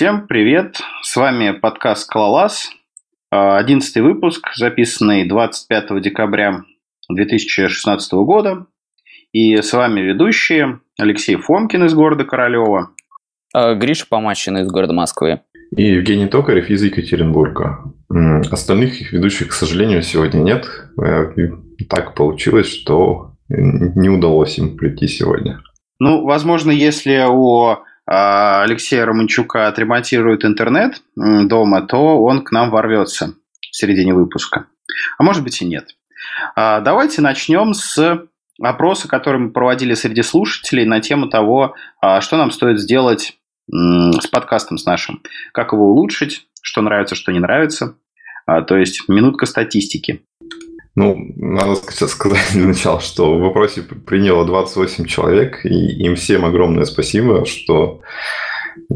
[0.00, 0.78] Всем привет!
[1.02, 2.70] С вами подкаст «Клалас»,
[3.28, 6.62] одиннадцатый выпуск, записанный 25 декабря
[7.10, 8.64] 2016 года.
[9.32, 12.92] И с вами ведущие Алексей Фомкин из города Королева.
[13.52, 15.42] А, Гриша Помащин из города Москвы.
[15.76, 17.80] И Евгений Токарев из Екатеринбурга.
[18.50, 20.66] Остальных ведущих, к сожалению, сегодня нет.
[20.98, 21.30] Э,
[21.90, 25.60] так получилось, что не удалось им прийти сегодня.
[25.98, 27.76] Ну, возможно, если у
[28.12, 33.34] Алексея Романчука отремонтирует интернет дома, то он к нам ворвется
[33.70, 34.66] в середине выпуска.
[35.16, 35.94] А может быть и нет.
[36.56, 38.26] А, давайте начнем с
[38.60, 43.36] опроса, который мы проводили среди слушателей на тему того, а, что нам стоит сделать
[43.72, 45.22] с подкастом с нашим.
[45.52, 47.94] Как его улучшить, что нравится, что не нравится.
[48.66, 50.24] То есть минутка статистики.
[50.96, 56.84] Ну, надо сказать для начала, что в вопросе приняло 28 человек, и им всем огромное
[56.84, 58.02] спасибо, что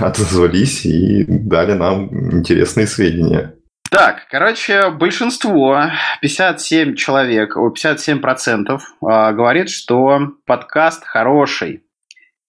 [0.00, 3.54] отозвались и дали нам интересные сведения.
[3.90, 5.84] Так, короче, большинство,
[6.20, 11.84] 57 человек, 57 процентов а, говорит, что подкаст хороший.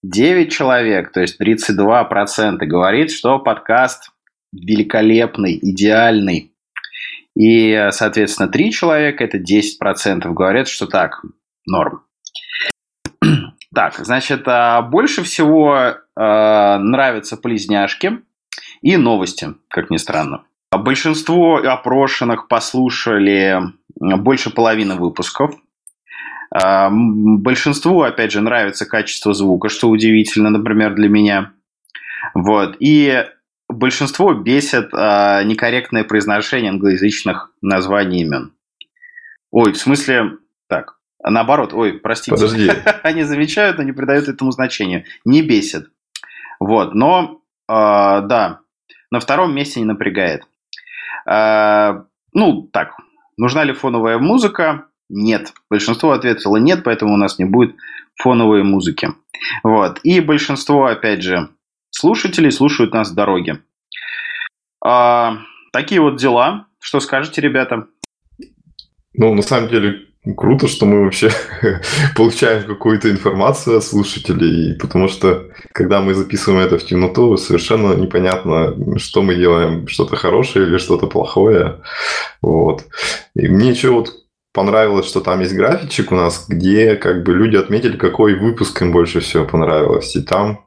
[0.02, 4.10] 9 человек, то есть 32 процента говорит, что подкаст
[4.52, 6.52] великолепный, идеальный.
[7.36, 11.22] И, соответственно, три человека, это 10% говорят, что так,
[11.66, 12.02] норм.
[13.74, 18.20] Так, значит, а, больше всего э, нравятся полезняшки
[18.80, 20.44] и новости, как ни странно.
[20.72, 23.60] Большинство опрошенных послушали
[24.00, 25.54] больше половины выпусков.
[26.54, 31.52] Э, большинству, опять же, нравится качество звука, что удивительно, например, для меня.
[32.32, 32.76] Вот.
[32.80, 33.26] И
[33.68, 38.52] большинство бесит э, некорректное произношение англоязычных названий имен.
[39.50, 42.36] Ой, в смысле, так, наоборот, ой, простите.
[42.36, 42.70] Подожди.
[43.02, 45.04] Они замечают, но не придают этому значения.
[45.24, 45.88] Не бесит.
[46.60, 48.60] Вот, но, э, да,
[49.10, 50.44] на втором месте не напрягает.
[51.28, 52.94] Э, ну, так,
[53.36, 54.86] нужна ли фоновая музыка?
[55.08, 55.52] Нет.
[55.70, 57.76] Большинство ответило нет, поэтому у нас не будет
[58.16, 59.10] фоновой музыки.
[59.62, 60.00] Вот.
[60.02, 61.48] И большинство, опять же,
[61.90, 63.62] слушателей слушают нас в дороге.
[64.84, 65.38] А,
[65.72, 66.66] такие вот дела.
[66.80, 67.86] Что скажете, ребята?
[69.14, 71.30] Ну, на самом деле, круто, что мы вообще
[72.16, 78.74] получаем какую-то информацию от слушателей, потому что, когда мы записываем это в темноту, совершенно непонятно,
[78.98, 81.80] что мы делаем, что-то хорошее или что-то плохое.
[82.42, 82.84] Вот.
[83.34, 84.12] И мне еще вот
[84.52, 88.92] понравилось, что там есть графичек у нас, где как бы люди отметили, какой выпуск им
[88.92, 90.16] больше всего понравилось.
[90.16, 90.65] И там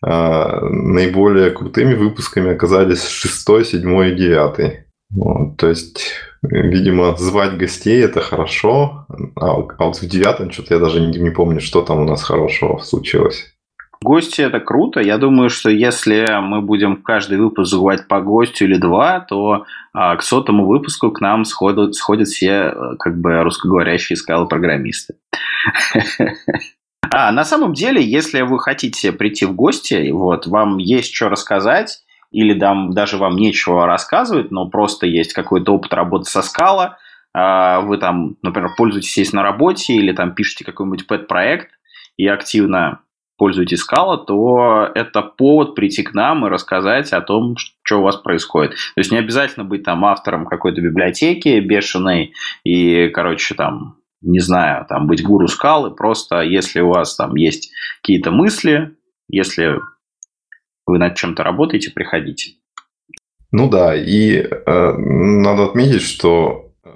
[0.00, 4.84] наиболее крутыми выпусками оказались шестой, седьмой и девятый.
[5.10, 9.06] Вот, то есть, видимо, звать гостей это хорошо,
[9.36, 12.22] а, а вот в девятом что-то я даже не, не помню, что там у нас
[12.22, 13.54] хорошего случилось.
[14.00, 15.00] Гости это круто.
[15.00, 20.14] Я думаю, что если мы будем каждый выпуск звать по гостю или два, то а,
[20.16, 25.14] к сотому выпуску к нам сходят, сходят все э, как бы русскоговорящие скалы-программисты.
[27.10, 32.04] А, на самом деле, если вы хотите прийти в гости, вот, вам есть что рассказать,
[32.30, 36.98] или там, даже вам нечего рассказывать, но просто есть какой-то опыт работы со скала,
[37.34, 41.70] а, вы там, например, пользуетесь здесь на работе или там пишете какой-нибудь пэт-проект
[42.16, 43.00] и активно
[43.36, 48.16] пользуетесь скала, то это повод прийти к нам и рассказать о том, что у вас
[48.16, 48.72] происходит.
[48.72, 54.86] То есть не обязательно быть там автором какой-то библиотеки бешеной и, короче, там не знаю,
[54.88, 57.70] там быть гуру скалы, просто если у вас там есть
[58.00, 58.96] какие-то мысли,
[59.28, 59.78] если
[60.86, 62.52] вы над чем-то работаете, приходите.
[63.50, 66.90] Ну да, и э, надо отметить, что э,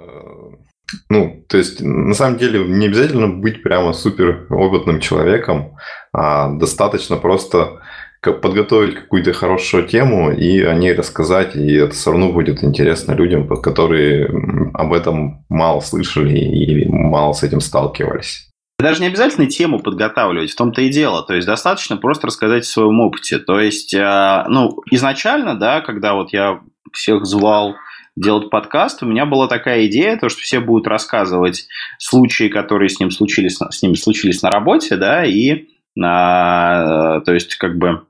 [1.09, 5.77] ну, то есть, на самом деле, не обязательно быть прямо супер опытным человеком,
[6.11, 7.81] а достаточно просто
[8.23, 13.47] подготовить какую-то хорошую тему и о ней рассказать, и это все равно будет интересно людям,
[13.47, 14.27] которые
[14.73, 18.49] об этом мало слышали и мало с этим сталкивались.
[18.79, 21.23] Даже не обязательно тему подготавливать, в том-то и дело.
[21.23, 23.39] То есть достаточно просто рассказать о своем опыте.
[23.39, 26.59] То есть, э, ну, изначально, да, когда вот я
[26.91, 27.75] всех звал
[28.15, 31.67] делать подкаст, у меня была такая идея, то, что все будут рассказывать
[31.97, 35.67] случаи, которые с, ним случились, с ними случились на работе, да, и
[36.01, 38.05] а, то есть как бы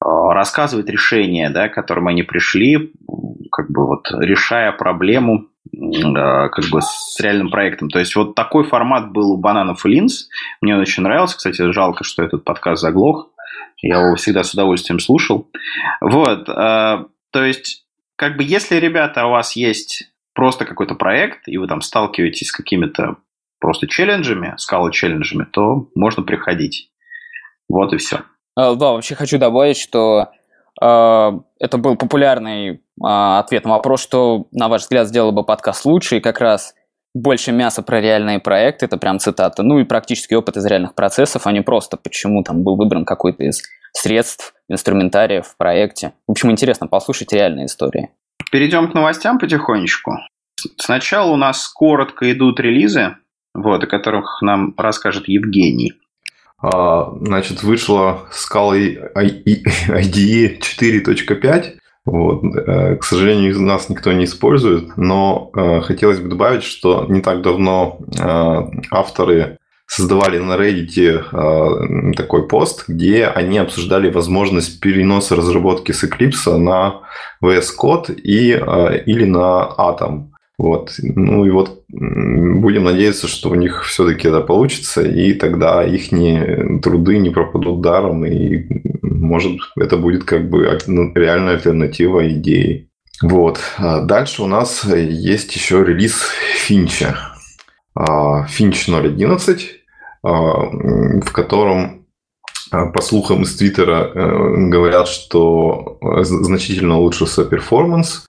[0.00, 2.92] а, рассказывать решения, да, к которым они пришли,
[3.50, 5.48] как бы вот решая проблему
[6.16, 7.88] а, как бы с реальным проектом.
[7.88, 10.28] То есть вот такой формат был у бананов и линз.
[10.60, 11.36] Мне он очень нравился.
[11.36, 13.30] Кстати, жалко, что этот подкаст заглох.
[13.80, 15.48] Я его всегда с удовольствием слушал.
[16.00, 16.46] Вот.
[16.46, 17.84] То есть,
[18.16, 22.52] как бы, если, ребята, у вас есть просто какой-то проект, и вы там сталкиваетесь с
[22.52, 23.18] какими-то
[23.60, 26.90] просто челленджами, скала челленджами, то можно приходить.
[27.68, 28.22] Вот и все.
[28.56, 30.32] Да, вообще хочу добавить, что
[30.80, 31.30] э,
[31.60, 36.16] это был популярный э, ответ на вопрос, что, на ваш взгляд, сделал бы подкаст лучше,
[36.16, 36.74] и как раз
[37.14, 41.46] больше мяса про реальные проекты, это прям цитата, ну и практический опыт из реальных процессов,
[41.46, 43.62] а не просто почему там был выбран какой-то из
[43.92, 46.12] средств, инструментариев в проекте.
[46.26, 48.10] В общем, интересно послушать реальные истории.
[48.50, 50.18] Перейдем к новостям потихонечку.
[50.76, 53.16] Сначала у нас коротко идут релизы,
[53.54, 55.92] вот, о которых нам расскажет Евгений.
[56.60, 61.78] А, значит, вышла Scala IDE 4.5.
[62.04, 62.42] Вот.
[62.42, 67.20] Э, к сожалению, из нас никто не использует, но э, хотелось бы добавить, что не
[67.20, 75.92] так давно э, авторы создавали на Reddit такой пост, где они обсуждали возможность переноса разработки
[75.92, 77.00] с Eclipse на
[77.42, 80.26] VS Code и, или на Atom.
[80.58, 80.94] Вот.
[80.98, 86.10] Ну и вот будем надеяться, что у них все-таки это получится, и тогда их
[86.82, 88.66] труды не пропадут даром, и
[89.02, 92.90] может это будет как бы ну, реальная альтернатива идеи.
[93.22, 93.60] Вот.
[93.78, 97.16] А дальше у нас есть еще релиз Финча.
[98.48, 99.60] Финч 0.11,
[100.22, 100.30] а,
[101.20, 102.06] в котором
[102.70, 108.26] а, по слухам из Твиттера э, говорят, что значительно улучшился перформанс,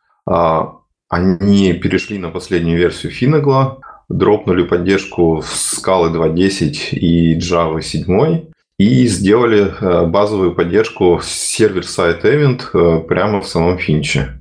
[1.10, 3.78] они перешли на последнюю версию Finagla,
[4.10, 8.46] дропнули поддержку Scala 2.10 и Java 7
[8.78, 14.40] и сделали э, базовую поддержку сервер-сайт event э, прямо в самом финче.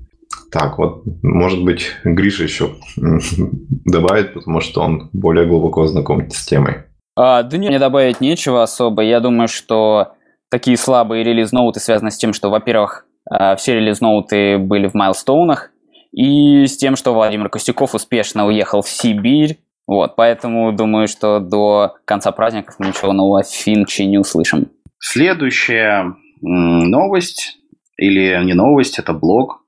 [0.53, 6.85] Так, вот, может быть, Гриша еще добавит, потому что он более глубоко знаком с темой.
[7.17, 9.03] А, да не, мне добавить нечего особо.
[9.03, 10.13] Я думаю, что
[10.51, 15.71] такие слабые релиз-ноуты связаны с тем, что, во-первых, э, все релиз-ноуты были в майлстоунах,
[16.13, 19.59] и с тем, что Владимир Костюков успешно уехал в Сибирь.
[19.87, 24.71] Вот, поэтому думаю, что до конца праздников мы ничего нового о Финче не услышим.
[24.99, 27.59] Следующая новость,
[27.97, 29.63] или не новость, это блог.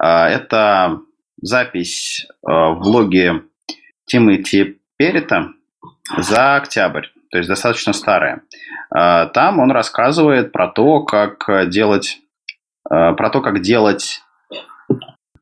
[0.00, 1.00] А, это
[1.40, 3.42] запись а, в блоге
[4.06, 5.48] Тимати Перета
[6.18, 8.42] за октябрь, то есть достаточно старая.
[8.94, 12.18] А, там он рассказывает про то, как делать,
[12.82, 14.20] про то, как делать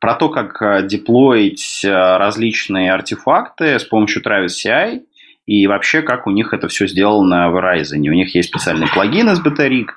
[0.02, 5.02] про то, как э, деплоить э, различные артефакты с помощью Travis CI
[5.46, 7.98] и вообще, как у них это все сделано в Horizon.
[7.98, 9.90] У них есть специальный плагин из Betarig,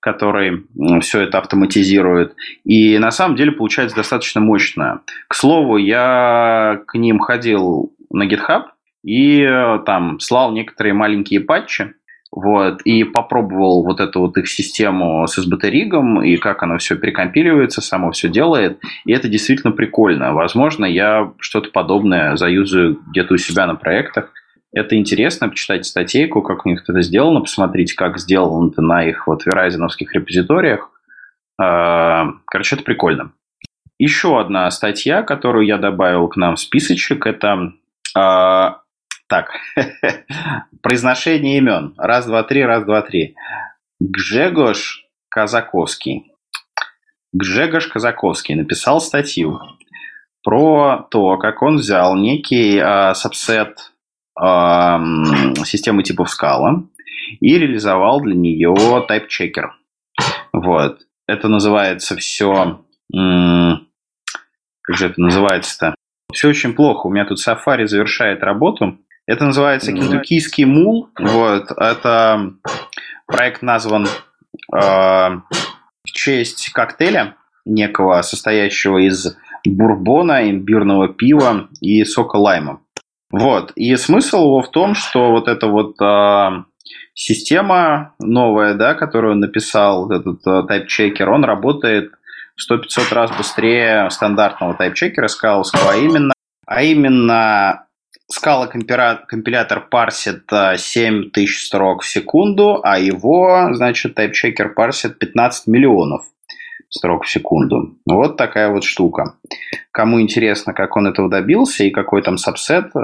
[0.00, 0.64] который
[1.02, 2.34] все это автоматизирует.
[2.64, 5.02] И на самом деле получается достаточно мощно.
[5.28, 8.62] К слову, я к ним ходил на GitHub
[9.04, 11.92] и э, там слал некоторые маленькие патчи,
[12.32, 17.80] вот, и попробовал вот эту вот их систему с SBT-ригом, и как оно все перекомпиливается,
[17.80, 20.32] само все делает, и это действительно прикольно.
[20.32, 24.32] Возможно, я что-то подобное заюзаю где-то у себя на проектах.
[24.72, 29.26] Это интересно, почитайте статейку, как у них это сделано, посмотрите, как сделано это на их
[29.26, 30.90] вот верайзеновских репозиториях.
[31.60, 33.32] А, короче, это прикольно.
[33.98, 37.72] Еще одна статья, которую я добавил к нам в списочек, это
[38.16, 38.78] а,
[39.30, 39.52] так,
[40.82, 41.94] произношение имен.
[41.96, 43.36] Раз, два, три, раз, два, три.
[44.00, 46.32] Гжегош Казаковский.
[47.32, 49.60] Гжегош Казаковский написал статью
[50.42, 53.92] про то, как он взял некий э, сабсет
[54.36, 54.44] э,
[55.64, 56.82] системы типов скала
[57.38, 58.74] и реализовал для нее
[59.06, 59.70] тайп-чекер.
[60.52, 61.02] Вот.
[61.28, 62.84] Это называется все...
[63.12, 65.94] Как же это называется-то?
[66.32, 67.06] Все очень плохо.
[67.06, 68.98] У меня тут Safari завершает работу.
[69.30, 71.08] Это называется кентуккийский мул.
[71.16, 71.70] Вот.
[71.76, 72.52] Это
[73.26, 74.08] проект назван э,
[74.72, 75.40] в
[76.06, 82.80] честь коктейля некого, состоящего из бурбона, имбирного пива и сока лайма.
[83.30, 83.70] Вот.
[83.76, 86.64] И смысл его в том, что вот эта вот э,
[87.14, 92.10] система новая, да, которую написал, этот э, тайп-чекер, он работает
[92.68, 96.32] 100-500 раз быстрее стандартного тайп-чекера скаловского, а именно,
[96.66, 97.84] а именно
[98.32, 106.22] Скала компилятор парсит 7000 э, строк в секунду, а его, значит, тайпчекер парсит 15 миллионов
[106.88, 107.96] строк в секунду.
[108.06, 109.34] Вот такая вот штука.
[109.90, 112.98] Кому интересно, как он этого добился и какой там сабсет, э,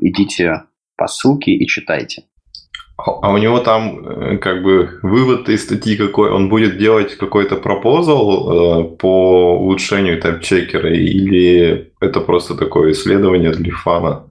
[0.00, 0.62] идите
[0.96, 2.22] по ссылке и читайте.
[2.96, 6.30] А у него там э, как бы вывод из статьи какой?
[6.30, 14.28] Он будет делать какой-то пропозал по улучшению тайпчекера или это просто такое исследование для фана?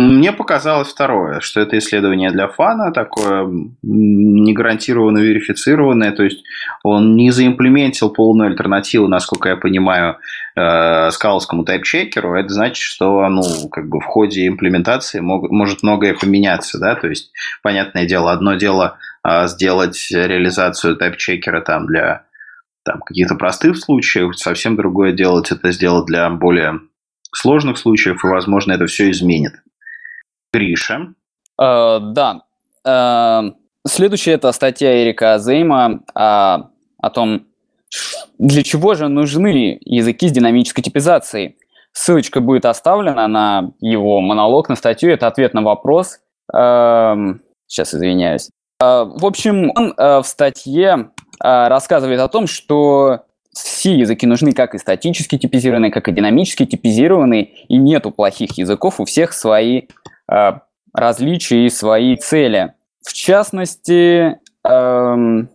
[0.00, 3.46] Мне показалось второе, что это исследование для фана, такое
[3.82, 6.42] не гарантированно верифицированное, то есть
[6.82, 10.16] он не заимплементил полную альтернативу, насколько я понимаю,
[10.56, 12.34] э, скаловскому тайпчекеру.
[12.34, 16.78] Это значит, что ну, как бы в ходе имплементации мог, может многое поменяться.
[16.78, 16.94] Да?
[16.94, 17.30] То есть,
[17.62, 22.24] понятное дело, одно дело а, сделать реализацию тайп-чекера там для
[22.84, 26.80] там, каких-то простых случаев, совсем другое делать это сделать для более
[27.34, 29.60] сложных случаев, и, возможно, это все изменит.
[30.52, 31.14] Гриша.
[31.60, 32.42] Э, да.
[32.84, 33.52] Э,
[33.86, 37.46] следующая это статья Эрика Зейма о, о том,
[38.38, 41.56] для чего же нужны языки с динамической типизацией.
[41.92, 45.10] Ссылочка будет оставлена на его монолог, на статью.
[45.10, 46.20] Это ответ на вопрос.
[46.54, 47.14] Э,
[47.66, 48.50] сейчас извиняюсь.
[48.80, 51.10] Э, в общем, он э, в статье
[51.42, 56.66] э, рассказывает о том, что все языки нужны как и статически типизированные, как и динамически
[56.66, 59.82] типизированные, и нету плохих языков, у всех свои
[60.92, 62.74] различия и свои цели.
[63.04, 65.48] В частности, эм,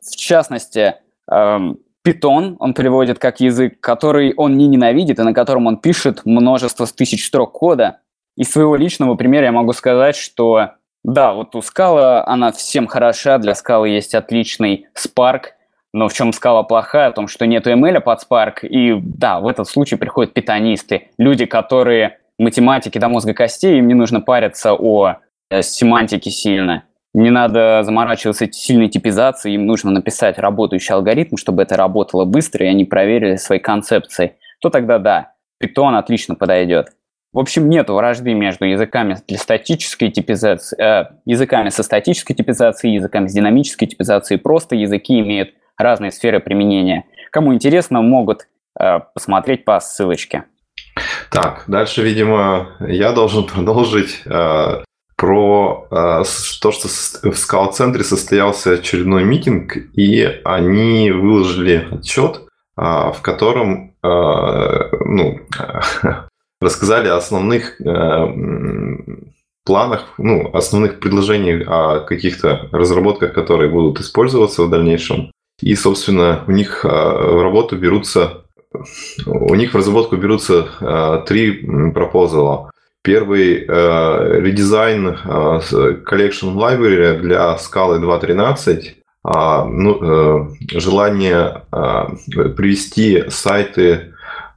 [0.00, 0.96] в частности,
[1.30, 6.22] эм, Python он переводит как язык, который он не ненавидит и на котором он пишет
[6.24, 8.00] множество тысяч строк кода.
[8.36, 10.70] Из своего личного примера я могу сказать, что
[11.04, 15.42] да, вот у Scala она всем хороша, для Scala есть отличный Spark–
[15.92, 17.10] но в чем скала плохая?
[17.10, 18.66] В том, что нету ML под Spark.
[18.66, 21.10] И да, в этот случай приходят питонисты.
[21.18, 25.16] Люди, которые математики до мозга костей, им не нужно париться о
[25.50, 26.84] э, семантике сильно.
[27.14, 32.68] Не надо заморачиваться сильной типизацией, им нужно написать работающий алгоритм, чтобы это работало быстро, и
[32.70, 34.36] они проверили свои концепции.
[34.60, 36.88] То тогда да, Python отлично подойдет.
[37.32, 43.26] В общем, нет вражды между языками для статической типизации, э, языками со статической типизацией, языками
[43.26, 44.38] с динамической типизацией.
[44.38, 47.04] Просто языки имеют разные сферы применения.
[47.30, 48.48] Кому интересно, могут
[48.78, 50.44] э, посмотреть по ссылочке.
[51.32, 54.82] Так, дальше, видимо, я должен продолжить э,
[55.16, 56.22] про э,
[56.60, 62.42] то, что в скала-центре состоялся очередной митинг, и они выложили отчет,
[62.76, 64.08] э, в котором э,
[65.06, 65.40] ну,
[66.60, 68.26] рассказали о основных э,
[69.64, 75.30] планах, ну, основных предложениях о каких-то разработках, которые будут использоваться в дальнейшем.
[75.60, 78.41] И, собственно, у них а, в работу берутся,
[79.26, 82.70] у них в разработку берутся а, три пропозала.
[83.02, 88.94] Первый а, редизайн Collection Library для скалы 2.13.
[89.24, 94.11] Ну, желание привести сайты а,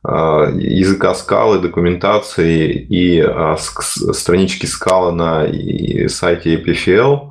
[0.08, 5.48] языка скалы, документации и а, странички скала на
[6.10, 7.30] сайте EPFL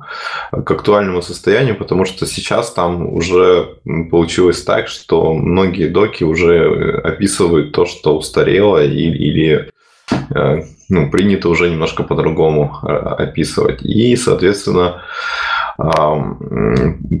[0.63, 3.77] к актуальному состоянию, потому что сейчас там уже
[4.11, 9.69] получилось так, что многие доки уже описывают то, что устарело или
[10.33, 13.83] а, ну, принято уже немножко по-другому описывать.
[13.83, 15.01] И, соответственно,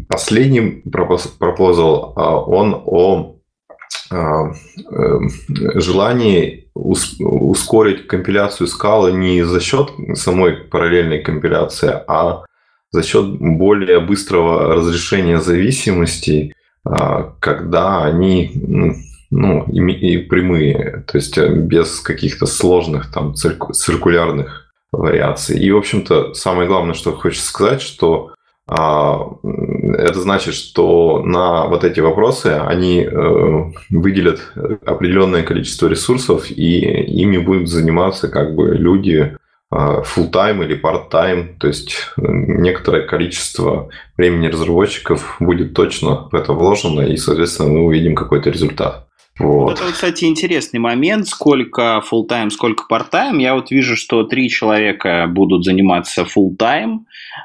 [0.07, 2.13] последний пропозал,
[2.47, 3.34] он о
[4.11, 4.51] а,
[4.91, 5.29] эм,
[5.75, 12.45] желание ускорить компиляцию скалы не за счет самой параллельной компиляции, а
[12.91, 18.95] за счет более быстрого разрешения зависимостей, а, когда они ну,
[19.31, 25.59] ну и прямые, то есть э, без каких-то сложных там циркулярных вариаций.
[25.59, 28.34] И, в общем-то, самое главное, что хочется сказать, что
[28.67, 34.53] это значит, что на вот эти вопросы они э, выделят
[34.85, 39.37] определенное количество ресурсов, и ими будут заниматься как бы люди
[39.71, 46.53] а, full-time или part-time, то есть э, некоторое количество времени разработчиков будет точно в это
[46.53, 49.07] вложено, и, соответственно, мы увидим какой-то результат.
[49.37, 49.79] Вот.
[49.79, 53.41] Это, кстати, интересный момент, сколько full-time, сколько part-time.
[53.41, 56.99] Я вот вижу, что три человека будут заниматься full-time,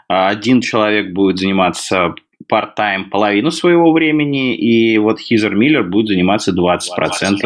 [0.08, 2.14] а один человек будет заниматься
[2.50, 7.40] part-time половину своего времени, и вот Хизер Миллер будет заниматься 20%, 20%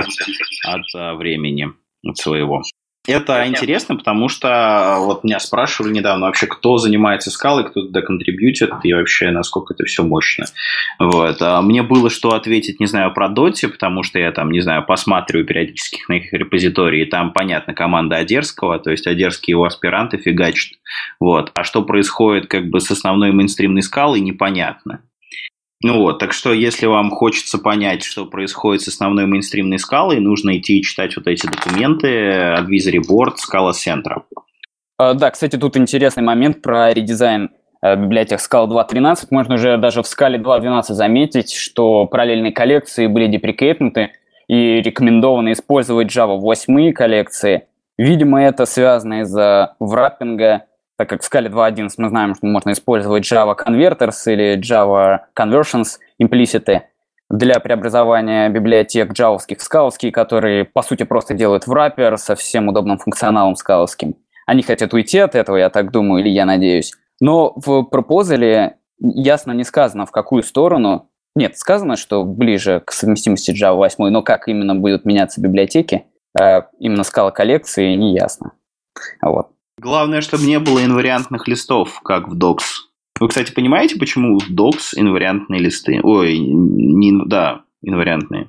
[0.66, 1.72] от а, времени
[2.14, 2.62] своего.
[3.06, 3.56] Это Понятно.
[3.56, 8.70] интересно, потому что а, вот меня спрашивали недавно вообще, кто занимается скалой, кто туда контрибьютит,
[8.82, 10.46] и вообще насколько это все мощно.
[10.98, 11.36] Вот.
[11.42, 14.86] А мне было что ответить, не знаю, про Доти, потому что я там, не знаю,
[14.86, 20.16] посматриваю периодически на их репозитории, и там, понятно, команда Одерского, то есть Одерские его аспиранты
[20.16, 20.78] фигачат.
[21.20, 21.52] Вот.
[21.54, 25.00] А что происходит как бы с основной мейнстримной скалой, непонятно.
[25.86, 30.56] Ну вот, так что если вам хочется понять, что происходит с основной мейнстримной скалой, нужно
[30.56, 34.22] идти и читать вот эти документы Advisory Board Scala Center.
[34.98, 37.50] Да, кстати, тут интересный момент про редизайн
[37.82, 39.26] э, библиотек Scala 2.13.
[39.30, 44.12] Можно уже даже в Scala 2.12 заметить, что параллельные коллекции были деприкейтнуты
[44.48, 47.66] и рекомендовано использовать Java 8 коллекции.
[47.98, 50.64] Видимо, это связано из-за враппинга
[51.04, 55.98] так как в скале 2.11 мы знаем, что можно использовать Java Converters или Java Conversions
[56.18, 56.80] implicit
[57.28, 62.96] для преобразования библиотек джавовских в скаловские, которые, по сути, просто делают враппер со всем удобным
[62.96, 64.14] функционалом скаловским.
[64.46, 66.94] Они хотят уйти от этого, я так думаю, или я надеюсь.
[67.20, 71.10] Но в пропозале ясно не сказано, в какую сторону.
[71.34, 76.06] Нет, сказано, что ближе к совместимости Java 8, но как именно будут меняться библиотеки,
[76.40, 78.52] э, именно скала коллекции, не ясно.
[79.20, 79.53] Вот.
[79.78, 82.86] Главное, чтобы не было инвариантных листов, как в Docs.
[83.20, 86.00] Вы, кстати, понимаете, почему в Docs инвариантные листы?
[86.02, 88.48] Ой, не, да, инвариантные.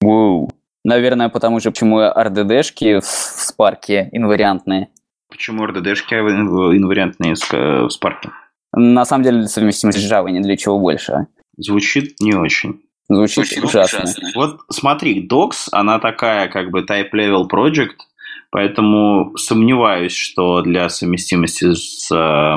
[0.00, 0.50] Воу.
[0.84, 4.88] Наверное, потому что почему RDD-шки в Spark инвариантные.
[5.30, 8.30] Почему RDD-шки инвариантные в Spark?
[8.76, 11.26] На самом деле совместимость с Java не для чего больше.
[11.56, 12.82] Звучит не очень.
[13.08, 14.04] Звучит очень ужасно.
[14.04, 14.28] ужасно.
[14.34, 17.96] Вот смотри, Docs, она такая как бы type-level project,
[18.54, 22.56] поэтому сомневаюсь, что для совместимости с, э,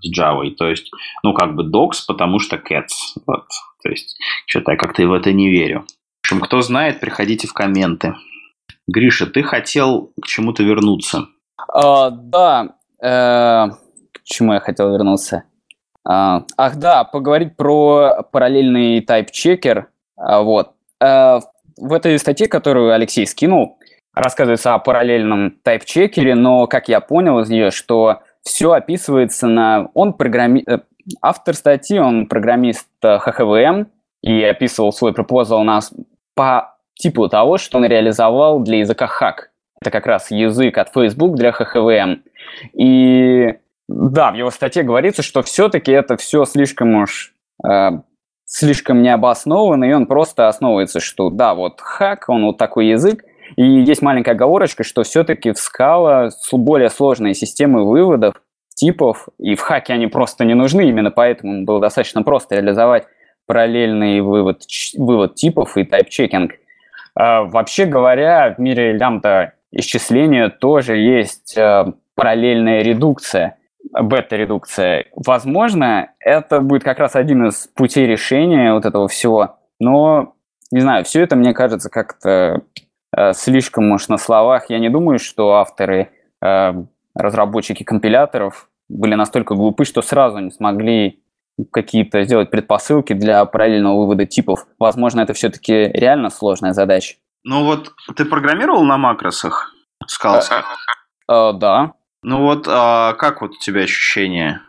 [0.00, 0.50] с Java.
[0.56, 0.90] То есть,
[1.22, 3.20] ну, как бы Docs, потому что Cats.
[3.26, 3.44] Вот.
[3.82, 4.16] То есть,
[4.46, 5.84] что-то я как-то в это не верю.
[6.22, 8.14] В общем, кто знает, приходите в комменты.
[8.86, 11.26] Гриша, ты хотел к чему-то вернуться.
[11.74, 13.68] А, да, э,
[14.12, 15.42] к чему я хотел вернуться?
[16.08, 19.88] А, ах, да, поговорить про параллельный тайп-чекер.
[20.16, 20.70] А, вот.
[21.00, 21.40] А,
[21.76, 23.77] в этой статье, которую Алексей скинул,
[24.18, 29.90] рассказывается о параллельном тайп-чекере, но, как я понял из нее, что все описывается на...
[29.94, 30.62] Он программи...
[30.66, 30.80] Э,
[31.22, 33.86] автор статьи, он программист HHVM,
[34.22, 35.92] и описывал свой пропозал у нас
[36.34, 39.46] по типу того, что он реализовал для языка Hack.
[39.80, 42.20] Это как раз язык от Facebook для HHVM.
[42.72, 43.54] И
[43.88, 47.32] да, в его статье говорится, что все-таки это все слишком уж
[47.64, 47.90] э,
[48.44, 53.24] слишком необоснованно, и он просто основывается, что да, вот хак, он вот такой язык,
[53.56, 58.34] и есть маленькая оговорочка, что все-таки в Scala более сложные системы выводов,
[58.74, 63.06] типов, и в хаке они просто не нужны, именно поэтому было достаточно просто реализовать
[63.46, 64.62] параллельный вывод,
[64.96, 66.52] вывод типов и тайп-чекинг.
[67.18, 73.58] Э, вообще говоря, в мире лямбда исчисления тоже есть э, параллельная редукция
[73.92, 75.06] бета-редукция.
[75.14, 80.34] Возможно, это будет как раз один из путей решения вот этого всего, но,
[80.70, 82.62] не знаю, все это, мне кажется, как-то
[83.32, 84.70] слишком уж на словах.
[84.70, 86.10] Я не думаю, что авторы,
[86.42, 86.72] э,
[87.14, 91.22] разработчики компиляторов были настолько глупы, что сразу не смогли
[91.72, 94.66] какие-то сделать предпосылки для параллельного вывода типов.
[94.78, 97.16] Возможно, это все-таки реально сложная задача.
[97.44, 99.72] Ну вот, ты программировал на макросах?
[100.06, 100.64] Скалских?
[101.28, 101.92] Э, э, да.
[102.22, 104.62] Ну вот, а как вот у тебя ощущения?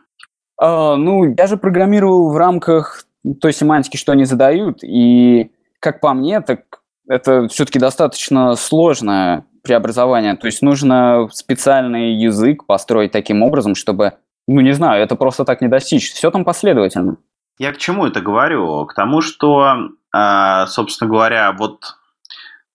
[0.60, 3.06] А, ну, я же программировал в рамках
[3.42, 6.79] той семантики, что они задают, и, как по мне, так
[7.10, 10.36] это все-таки достаточно сложное преобразование.
[10.36, 14.14] То есть нужно специальный язык построить таким образом, чтобы,
[14.48, 16.14] ну, не знаю, это просто так не достичь.
[16.14, 17.18] Все там последовательно.
[17.58, 18.86] Я к чему это говорю?
[18.86, 21.99] К тому, что, а, собственно говоря, вот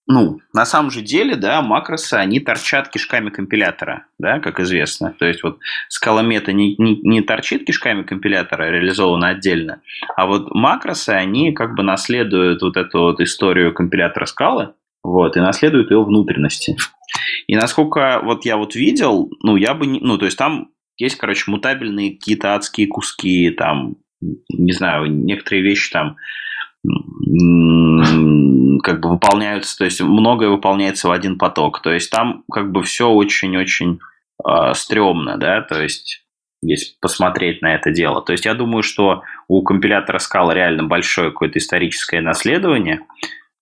[0.07, 5.15] ну, на самом же деле, да, макросы, они торчат кишками компилятора, да, как известно.
[5.17, 9.81] То есть вот скала мета не, не, не торчит кишками компилятора, реализована отдельно,
[10.15, 15.39] а вот макросы, они как бы наследуют вот эту вот историю компилятора скалы, вот, и
[15.39, 16.77] наследуют ее внутренности.
[17.47, 21.17] И насколько вот я вот видел, ну, я бы не, ну, то есть там есть,
[21.17, 26.17] короче, мутабельные какие-то адские куски, там, не знаю, некоторые вещи там
[28.83, 31.81] как бы выполняются, то есть многое выполняется в один поток.
[31.81, 33.99] То есть там как бы все очень-очень
[34.43, 36.25] э, стрёмно, да, то есть
[36.61, 38.21] если посмотреть на это дело.
[38.21, 43.01] То есть я думаю, что у компилятора Scala реально большое какое-то историческое наследование,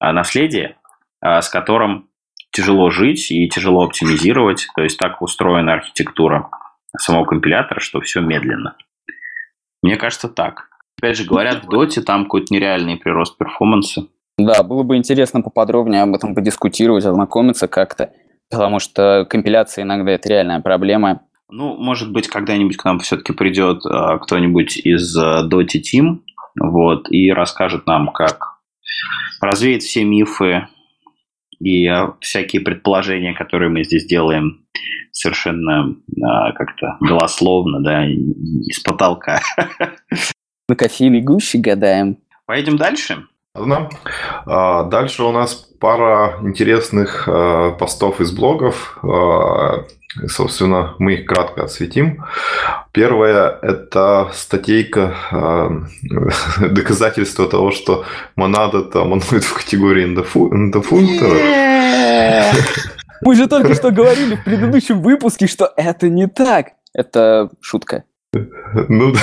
[0.01, 0.77] э, наследие,
[1.21, 2.09] э, с которым
[2.51, 4.67] тяжело жить и тяжело оптимизировать.
[4.75, 6.49] То есть так устроена архитектура
[6.97, 8.75] самого компилятора, что все медленно.
[9.81, 10.69] Мне кажется, так.
[11.03, 14.07] Опять же, говорят, в доте там какой-то нереальный прирост перформанса.
[14.37, 18.13] Да, было бы интересно поподробнее об этом подискутировать, ознакомиться как-то,
[18.49, 21.23] потому что компиляция иногда это реальная проблема.
[21.49, 26.21] Ну, может быть, когда-нибудь к нам все-таки придет э, кто-нибудь из э, Dota Team,
[26.57, 28.61] вот, и расскажет нам, как
[29.41, 30.69] развеет все мифы
[31.59, 34.65] и э, всякие предположения, которые мы здесь делаем
[35.11, 39.41] совершенно э, как-то голословно, да, из потолка.
[40.69, 42.17] На кофейной гуще гадаем.
[42.45, 43.25] Поедем дальше?
[43.53, 43.89] Ладно.
[44.45, 48.97] А, дальше у нас пара интересных а, постов из блогов.
[49.03, 49.85] А,
[50.27, 52.23] собственно, мы их кратко осветим.
[52.93, 55.15] Первое– это статейка
[56.59, 61.41] доказательства того, что монада там манует в категории эндофункторов.
[63.21, 66.73] Мы же только что говорили в предыдущем выпуске, что это не так.
[66.93, 68.03] Это шутка.
[68.33, 69.19] Ну да,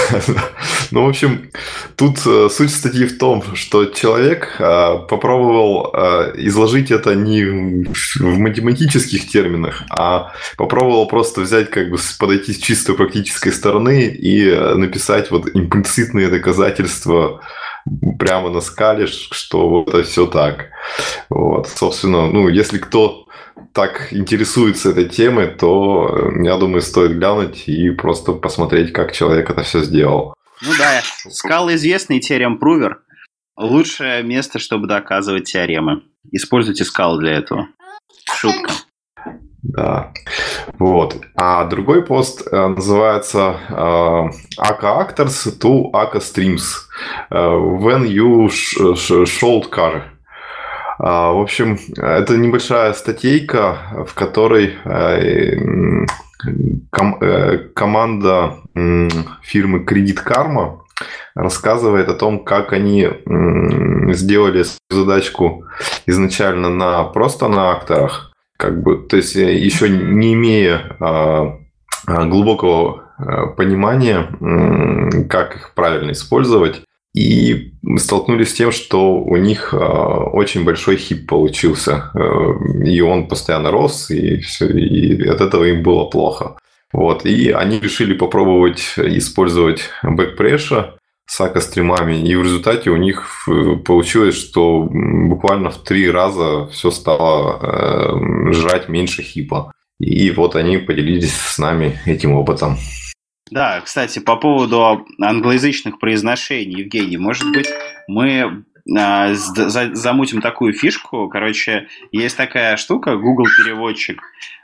[1.00, 1.50] Ну, в общем,
[1.96, 8.38] тут э, суть статьи в том, что человек э, попробовал э, изложить это не в
[8.38, 15.30] математических терминах, а попробовал просто взять, как бы подойти с чисто практической стороны и написать
[15.30, 17.40] вот имплицитные доказательства
[18.18, 20.66] прямо на скале, что это все так.
[21.28, 23.26] Вот, собственно, ну, если кто
[23.72, 29.62] так интересуется этой темой, то, я думаю, стоит глянуть и просто посмотреть, как человек это
[29.62, 30.34] все сделал.
[30.62, 33.02] Ну да, скал известный теорем Прувер.
[33.56, 36.02] Лучшее место, чтобы доказывать теоремы.
[36.32, 37.68] Используйте скал для этого.
[38.32, 38.72] Шутка.
[39.62, 40.12] Да.
[40.78, 41.16] Вот.
[41.36, 43.74] А другой пост э, называется э,
[44.58, 46.62] Aka Actors to Aka Streams.
[47.30, 50.04] Э, when you should car.
[51.02, 55.56] А, в общем, это небольшая статейка, в которой э,
[57.20, 58.56] э, команда
[59.42, 60.84] фирмы Кредит Карма
[61.34, 63.08] рассказывает о том, как они
[64.12, 65.64] сделали задачку
[66.04, 71.58] изначально на просто на акторах, как бы, то есть э, еще не имея а,
[72.06, 73.06] а, глубокого
[73.56, 74.28] понимания,
[75.28, 76.82] как их правильно использовать,
[77.14, 82.10] и столкнулись с тем, что у них э, очень большой хип получился.
[82.14, 86.56] Э, и он постоянно рос, и, все, и от этого им было плохо.
[86.92, 87.26] Вот.
[87.26, 90.96] И они решили попробовать использовать бэкпреша
[91.26, 96.90] с ака-стримами, и в результате у них э, получилось, что буквально в три раза все
[96.90, 99.72] стало э, жрать меньше хипа.
[100.00, 102.78] И вот они поделились с нами этим опытом.
[103.50, 107.68] Да, кстати, по поводу англоязычных произношений, Евгений, может быть,
[108.06, 108.64] мы
[108.96, 111.28] а, за, замутим такую фишку.
[111.28, 114.22] Короче, есть такая штука, Google переводчик.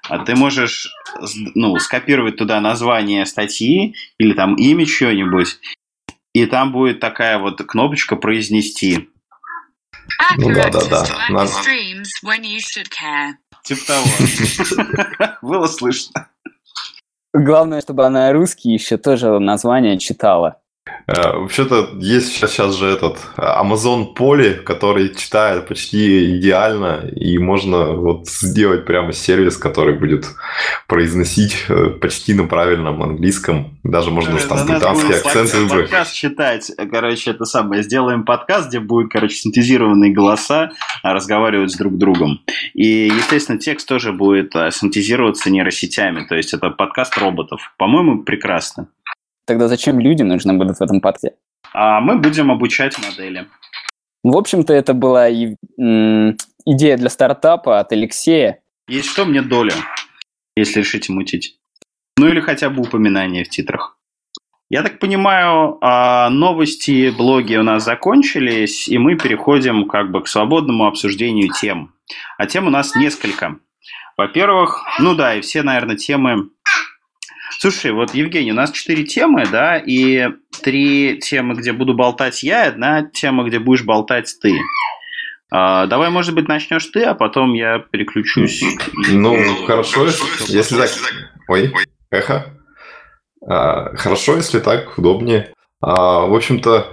[0.08, 0.88] А ты можешь
[1.54, 5.58] ну, скопировать туда название статьи или там имя чего-нибудь,
[6.32, 9.08] и там будет такая вот кнопочка произнести.
[10.36, 11.06] Ну да, да, да.
[11.28, 11.50] Надо...
[13.64, 14.06] Типа того.
[15.42, 16.28] Было слышно.
[17.38, 20.62] Главное, чтобы она русский еще тоже название читала.
[21.06, 27.92] Э, вообще-то есть сейчас, сейчас же этот Amazon Poly, который читает почти идеально, и можно
[27.92, 30.26] вот сделать прямо сервис, который будет
[30.88, 33.78] произносить э, почти на правильном английском.
[33.84, 35.90] Даже можно там британский акцент выбрать.
[35.90, 37.82] Подкаст читать, короче, это самое.
[37.82, 40.70] Сделаем подкаст, где будут, короче, синтезированные голоса
[41.02, 42.40] а, разговаривать с друг другом.
[42.74, 46.26] И, естественно, текст тоже будет синтезироваться нейросетями.
[46.26, 47.72] То есть это подкаст роботов.
[47.78, 48.88] По-моему, прекрасно.
[49.46, 51.32] Тогда зачем люди нужны будут в этом парке?
[51.72, 53.46] А мы будем обучать модели.
[54.24, 58.60] В общем-то, это была и, идея для стартапа от Алексея.
[58.88, 59.74] Есть что мне доля,
[60.56, 61.58] если решите мутить.
[62.16, 63.98] Ну или хотя бы упоминание в титрах.
[64.68, 70.28] Я так понимаю, а, новости, блоги у нас закончились, и мы переходим как бы к
[70.28, 71.94] свободному обсуждению тем.
[72.36, 73.58] А тем у нас несколько.
[74.16, 76.50] Во-первых, ну да, и все, наверное, темы
[77.58, 80.28] Слушай, вот, Евгений, у нас четыре темы, да, и
[80.62, 84.58] три темы, где буду болтать я, и одна тема, где будешь болтать ты.
[85.50, 88.62] А, давай, может быть, начнешь ты, а потом я переключусь.
[89.08, 90.06] Ну, хорошо,
[90.48, 90.90] если так...
[91.48, 91.72] Ой,
[92.10, 92.52] эхо.
[93.48, 95.52] А, хорошо, если так, удобнее.
[95.80, 96.88] А, в общем-то,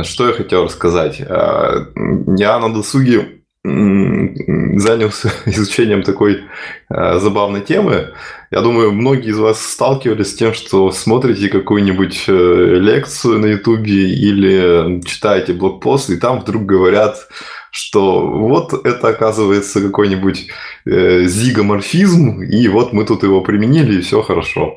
[0.00, 1.20] а, что я хотел рассказать.
[1.20, 6.44] Я на досуге занялся изучением такой
[6.88, 8.12] э, забавной темы.
[8.50, 12.32] Я думаю, многие из вас сталкивались с тем, что смотрите какую-нибудь э,
[12.80, 17.28] лекцию на Ютубе или читаете блогпост, и там вдруг говорят,
[17.70, 20.48] что вот это оказывается какой-нибудь
[20.86, 24.76] э, зигоморфизм, и вот мы тут его применили, и все хорошо.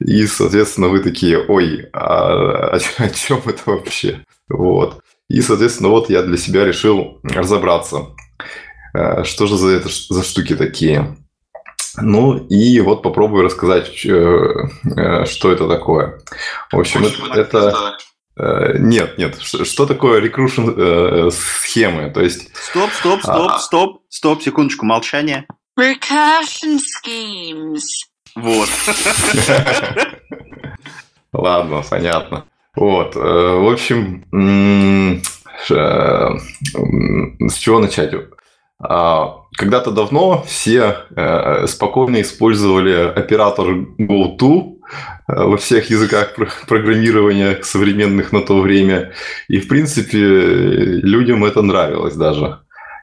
[0.00, 4.24] И, соответственно, вы такие, ой, а, о, о чем это вообще?
[4.48, 5.03] Вот.
[5.28, 8.08] И, соответственно, вот я для себя решил разобраться,
[8.94, 11.16] э, что же за, это, за штуки такие.
[11.96, 14.48] Ну и вот попробую рассказать, э,
[14.96, 16.20] э, что это такое.
[16.70, 18.78] В общем, общем это, это...
[18.80, 19.38] Нет, нет.
[19.40, 22.10] Что такое рекрушн схемы?
[22.10, 22.50] То есть...
[22.56, 23.58] Стоп, стоп, стоп, а...
[23.60, 25.46] стоп, стоп, секундочку, молчание.
[25.78, 27.84] Recursion schemes.
[28.34, 28.68] Вот.
[31.32, 32.46] Ладно, понятно.
[32.76, 35.20] Вот, э, в общем, э,
[37.48, 38.12] с чего начать?
[38.80, 44.74] А, когда-то давно все э, спокойно использовали оператор GoTo
[45.26, 46.34] во всех языках
[46.68, 49.12] программирования современных на то время.
[49.48, 52.58] И, в принципе, людям это нравилось даже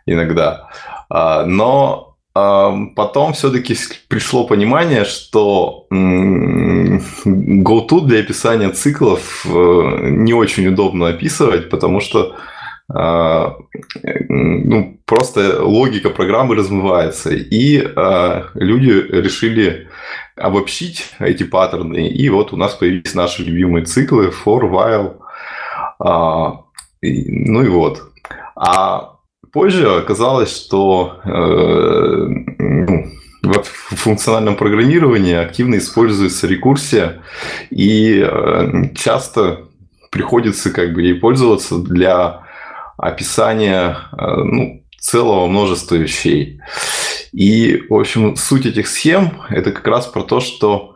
[0.05, 0.69] иногда.
[1.09, 3.75] А, но потом все-таки
[4.07, 12.35] пришло понимание, что GoTo для описания циклов не очень удобно описывать, потому что
[14.27, 17.29] ну, просто логика программы размывается.
[17.31, 17.77] И
[18.53, 19.87] люди решили
[20.35, 22.07] обобщить эти паттерны.
[22.07, 25.17] И вот у нас появились наши любимые циклы for, while.
[27.01, 28.01] Ну и вот.
[28.55, 29.10] А
[29.51, 32.27] позже оказалось, что э,
[32.59, 33.05] ну,
[33.43, 37.21] в функциональном программировании активно используется рекурсия,
[37.69, 39.67] и э, часто
[40.09, 42.43] приходится как бы ей пользоваться для
[42.97, 46.61] описания э, ну, целого множества вещей.
[47.33, 50.95] И, в общем, суть этих схем– это как раз про то, что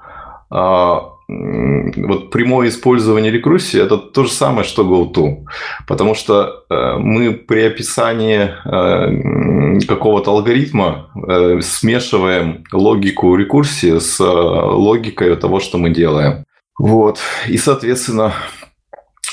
[0.50, 5.46] а, вот прямое использование рекурсии это то же самое, что GoTo.
[5.88, 15.36] Потому что э, мы при описании э, какого-то алгоритма э, смешиваем логику рекурсии с логикой
[15.36, 16.46] того, что мы делаем.
[16.78, 17.20] Вот.
[17.48, 18.34] И, соответственно,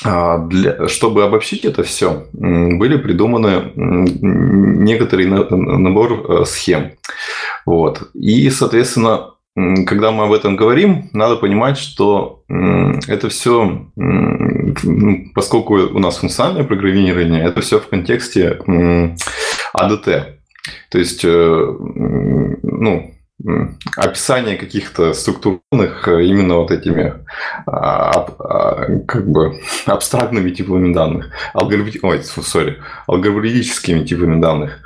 [0.04, 6.92] для, чтобы обобщить это все, были придуманы некоторый набор схем.
[7.66, 8.10] Вот.
[8.14, 13.86] И, соответственно, когда мы об этом говорим, надо понимать, что это все,
[15.34, 18.58] поскольку у нас функциональное программирование, это все в контексте
[19.74, 20.38] АДТ.
[20.90, 21.76] То есть, э,
[22.62, 23.14] ну,
[23.96, 27.14] описание каких-то структурных э, именно вот этими
[27.66, 32.06] а, а, как бы абстрактными типами данных, алгоритм...
[32.06, 34.78] Ой, sorry, алгоритмическими типами данных.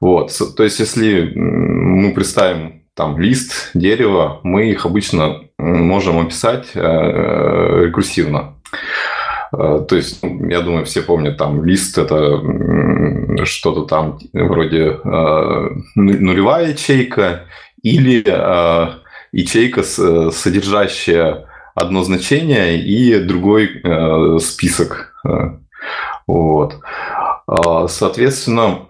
[0.00, 0.32] Вот.
[0.56, 6.80] То есть, если мы представим там лист, дерево, мы их обычно можем описать э,
[7.84, 8.54] рекурсивно.
[9.52, 12.40] Э, то есть, ну, я думаю, все помнят, там лист это
[13.44, 17.44] что-то там вроде э, нулевая ячейка
[17.82, 18.24] или
[19.32, 23.82] ячейка, содержащая одно значение и другой
[24.40, 25.22] список.
[26.26, 26.80] Вот.
[27.88, 28.86] Соответственно,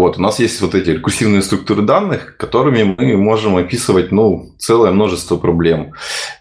[0.00, 4.92] вот, у нас есть вот эти рекурсивные структуры данных, которыми мы можем описывать, ну, целое
[4.92, 5.92] множество проблем.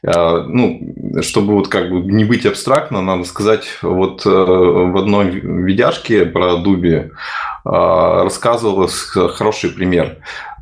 [0.06, 5.30] А, ну, чтобы вот как бы не быть абстрактно, надо сказать, вот э, в одной
[5.30, 7.12] видяшке про Дуби
[7.65, 10.17] а, рассказывалось хороший пример.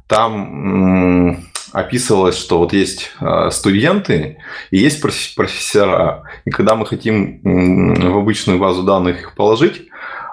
[0.08, 4.38] Там описывалось, что вот есть а, студенты
[4.72, 6.24] и есть профессора.
[6.46, 9.88] И когда мы хотим в обычную базу данных положить,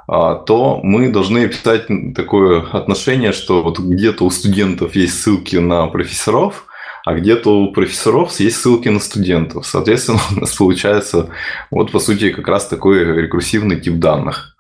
[0.06, 6.66] то мы должны описать такое отношение, что вот где-то у студентов есть ссылки на профессоров,
[7.04, 9.66] а где-то у профессоров есть ссылки на студентов.
[9.66, 11.30] Соответственно, у нас получается
[11.70, 14.56] вот по сути как раз такой рекурсивный тип данных,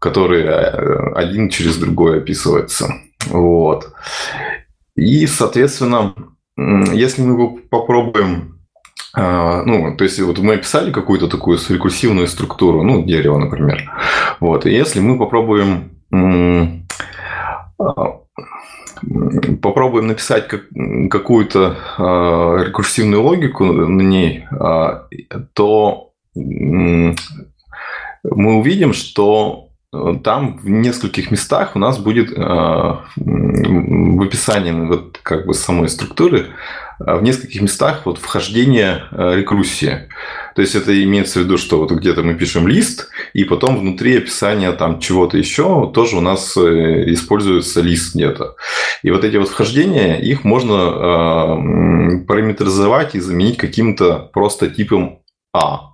[0.00, 2.94] который э, один через другой описывается.
[3.26, 3.92] Вот.
[4.94, 6.14] И, соответственно,
[6.56, 8.55] если мы попробуем а,
[9.16, 13.90] ну, то есть вот мы описали какую-то такую рекурсивную структуру, ну, дерево, например.
[14.40, 15.90] Вот, и если мы попробуем
[17.78, 18.20] а,
[19.62, 20.62] попробуем написать как,
[21.10, 25.06] какую-то э, рекурсивную логику на ней, э,
[25.52, 27.14] то э, мы
[28.58, 29.65] увидим, что
[30.22, 32.36] там в нескольких местах у нас будет э,
[33.16, 36.46] в описании вот как бы самой структуры
[36.98, 40.08] в нескольких местах вот вхождение э, рекурсии.
[40.54, 44.16] То есть это имеется в виду, что вот где-то мы пишем лист, и потом внутри
[44.16, 48.56] описания там чего-то еще тоже у нас э, используется лист где-то.
[49.02, 55.20] И вот эти вот вхождения, их можно э, параметризовать и заменить каким-то просто типом
[55.52, 55.90] А.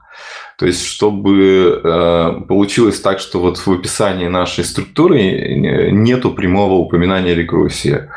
[0.58, 6.74] То есть, чтобы э, получилось так, что вот в описании нашей структуры э, нету прямого
[6.74, 8.08] упоминания рекурсии.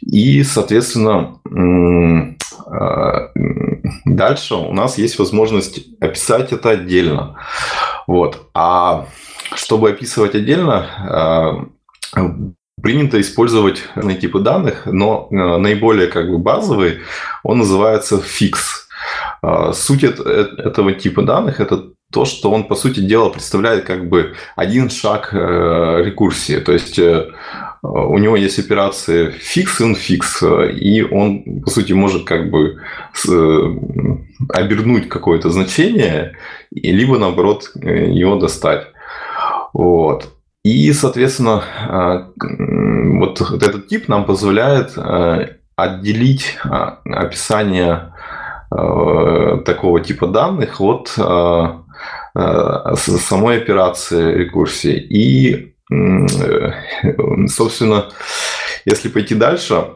[0.00, 3.28] И, соответственно, э,
[4.04, 7.36] дальше у нас есть возможность описать это отдельно.
[8.06, 8.48] Вот.
[8.54, 9.06] А
[9.54, 11.68] чтобы описывать отдельно,
[12.80, 17.00] принято использовать разные типы данных, но наиболее как бы базовый,
[17.42, 18.81] он называется fix.
[19.42, 24.08] А, суть э, этого типа данных– это то, что он, по сути дела, представляет как
[24.08, 26.60] бы один шаг э, рекурсии.
[26.60, 27.26] То есть э,
[27.82, 32.76] у него есть операция fix in fix, и он, по сути, может как бы
[34.50, 36.36] обернуть какое-то значение,
[36.70, 38.86] либо, наоборот, его достать.
[39.72, 40.28] Вот.
[40.62, 41.64] И, соответственно,
[43.18, 44.96] вот этот тип нам позволяет
[45.74, 48.11] отделить описание Э,
[49.64, 51.68] такого типа данных от э,
[52.34, 54.96] э, самой операции рекурсии.
[54.96, 55.74] И,
[57.48, 58.08] собственно,
[58.84, 59.88] если пойти дальше,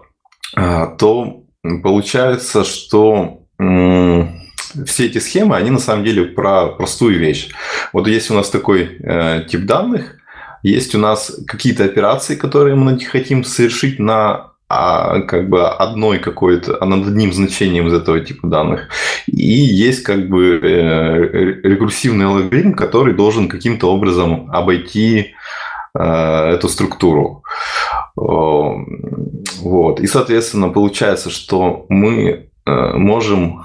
[0.54, 1.44] то
[1.82, 3.40] получается, что
[4.84, 7.50] все эти схемы, они на самом деле про простую вещь.
[7.92, 10.16] Вот есть у нас такой э, тип данных,
[10.62, 16.76] есть у нас какие-то операции, которые мы хотим совершить на а, как бы одной какой-то,
[16.80, 18.88] а над одним значением из этого типа данных.
[19.26, 25.34] И есть как бы э, рекурсивный алгоритм, который должен каким-то образом обойти
[25.96, 26.02] э,
[26.54, 27.44] эту структуру.
[28.16, 30.00] Вот.
[30.00, 33.62] И, соответственно, получается, что мы э, можем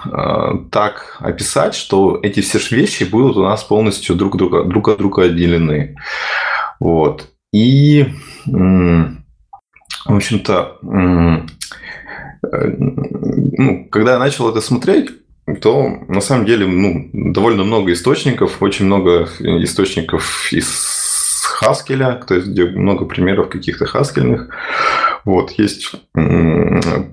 [0.71, 5.23] так описать, что эти все вещи будут у нас полностью друг, друга, друг от друга
[5.23, 5.95] отделены.
[6.79, 7.27] Вот.
[7.51, 8.05] И
[10.11, 11.37] в общем-то, э,
[12.43, 15.11] ну, когда я начал это смотреть,
[15.61, 21.01] то на самом деле ну, довольно много источников, очень много источников из
[21.43, 24.49] Хаскеля, то есть где много примеров каких-то хаскельных.
[25.25, 25.91] Вот, есть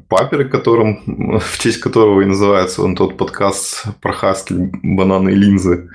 [0.08, 5.90] паперы, которым, в честь которого и называется он тот подкаст про Хаскель, бананы и линзы.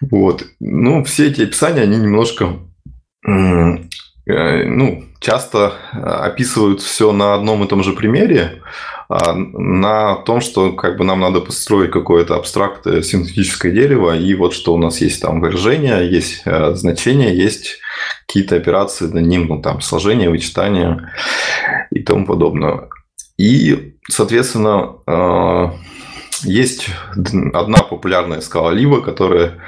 [0.00, 0.44] Вот.
[0.60, 2.60] Ну, все эти описания, они немножко
[4.26, 8.62] ну, часто э, описывают все на одном и том же примере,
[9.08, 14.54] а, на том, что как бы нам надо построить какое-то абстрактное синтетическое дерево, и вот
[14.54, 17.80] что у нас есть там выражение, есть э, значение, есть
[18.26, 21.12] какие-то операции над ним, ну, там, сложение, вычитание
[21.90, 22.88] и тому подобное.
[23.36, 24.94] И, соответственно,
[26.44, 26.88] есть
[27.52, 29.58] одна популярная скала Либо, которая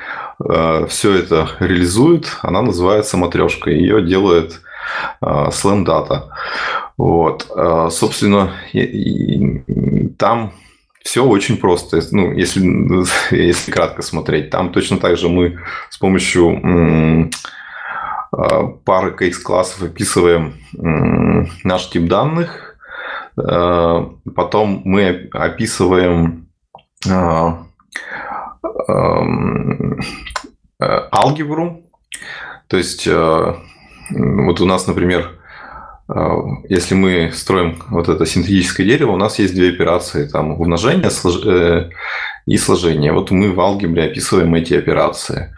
[0.45, 3.71] Э, все это реализует, она называется матрешка.
[3.71, 4.61] Ее делает
[5.21, 6.29] э, Slam Data.
[6.97, 7.47] Вот.
[7.55, 8.53] Э, собственно,
[10.19, 10.53] там
[11.03, 12.01] все очень просто.
[12.11, 12.63] Ну, если,
[13.31, 15.59] если кратко смотреть, там точно так же мы
[15.91, 17.31] с помощью
[18.85, 20.55] пары кейс-классов описываем
[21.65, 22.77] наш тип данных.
[23.35, 26.47] Потом мы описываем
[27.09, 27.53] Э,
[30.81, 31.83] алгебру.
[32.69, 33.55] То есть, э,
[34.11, 35.39] вот у нас, например,
[36.09, 36.29] э,
[36.69, 41.09] если мы строим вот это синтетическое дерево, у нас есть две операции, там умножение
[42.47, 43.13] и сложение.
[43.13, 45.55] Вот мы в алгебре описываем эти операции.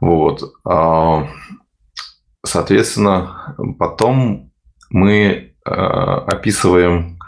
[0.00, 0.42] Вот.
[0.64, 1.28] А,
[2.44, 4.50] соответственно, потом
[4.90, 7.18] мы описываем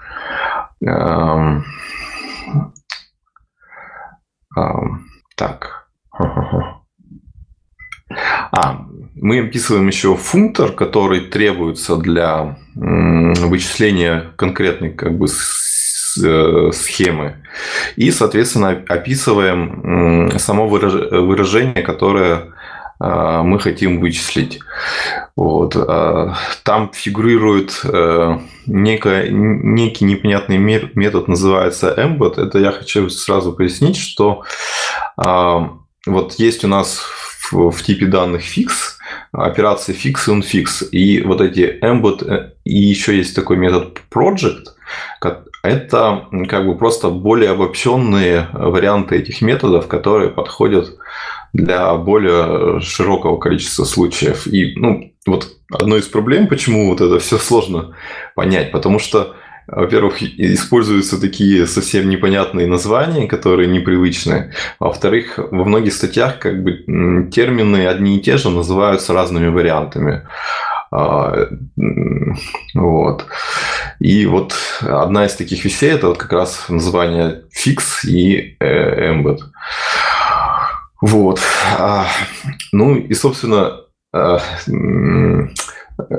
[5.36, 5.88] так.
[8.50, 17.36] А, мы описываем еще функтор, который требуется для вычисления конкретной как бы э, схемы.
[17.96, 22.52] И, соответственно, описываем само выражение, которое
[22.98, 24.60] а, мы хотим вычислить.
[25.36, 25.76] Вот.
[25.76, 32.40] А, там фигурирует э, некое, некий непонятный метод, называется embed.
[32.40, 34.42] Это я хочу сразу пояснить, что
[35.16, 37.02] а, вот есть у нас
[37.50, 38.70] в, типе данных fix,
[39.32, 40.88] операции fix и unfix.
[40.90, 44.66] И вот эти embed, э, и еще есть такой метод project,
[45.62, 50.98] это как бы просто более обобщенные варианты этих методов, которые подходят
[51.52, 54.46] для более широкого количества случаев.
[54.46, 57.96] И ну, вот одной из проблем, почему вот это все сложно
[58.35, 59.37] понять, потому что
[59.68, 64.52] во-первых, используются такие совсем непонятные названия, которые непривычны.
[64.80, 70.26] Во-вторых, во многих статьях как бы термины одни и те же называются разными вариантами.
[70.90, 71.48] А,
[72.74, 73.24] вот.
[73.98, 79.38] И вот одна из таких вещей это вот как раз название fix и э, embed.
[81.00, 81.40] Вот.
[81.78, 82.06] А,
[82.72, 83.81] ну и, собственно,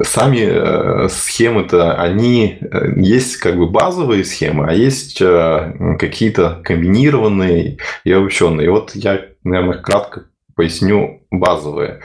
[0.03, 7.77] сами э, схемы-то, они э, есть как бы базовые схемы, а есть э, какие-то комбинированные
[8.03, 8.67] и обобщенные.
[8.67, 10.25] И вот я, наверное, кратко
[10.55, 12.01] поясню базовые.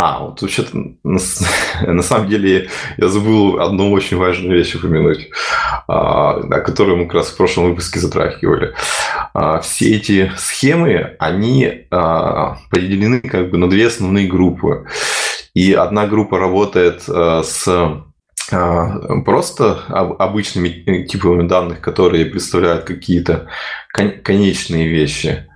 [0.00, 0.70] А, вот вообще-то,
[1.02, 5.28] на самом деле, я забыл одну очень важную вещь упомянуть,
[5.86, 8.72] а, о которой мы как раз в прошлом выпуске затрагивали.
[9.34, 14.86] А, все эти схемы, они поделены как бы на две основные группы.
[15.52, 17.68] И одна группа работает с
[18.50, 19.74] просто
[20.18, 23.48] обычными э, типами данных, которые представляют какие-то
[23.92, 25.48] конечные вещи,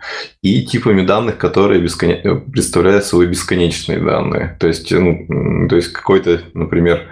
[0.43, 2.17] и типами данных, которые бескон...
[2.53, 4.57] представляют собой бесконечные данные.
[4.61, 7.03] То есть, ну, то есть какой-то, например,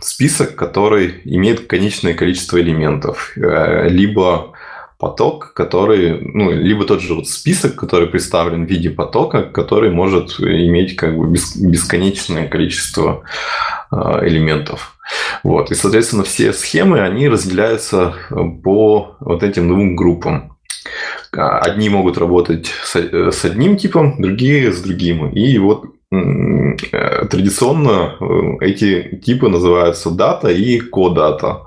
[0.00, 4.55] список, который имеет конечное количество элементов, либо
[4.98, 10.40] поток, который, ну, либо тот же вот список, который представлен в виде потока, который может
[10.40, 13.22] иметь как бы бесконечное количество
[13.92, 14.96] элементов.
[15.42, 15.70] Вот.
[15.70, 18.14] И, соответственно, все схемы, они разделяются
[18.64, 20.56] по вот этим двум группам.
[21.32, 25.28] Одни могут работать с одним типом, другие с другим.
[25.30, 28.16] И вот традиционно
[28.60, 31.62] эти типы называются дата и кодата.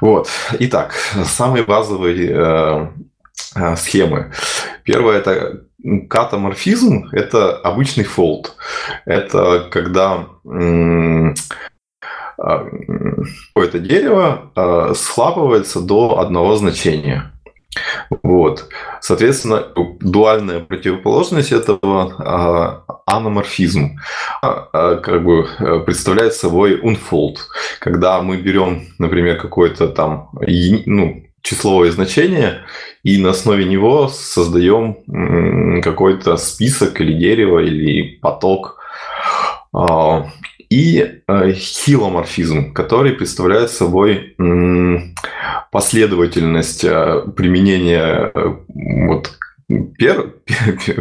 [0.00, 0.28] Вот.
[0.58, 0.94] Итак,
[1.24, 2.86] самые базовые э,
[3.56, 4.32] э, схемы.
[4.84, 5.62] Первое– это
[6.08, 8.56] катаморфизм– это обычный фолд.
[9.04, 11.34] Это когда э,
[12.36, 17.32] какое-то дерево э, схлапывается до одного значения.
[18.22, 18.68] Вот.
[19.00, 19.66] Соответственно,
[20.00, 23.98] дуальная противоположность этого э, аноморфизм.
[24.42, 27.36] Э, как бы э, представляет собой unfold.
[27.80, 30.30] Когда мы берем, например, какое-то там
[30.86, 32.64] ну, числовое значение
[33.02, 38.78] и на основе него создаем какой-то список или дерево, или поток.
[40.70, 44.36] И э, хиломорфизм, который представляет собой
[45.72, 49.32] последовательность э, применения э, вот
[49.96, 50.34] пер,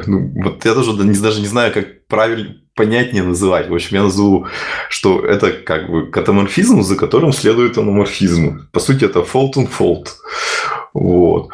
[0.08, 3.70] ну, вот я тоже даже не знаю, как правильно понятнее называть.
[3.70, 4.48] В общем, я назову,
[4.90, 8.70] что это как бы катаморфизм, за которым следует аноморфизм.
[8.72, 10.10] По сути, это fault and fault.
[10.94, 11.50] Вот.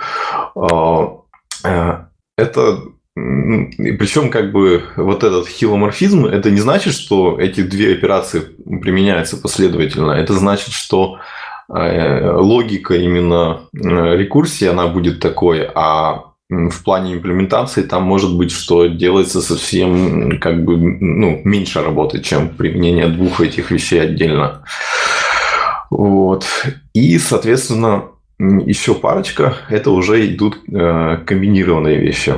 [1.64, 2.10] А,
[3.16, 8.40] это причем, как бы, вот этот хиломорфизм, это не значит, что эти две операции
[8.82, 10.12] применяются последовательно.
[10.12, 11.20] Это значит, что
[11.74, 18.52] э, логика именно э, рекурсии, она будет такой, а в плане имплементации там может быть,
[18.52, 24.64] что делается совсем как бы ну, меньше работы, чем применение двух этих вещей отдельно.
[25.90, 26.46] Вот.
[26.94, 28.06] И, соответственно,
[28.40, 32.34] еще парочка, это уже идут э, комбинированные вещи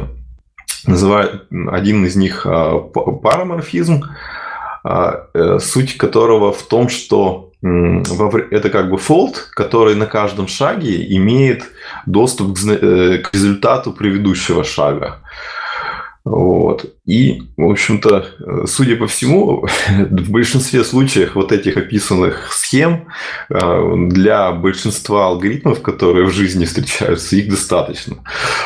[0.87, 4.03] называют один из них а, параморфизм,
[4.83, 11.03] а, э, суть которого в том, что это как бы фолд, который на каждом шаге
[11.17, 11.63] имеет
[12.05, 15.21] доступ к э, результату предыдущего шага.
[16.25, 16.91] Вот.
[17.05, 19.67] И, в общем-то, судя по всему,
[19.99, 23.07] в большинстве случаев вот этих описанных схем
[23.49, 28.17] э, для большинства алгоритмов, которые в жизни встречаются, их достаточно.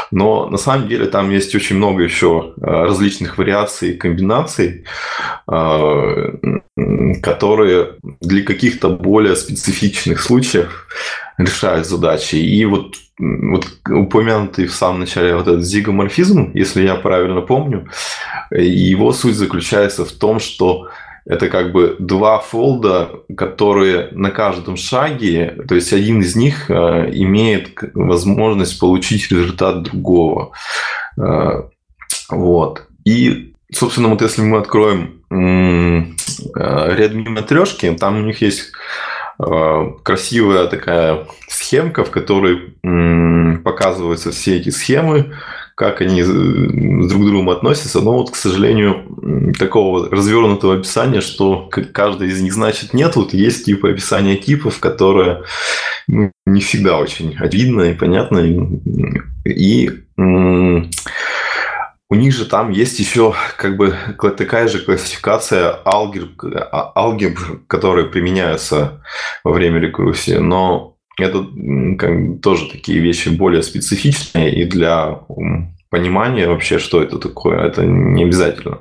[0.09, 4.85] Но на самом деле там есть очень много еще э, различных вариаций и комбинаций,
[5.51, 6.33] э,
[7.21, 10.87] которые для каких-то более специфичных случаев
[11.37, 12.35] решают задачи.
[12.35, 17.89] И вот, вот упомянутый в самом начале вот этот зигоморфизм, если я правильно помню,
[18.51, 20.87] его суть заключается в том, что
[21.25, 26.73] это как бы два фолда, которые на каждом шаге, то есть один из них э,
[27.13, 30.53] имеет возможность получить результат другого.
[31.17, 31.63] Э,
[32.29, 32.87] вот.
[33.05, 36.15] И, собственно, вот если мы откроем Redmi
[36.55, 39.18] э, матрешки, там у них есть Э,
[40.03, 42.73] красивая такая схемка, в которой
[43.63, 45.33] показываются все эти схемы,
[45.75, 48.01] как они друг к другу относятся.
[48.01, 53.65] Но вот, к сожалению, такого развернутого описания, что каждый из них значит нет, вот есть
[53.65, 55.43] типы описания типов, которые
[56.07, 58.39] ну, не всегда очень видно и понятно.
[59.45, 59.89] И
[62.09, 68.07] у них же там есть еще как бы такая же классификация алгебр, а, алгебр которые
[68.07, 69.03] применяются
[69.43, 71.45] во время рекурсии, но это
[71.97, 75.19] как тоже такие вещи более специфичные и для
[75.89, 78.79] понимания вообще, что это такое, это не обязательно.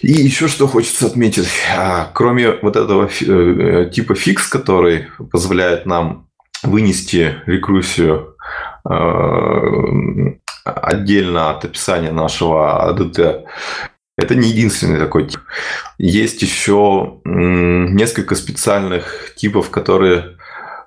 [0.00, 6.28] И еще что хочется отметить, а, кроме вот этого э, типа фикс, который позволяет нам
[6.62, 8.36] вынести рекурсию
[10.64, 13.44] отдельно от описания нашего АДТ.
[14.16, 15.40] Это не единственный такой тип.
[15.98, 20.36] Есть еще несколько специальных типов, которые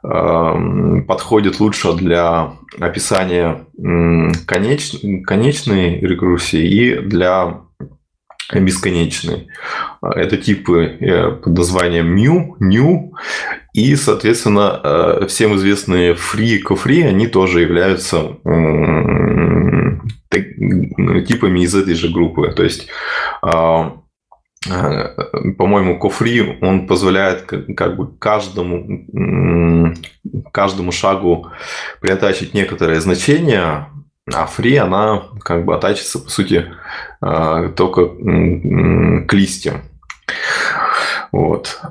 [0.03, 3.65] эм, подходят лучше для описания
[4.45, 4.95] конеч...
[5.25, 7.61] конечной рекурсии и для
[8.53, 9.47] бесконечной.
[10.01, 13.13] Это типы э, под названием mu, new
[13.73, 18.37] и, соответственно, э, всем известные free и cofree, они тоже являются
[21.27, 22.51] типами из этой же группы.
[22.55, 22.87] То есть
[23.41, 23.97] а,
[24.69, 25.15] а,
[25.57, 29.95] по-моему, кофри, он позволяет как бы каждому,
[30.51, 31.47] каждому шагу
[31.99, 33.87] приотачить некоторое значение,
[34.31, 36.71] а фри, она как бы атачится, по сути,
[37.21, 39.81] а, только к листьям.
[41.31, 41.81] Вот.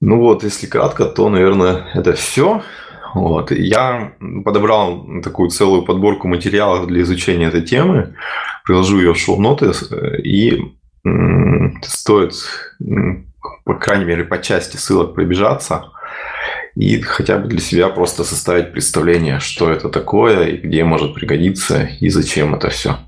[0.00, 2.62] Ну вот, если кратко, то, наверное, это все.
[3.14, 3.50] Вот.
[3.50, 4.12] Я
[4.44, 8.14] подобрал такую целую подборку материалов для изучения этой темы,
[8.64, 9.72] приложу ее в шоу-ноты,
[10.22, 10.60] и
[11.82, 12.34] стоит,
[13.64, 15.86] по крайней мере, по части ссылок пробежаться
[16.76, 21.88] и хотя бы для себя просто составить представление, что это такое и где может пригодиться
[22.00, 22.98] и зачем это все.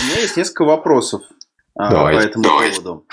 [0.00, 1.22] У меня есть несколько вопросов
[1.78, 2.70] а, давай, по этому давай.
[2.70, 3.04] поводу.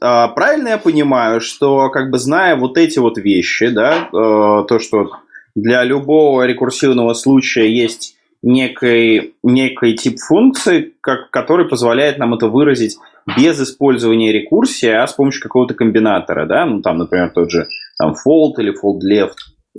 [0.00, 4.78] А, правильно я понимаю, что как бы зная вот эти вот вещи, да, э, то,
[4.78, 5.10] что
[5.54, 12.96] для любого рекурсивного случая есть некий, некий тип функции, как, который позволяет нам это выразить
[13.36, 17.66] без использования рекурсии, а с помощью какого-то комбинатора, да, ну там, например, тот же
[17.98, 19.36] там fold или fold left,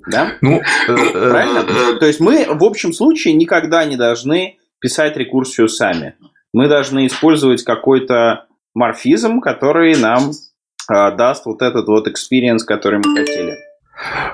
[0.10, 0.34] да?
[0.42, 1.64] Ну, э, э, правильно?
[2.00, 6.16] То есть мы в общем случае никогда не должны писать рекурсию сами.
[6.54, 10.32] Мы должны использовать какой-то морфизм, который нам
[10.92, 13.58] э, даст вот этот вот experience, который мы хотели.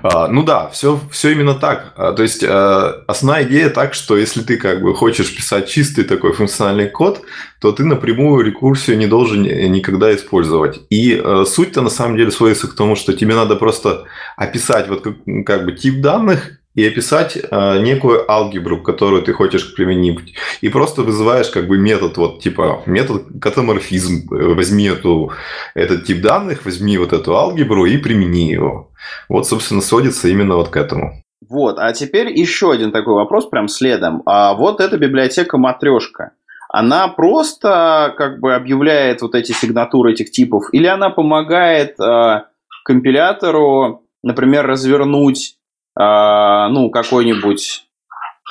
[0.01, 1.93] А, ну да, все, все именно так.
[1.97, 6.33] А, то есть основная идея так, что если ты как бы хочешь писать чистый такой
[6.33, 7.21] функциональный код,
[7.59, 10.79] то ты напрямую рекурсию не должен никогда использовать.
[10.89, 14.05] И суть-то на самом деле сводится к тому, что тебе надо просто
[14.37, 15.15] описать вот как,
[15.45, 20.33] как бы тип данных и описать э, некую алгебру, которую ты хочешь применить.
[20.61, 24.29] И просто вызываешь как бы метод, вот типа метод катаморфизм.
[24.29, 25.33] Возьми эту,
[25.75, 28.91] этот тип данных, возьми вот эту алгебру и примени его.
[29.27, 31.21] Вот, собственно, сводится именно вот к этому.
[31.49, 34.21] Вот, а теперь еще один такой вопрос прям следом.
[34.25, 36.31] А вот эта библиотека матрешка.
[36.69, 42.43] Она просто как бы объявляет вот эти сигнатуры этих типов, или она помогает э,
[42.85, 45.58] компилятору, например, развернуть
[45.99, 47.85] ну, какой-нибудь,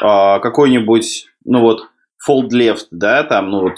[0.02, 1.88] а, какой-нибудь, ну вот,
[2.28, 3.76] fold left, да, там, ну, вот,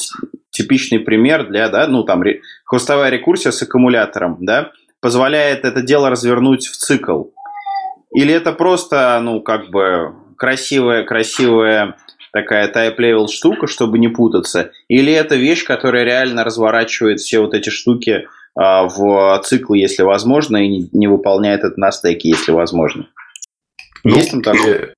[0.51, 2.23] типичный пример для, да, ну, там,
[2.65, 7.27] хвостовая рекурсия с аккумулятором, да, позволяет это дело развернуть в цикл.
[8.13, 11.97] Или это просто, ну, как бы красивая, красивая
[12.33, 17.71] такая type-level штука, чтобы не путаться, или это вещь, которая реально разворачивает все вот эти
[17.71, 23.07] штуки а, в цикл, если возможно, и не, не выполняет это на стеке, если возможно.
[24.05, 24.95] Ну, Есть там такое?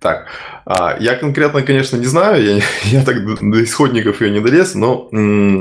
[0.00, 0.28] Так,
[0.64, 5.08] а, я конкретно, конечно, не знаю, я, я так до исходников ее не долез, но
[5.12, 5.60] м-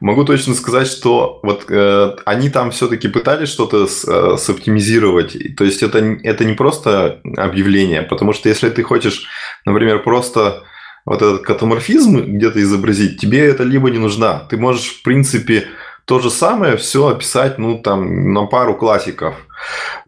[0.00, 5.56] могу точно сказать, что вот э, они там все-таки пытались что-то с, э, соптимизировать.
[5.56, 9.26] То есть это, это не просто объявление, потому что если ты хочешь,
[9.64, 10.62] например, просто
[11.06, 14.40] вот этот катаморфизм где-то изобразить, тебе это либо не нужна.
[14.50, 15.66] Ты можешь, в принципе,
[16.04, 19.34] то же самое все описать, ну, там, на пару классиков.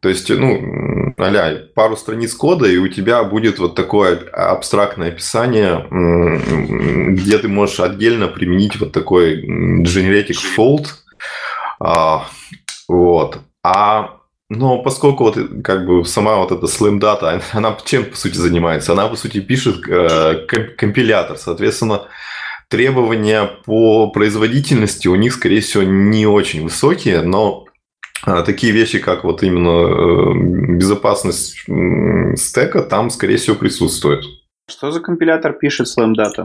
[0.01, 5.86] То есть, ну, а пару страниц кода, и у тебя будет вот такое абстрактное описание,
[7.14, 10.86] где ты можешь отдельно применить вот такой generatic fold.
[11.80, 12.26] А,
[12.88, 13.38] вот.
[13.62, 14.18] А
[14.55, 18.93] но поскольку вот как бы сама вот эта Slim Data, она чем по сути занимается?
[18.93, 22.03] Она по сути пишет э, компилятор, соответственно,
[22.72, 27.66] требования по производительности у них, скорее всего, не очень высокие, но
[28.24, 31.66] а, такие вещи, как вот именно э, безопасность
[32.36, 34.24] стека, там, скорее всего, присутствует.
[34.70, 36.44] Что за компилятор пишет Slam Data?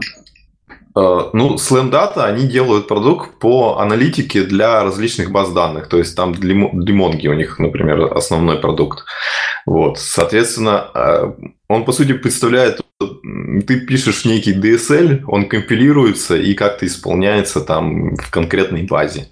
[1.32, 5.88] ну, Slam Data, они делают продукт по аналитике для различных баз данных.
[5.88, 9.04] То есть там для у них, например, основной продукт.
[9.66, 9.98] Вот.
[9.98, 11.34] Соответственно, а,
[11.68, 12.80] он, по сути, представляет
[13.66, 19.28] ты пишешь некий DSL, он компилируется и как-то исполняется там в конкретной базе.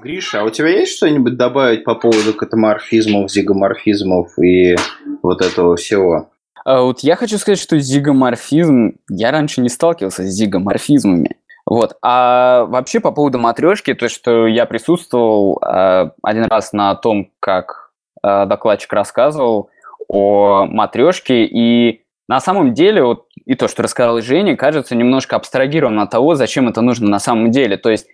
[0.00, 4.76] Гриша, а у тебя есть что-нибудь добавить по поводу катаморфизмов, зигоморфизмов и
[5.22, 6.30] вот этого всего?
[6.68, 8.98] А вот я хочу сказать, что зигоморфизм...
[9.08, 11.36] Я раньше не сталкивался с зигоморфизмами.
[11.64, 11.96] Вот.
[12.02, 17.90] А вообще по поводу матрешки, то, что я присутствовал э, один раз на том, как
[18.22, 19.70] э, докладчик рассказывал
[20.08, 26.00] о матрешке, и на самом деле, вот и то, что рассказал Женя, кажется немножко абстрагированным
[26.02, 27.78] от того, зачем это нужно на самом деле.
[27.78, 28.08] То есть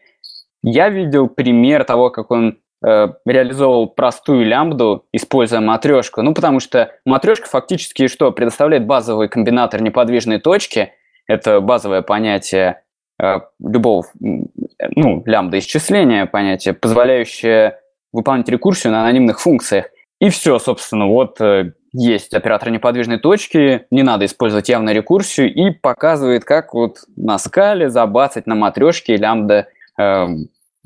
[0.62, 6.22] я видел пример того, как он э, реализовал простую лямбду, используя матрешку.
[6.22, 8.30] Ну, потому что матрешка фактически что?
[8.32, 10.93] Предоставляет базовый комбинатор неподвижной точки.
[11.26, 12.82] Это базовое понятие
[13.22, 17.78] э, любого, ну, лямбда исчисления, понятие, позволяющее
[18.12, 19.87] выполнять рекурсию на анонимных функциях.
[20.20, 25.70] И все, собственно, вот э, есть оператор неподвижной точки, не надо использовать явную рекурсию, и
[25.70, 29.68] показывает, как вот на скале забацать на матрешке лямбда,
[29.99, 30.26] э,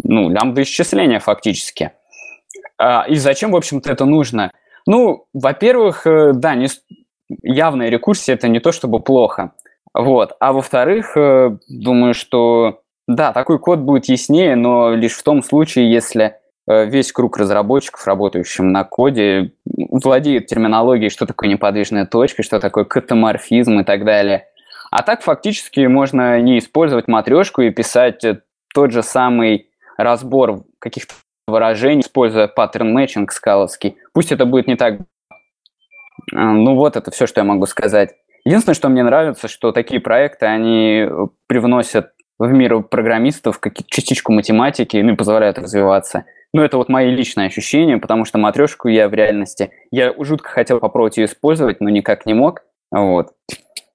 [0.03, 1.93] ну, лямбда исчисления фактически.
[2.79, 4.51] А, и зачем, в общем-то, это нужно?
[4.87, 6.69] Ну, во-первых, э, да, не,
[7.43, 9.53] явная рекурсия– это не то чтобы плохо.
[9.95, 10.37] Вот.
[10.41, 15.91] А во-вторых, э, думаю, что да, такой код будет яснее, но лишь в том случае,
[15.91, 16.37] если
[16.69, 22.85] Э, весь круг разработчиков, работающих на коде, владеют терминологией, что такое неподвижная точка, что такое
[22.85, 24.47] катаморфизм и так далее.
[24.91, 28.23] А так фактически можно не использовать матрешку и писать
[28.75, 29.68] тот же самый
[29.99, 31.15] разбор каких-то
[31.47, 33.97] выражений, используя паттерн мэтчинг скаловский.
[34.13, 35.01] Пусть это будет не так...
[36.35, 38.15] А, ну вот это все, что я могу сказать.
[38.45, 41.07] Единственное, что мне нравится, что такие проекты, они
[41.47, 46.25] привносят в мир программистов частичку математики, ну и позволяют развиваться.
[46.55, 49.71] Ну, это вот мои личные ощущения, потому что матрешку я в реальности...
[49.91, 52.63] Я жутко хотел попробовать ее использовать, но никак не мог.
[52.91, 53.33] Вот.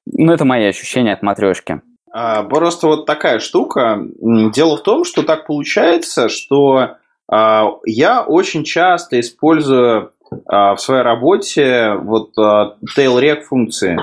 [0.05, 1.81] Ну, это мои ощущения от матрешки.
[2.13, 3.99] А, просто вот такая штука.
[4.21, 6.97] Дело в том, что так получается, что
[7.29, 10.11] а, я очень часто использую
[10.45, 13.99] а, в своей работе вот tail-rec функции.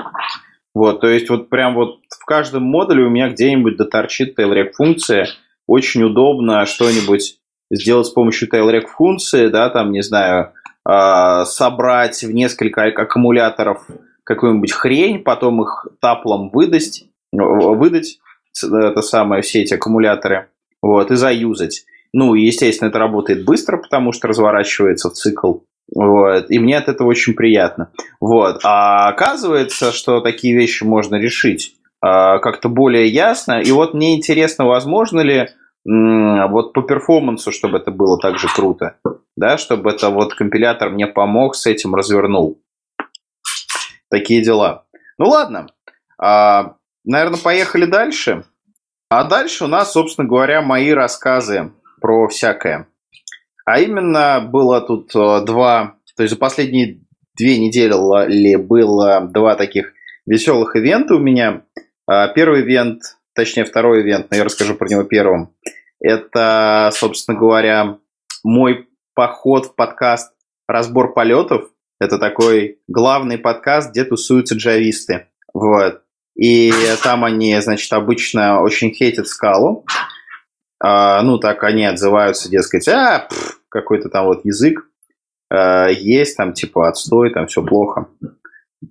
[0.73, 5.27] Вот, то есть вот прям вот в каждом модуле у меня где-нибудь доторчит tail-rec функция.
[5.65, 7.37] Очень удобно что-нибудь
[7.71, 10.51] сделать с помощью tail-rec функции, да, там, не знаю,
[10.83, 13.85] собрать в несколько аккумуляторов
[14.23, 18.19] какую-нибудь хрень, потом их таплом выдать, выдать
[18.63, 20.49] это самое, все эти аккумуляторы,
[20.81, 21.85] вот, и заюзать.
[22.13, 25.59] Ну, естественно, это работает быстро, потому что разворачивается в цикл.
[25.93, 27.91] Вот, и мне от этого очень приятно.
[28.19, 28.61] Вот.
[28.63, 33.61] А оказывается, что такие вещи можно решить а, как-то более ясно.
[33.61, 35.49] И вот мне интересно, возможно ли
[35.83, 38.97] вот по перформансу, чтобы это было так же круто,
[39.35, 42.61] да, чтобы это вот компилятор мне помог с этим, развернул.
[44.09, 44.85] Такие дела.
[45.17, 45.67] Ну ладно,
[46.19, 48.45] а, наверное, поехали дальше.
[49.09, 52.87] А дальше у нас, собственно говоря, мои рассказы про всякое.
[53.65, 57.01] А именно было тут э, два, то есть за последние
[57.35, 59.93] две недели было два таких
[60.25, 61.63] веселых ивента у меня.
[62.07, 63.01] А, первый ивент,
[63.33, 65.53] точнее второй ивент, но я расскажу про него первым.
[65.99, 67.97] Это, собственно говоря,
[68.43, 70.33] мой поход в подкаст
[70.67, 71.69] «Разбор полетов».
[71.99, 75.27] Это такой главный подкаст, где тусуются джависты.
[75.53, 76.01] Вот.
[76.41, 76.73] И
[77.03, 79.85] там они, значит, обычно очень хейтят скалу.
[80.83, 83.27] А, ну, так они отзываются, дескать, а,
[83.69, 84.87] какой-то там вот язык
[85.51, 88.07] а, есть, там, типа, отстой, там все плохо.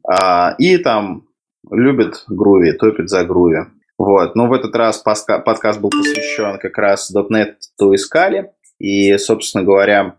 [0.09, 1.27] А, и там
[1.73, 3.67] любят груви, топят за груви.
[3.99, 4.37] Вот.
[4.37, 8.53] Но в этот раз подкаст был посвящен как раз .NET то искали.
[8.79, 10.15] И, собственно говоря,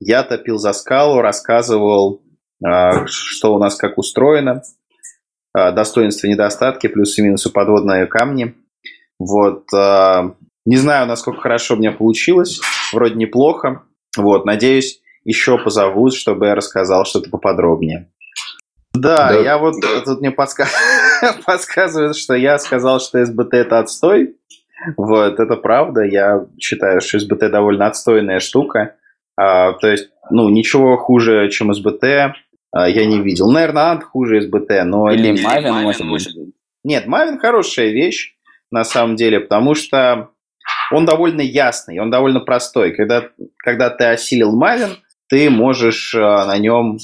[0.00, 2.22] я топил за скалу, рассказывал,
[2.64, 4.62] а, что у нас как устроено,
[5.52, 8.54] а, достоинства, недостатки, плюсы и минусы подводные камни.
[9.18, 9.64] Вот.
[9.74, 10.34] А,
[10.64, 12.60] не знаю, насколько хорошо у меня получилось.
[12.92, 13.82] Вроде неплохо.
[14.16, 18.10] Вот, надеюсь, еще позовут, чтобы я рассказал что-то поподробнее.
[18.94, 20.00] Да, да я вот да.
[20.04, 20.66] тут мне подска...
[21.46, 24.36] подсказывают, что я сказал, что СБТ это отстой.
[24.96, 26.02] Вот, это правда.
[26.02, 28.96] Я считаю, что СБТ довольно отстойная штука.
[29.36, 32.34] А, то есть, ну, ничего хуже, чем СБТ
[32.74, 33.50] я не видел.
[33.50, 35.10] Наверное, Ант хуже СБТ, но...
[35.10, 36.28] Или Мавин, может быть.
[36.84, 38.34] Нет, Мавин хорошая вещь,
[38.70, 40.30] на самом деле, потому что
[40.90, 42.92] он довольно ясный, он довольно простой.
[42.92, 44.96] Когда, когда ты осилил Maven,
[45.28, 46.98] ты можешь э, на нем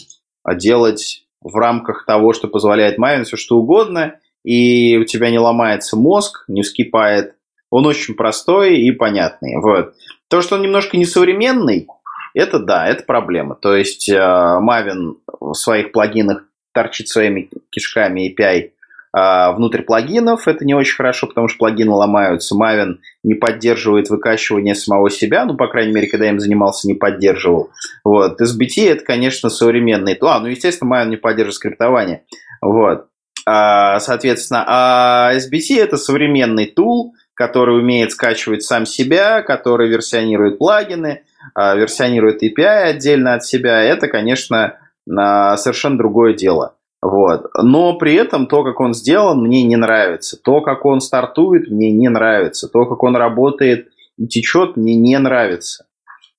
[0.55, 5.97] делать в рамках того, что позволяет Maven, все что угодно, и у тебя не ломается
[5.97, 7.35] мозг, не вскипает.
[7.71, 9.61] Он очень простой и понятный.
[9.61, 9.95] Вот.
[10.29, 11.87] То, что он немножко несовременный,
[12.35, 13.55] это да, это проблема.
[13.55, 18.71] То есть э, Maven в своих плагинах торчит своими кишками API
[19.13, 20.47] а, внутрь плагинов.
[20.47, 22.55] Это не очень хорошо, потому что плагины ломаются.
[22.55, 26.95] Maven не поддерживает выкачивание самого себя, ну, по крайней мере, когда я им занимался, не
[26.95, 27.71] поддерживал.
[28.05, 28.41] Вот.
[28.41, 30.17] SBT это, конечно, современный.
[30.21, 32.23] А, ну, естественно, Maven не поддерживает скриптование.
[32.61, 33.07] Вот.
[33.47, 41.23] А, соответственно, а SBT это современный тул, который умеет скачивать сам себя, который версионирует плагины,
[41.57, 43.81] версионирует API отдельно от себя.
[43.83, 46.75] Это, конечно, совершенно другое дело.
[47.01, 47.47] Вот.
[47.63, 50.37] Но при этом то, как он сделан, мне не нравится.
[50.37, 52.69] То, как он стартует, мне не нравится.
[52.69, 55.87] То, как он работает и течет, мне не нравится.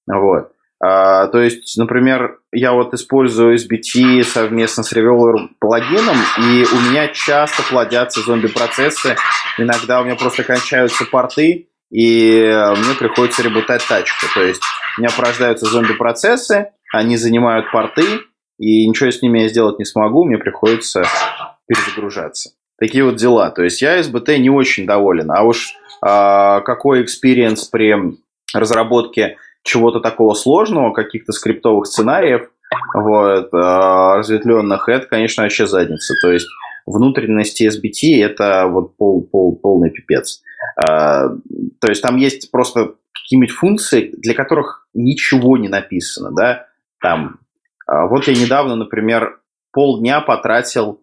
[0.06, 0.52] Вот.
[0.82, 7.10] А, то есть, например, я вот использую SBT совместно с Revealer плагином, и у меня
[7.10, 9.16] часто плодятся зомби-процессы.
[9.58, 12.40] Иногда у меня просто кончаются порты, и
[12.78, 14.26] мне приходится ребутать тачку.
[14.34, 14.62] То есть
[14.98, 18.04] у меня порождаются зомби-процессы, они занимают порты,
[18.58, 21.04] и ничего с ними я сделать не смогу, мне приходится
[21.68, 22.52] перезагружаться.
[22.78, 23.52] Такие вот дела.
[23.52, 25.32] То есть я SBT не очень доволен.
[25.32, 27.96] А уж а, какой experience при
[28.54, 32.50] разработке чего-то такого сложного, каких-то скриптовых сценариев,
[32.94, 36.14] вот, а, разветвленных, это, конечно, вообще задница.
[36.22, 36.48] То есть
[36.90, 40.42] внутренности SBT это вот пол, пол, полный пипец.
[40.76, 41.30] А,
[41.80, 46.66] то есть там есть просто какие-нибудь функции, для которых ничего не написано, да,
[47.00, 47.40] там
[47.86, 49.40] а, вот я недавно, например,
[49.72, 51.02] полдня потратил,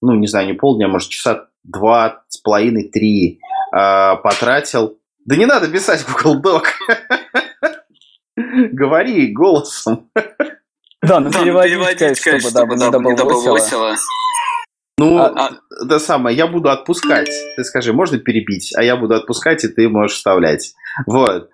[0.00, 3.40] ну, не знаю, не полдня, может, часа два с половиной, три,
[3.72, 6.64] а, потратил Да не надо писать в Google Doc.
[8.36, 10.10] Говори голосом.
[11.02, 13.96] Да, ну переводить, чтобы, да, не добавосило.
[14.98, 15.50] Ну, а,
[15.84, 17.30] это самое, я буду отпускать.
[17.56, 20.74] Ты скажи, можно перебить, а я буду отпускать, и ты можешь вставлять.
[21.06, 21.50] Вот.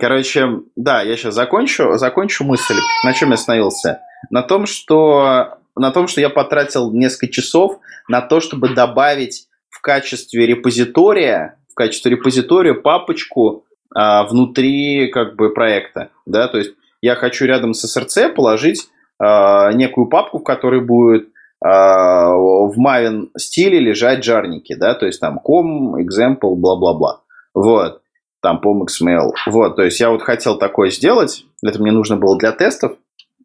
[0.00, 2.78] Короче, да, я сейчас закончу, закончу мысль.
[3.04, 4.00] На чем я остановился?
[4.30, 7.78] На том, что, на том, что я потратил несколько часов
[8.08, 13.64] на то, чтобы добавить в качестве репозитория, в качестве репозитория папочку
[13.94, 19.72] а, внутри как бы проекта, да, то есть я хочу рядом с SRC положить а,
[19.72, 21.29] некую папку, в которой будет
[21.62, 27.20] в Maven стиле лежать жарники, да, то есть там com, example, бла-бла-бла,
[27.54, 28.00] вот,
[28.40, 32.38] там pom xml, вот, то есть я вот хотел такое сделать, это мне нужно было
[32.38, 32.92] для тестов,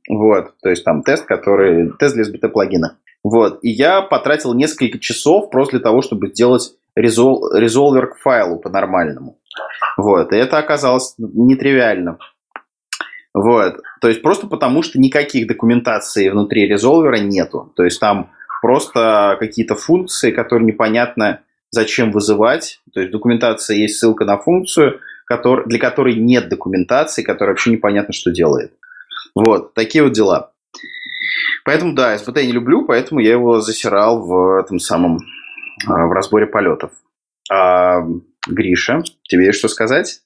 [0.10, 4.98] вот, то есть там тест, который, тест для SBT плагина, вот, и я потратил несколько
[5.00, 9.40] часов просто для того, чтобы сделать резол, резолвер к файлу по-нормальному,
[9.98, 12.18] вот, и это оказалось нетривиально,
[13.36, 13.82] вот.
[14.00, 17.74] То есть просто потому, что никаких документаций внутри резолвера нету.
[17.76, 18.32] То есть там
[18.62, 22.80] просто какие-то функции, которые непонятно зачем вызывать.
[22.94, 28.14] То есть документация есть ссылка на функцию, который, для которой нет документации, которая вообще непонятно,
[28.14, 28.72] что делает.
[29.36, 30.54] Вот, такие вот дела.
[31.66, 35.18] Поэтому, да, СБТ я не люблю, поэтому я его засирал в этом самом,
[35.86, 36.92] а, в разборе полетов.
[37.52, 38.00] А,
[38.48, 40.22] Гриша, тебе есть что сказать?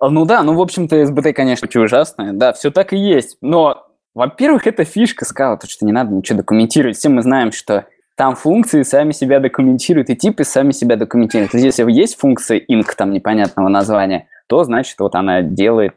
[0.00, 2.32] А, ну да, ну в общем-то СБТ, конечно, очень ужасное.
[2.32, 3.36] Да, все так и есть.
[3.42, 6.96] Но, во-первых, это фишка скала, то, что не надо ничего документировать.
[6.96, 7.86] Все мы знаем, что
[8.16, 11.54] там функции сами себя документируют, и типы сами себя документируют.
[11.54, 15.94] Если есть функция inc там непонятного названия, то значит вот она делает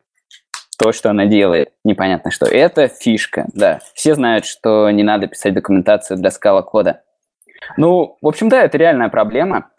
[0.77, 1.69] то, что она делает.
[1.85, 2.45] Непонятно что.
[2.45, 3.79] Это фишка, да.
[3.93, 7.01] Все знают, что не надо писать документацию для скала кода.
[7.77, 9.69] Ну, в общем, да, это реальная проблема.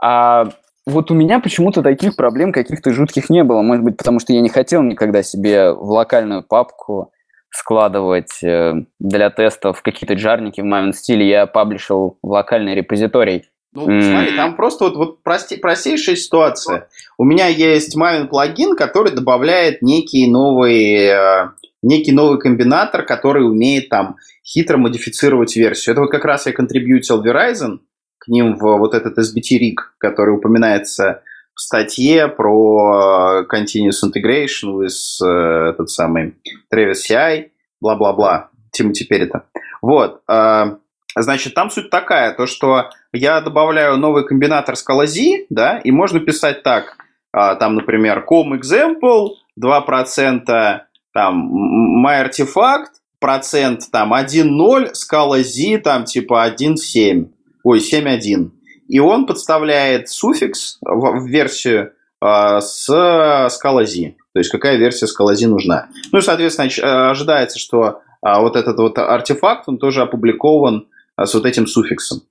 [0.00, 0.48] А
[0.86, 3.62] вот у меня почему-то таких проблем каких-то жутких не было.
[3.62, 7.12] Может быть, потому что я не хотел никогда себе в локальную папку
[7.50, 11.28] складывать э, для тестов какие-то джарники в Maven стиле.
[11.28, 13.44] Я паблишил в локальный репозиторий.
[13.74, 14.02] Ну, mm.
[14.02, 16.88] смотри, там просто вот, вот прости, простейшая ситуация.
[17.16, 21.50] У меня есть Maven плагин, который добавляет некий новый, э,
[21.82, 25.92] некий новый комбинатор, который умеет там хитро модифицировать версию.
[25.92, 27.78] Это вот как раз я контрибьютил Verizon,
[28.22, 31.22] к ним в вот этот SBT-RIG, который упоминается
[31.54, 36.36] в статье про Continuous Integration with э, этот самый
[36.72, 37.50] Travis CI,
[37.80, 39.46] бла-бла-бла, Тимати это.
[39.82, 40.22] Вот.
[40.28, 40.76] Э,
[41.16, 46.20] значит, там суть такая, то что я добавляю новый комбинатор Scala Z, да, и можно
[46.20, 46.96] писать так,
[47.36, 50.80] э, там, например, com example, 2%,
[51.12, 52.86] там, my artifact,
[53.18, 57.26] процент, там, 1.0, Scala Z, там, типа, 1.7
[57.64, 58.50] ой, 7.1.
[58.88, 64.14] И он подставляет суффикс в, в версию э, с Scala-Z.
[64.32, 65.88] То есть какая версия Scala-Z нужна.
[66.10, 70.88] Ну и, соответственно, э, ожидается, что э, вот этот вот артефакт, он тоже опубликован
[71.18, 72.22] э, с вот этим суффиксом.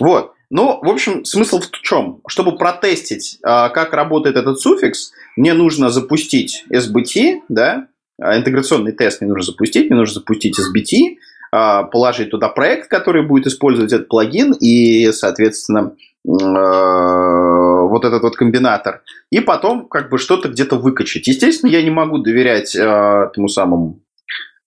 [0.00, 0.32] Вот.
[0.50, 2.20] Ну, в общем, смысл в чем?
[2.28, 7.86] Чтобы протестить, как работает этот суффикс, мне нужно запустить SBT, да,
[8.20, 11.16] интеграционный тест мне нужно запустить, мне нужно запустить SBT,
[11.52, 15.94] положить туда проект, который будет использовать этот плагин и, соответственно,
[16.26, 21.26] а, вот этот вот комбинатор, и потом как бы что-то где-то выкачать.
[21.26, 24.00] Естественно, я не могу доверять э, тому самому,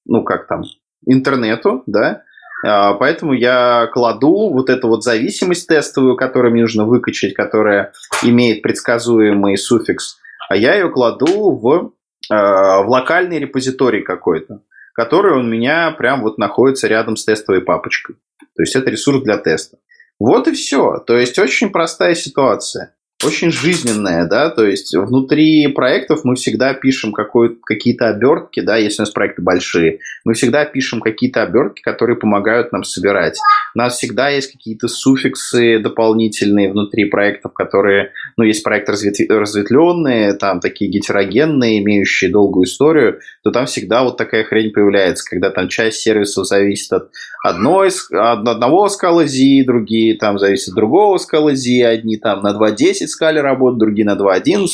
[0.05, 0.63] ну как там,
[1.07, 2.23] интернету, да,
[2.61, 9.57] поэтому я кладу вот эту вот зависимость тестовую, которую мне нужно выкачать, которая имеет предсказуемый
[9.57, 10.17] суффикс,
[10.49, 11.93] а я ее кладу в,
[12.29, 14.61] в локальный репозиторий какой-то
[14.95, 18.15] который у меня прям вот находится рядом с тестовой папочкой.
[18.39, 19.77] То есть это ресурс для теста.
[20.19, 20.99] Вот и все.
[21.05, 22.95] То есть очень простая ситуация
[23.25, 29.03] очень жизненная, да, то есть внутри проектов мы всегда пишем какие-то обертки, да, если у
[29.03, 33.37] нас проекты большие, мы всегда пишем какие-то обертки, которые помогают нам собирать.
[33.73, 39.29] У нас всегда есть какие-то суффиксы дополнительные внутри проектов, которые, ну, есть проекты разветв...
[39.29, 45.49] разветвленные, там такие гетерогенные, имеющие долгую историю, то там всегда вот такая хрень появляется, когда
[45.49, 47.09] там часть сервисов зависит от
[47.47, 53.07] одной, одного скала Z, другие там зависят от другого скала Z, одни там на 2.10
[53.07, 54.67] скале работают, другие на 2.11,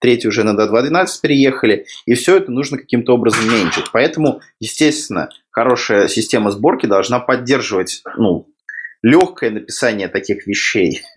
[0.00, 3.86] третьи уже на 2.12 переехали, и все это нужно каким-то образом меньшить.
[3.92, 8.48] Поэтому, естественно, хорошая система сборки должна поддерживать ну,
[9.02, 11.02] легкое написание таких вещей.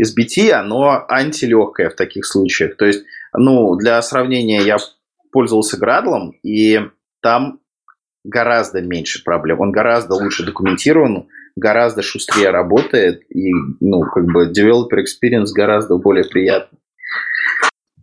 [0.00, 2.76] SBT, оно антилегкое в таких случаях.
[2.76, 4.78] То есть, ну, для сравнения, я
[5.30, 6.80] пользовался Градлом, и
[7.20, 7.60] там
[8.24, 9.60] гораздо меньше проблем.
[9.60, 16.24] Он гораздо лучше документирован, гораздо шустрее работает, и, ну, как бы, developer experience гораздо более
[16.24, 16.78] приятный.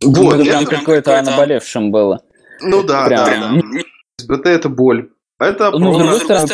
[0.04, 2.22] Вот, это прям какое-то о наболевшем было.
[2.62, 3.26] Ну да, прям...
[3.26, 3.80] да, да.
[4.20, 5.10] СБТ это боль.
[5.40, 6.48] Это ну, с другой стороны,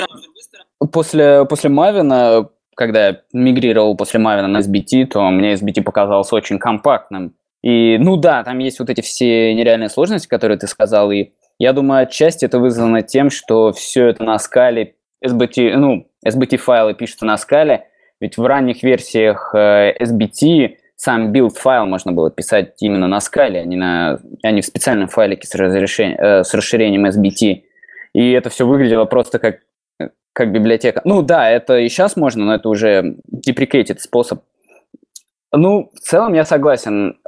[0.91, 6.57] после, после Мавина, когда я мигрировал после Мавина на SBT, то мне SBT показался очень
[6.57, 7.36] компактным.
[7.62, 11.32] И, ну да, там есть вот эти все нереальные сложности, которые ты сказал, и
[11.62, 17.28] я думаю, отчасти это вызвано тем, что все это на скале, SBT, ну, SBT-файлы пишутся
[17.28, 17.86] на скале,
[18.20, 23.62] ведь в ранних версиях э, SBT сам build файл можно было писать именно на скале,
[23.62, 27.62] а не, на, а не в специальном файлике с, разрешением, э, с расширением SBT.
[28.14, 29.59] И это все выглядело просто как,
[30.34, 31.01] как библиотека.
[31.05, 34.41] Ну да, это и сейчас можно, но это уже deprecated способ.
[35.53, 37.20] Ну, в целом я согласен.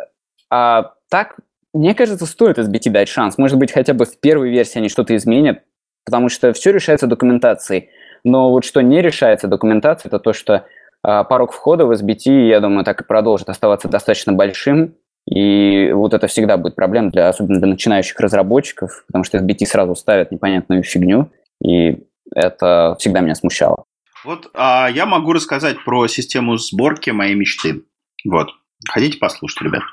[0.49, 1.38] А так,
[1.74, 3.38] мне кажется, стоит SBT дать шанс.
[3.38, 5.63] Может быть, хотя бы в первой версии они что-то изменят,
[6.05, 7.89] потому что все решается документацией.
[8.24, 10.65] Но вот что не решается документацией, это то, что
[11.01, 14.95] а, порог входа в SBT, я думаю, так и продолжит оставаться достаточно большим.
[15.30, 19.95] И вот это всегда будет проблема, для, особенно для начинающих разработчиков, потому что SBT сразу
[19.95, 21.32] ставят непонятную фигню,
[21.63, 22.03] и
[22.36, 23.86] это всегда меня смущало.
[24.26, 27.84] Вот а, я могу рассказать про систему сборки моей мечты.
[28.26, 28.49] Вот.
[28.89, 29.84] Хотите послушать, ребят?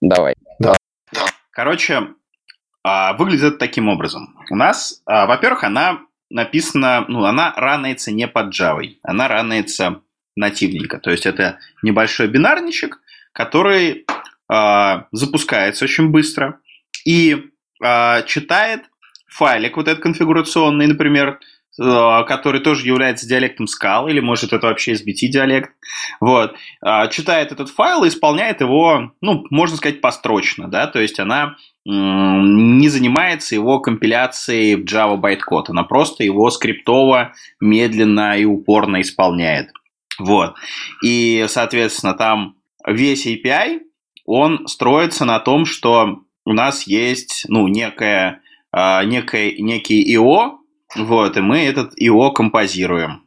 [0.00, 0.34] Давай.
[0.58, 0.76] Да.
[1.50, 2.08] Короче,
[2.82, 4.38] а, выглядит таким образом.
[4.50, 10.00] У нас, а, во-первых, она написана, ну, она ранается не под Java, она ранается
[10.36, 10.98] нативненько.
[10.98, 13.00] То есть это небольшой бинарничек,
[13.32, 14.06] который
[14.48, 16.60] э, запускается очень быстро
[17.04, 17.50] и
[18.26, 18.84] читает
[19.26, 21.40] файлик вот этот конфигурационный, например,
[21.80, 25.70] который тоже является диалектом Scala, или может это вообще SBT диалект,
[26.20, 26.54] вот,
[26.84, 31.56] э, читает этот файл и исполняет его, ну, можно сказать, построчно, да, то есть она
[31.86, 39.70] не занимается его компиляцией в Java байткод, она просто его скриптово медленно и упорно исполняет.
[40.18, 40.54] Вот.
[41.02, 42.56] И, соответственно, там
[42.86, 43.80] весь API,
[44.26, 48.42] он строится на том, что у нас есть, ну, некая,
[48.76, 50.59] э, некая, некий IO,
[50.96, 53.22] вот, и мы этот IO композируем.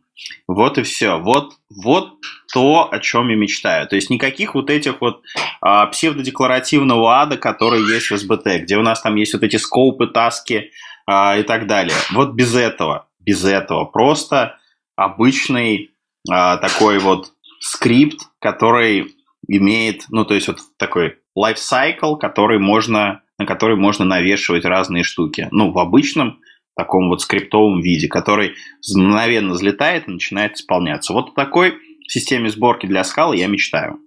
[0.47, 1.17] Вот и все.
[1.17, 2.13] Вот, вот
[2.53, 3.87] то, о чем я мечтаю.
[3.87, 5.21] То есть никаких вот этих вот
[5.61, 10.07] а, псевдодекларативного ада, который есть в SBT, где у нас там есть вот эти скоупы,
[10.07, 10.71] таски
[11.07, 11.95] а, и так далее.
[12.11, 13.85] Вот без этого, без этого.
[13.85, 14.59] Просто
[14.95, 15.91] обычный
[16.29, 19.15] а, такой вот скрипт, который
[19.47, 25.03] имеет, ну, то есть вот такой life cycle, который можно, на который можно навешивать разные
[25.03, 25.47] штуки.
[25.51, 26.39] Ну, в обычном
[26.75, 28.53] таком вот скриптовом виде, который
[28.95, 31.13] мгновенно взлетает и начинает исполняться.
[31.13, 31.75] Вот о такой
[32.07, 33.99] системе сборки для скалы я мечтаю.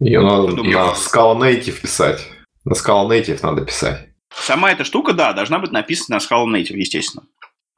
[0.00, 2.28] Ее надо на Scala Native писать.
[2.64, 4.08] На Scala Native надо писать.
[4.32, 7.24] Сама эта штука, да, должна быть написана на Scala Native, естественно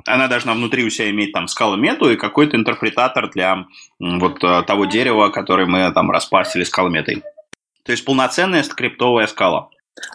[0.06, 3.66] она должна внутри у себя иметь там скала мету и какой-то интерпретатор для
[3.98, 7.22] вот э, того дерева, который мы там распастили скалометой.
[7.84, 9.70] То есть полноценная скриптовая скала.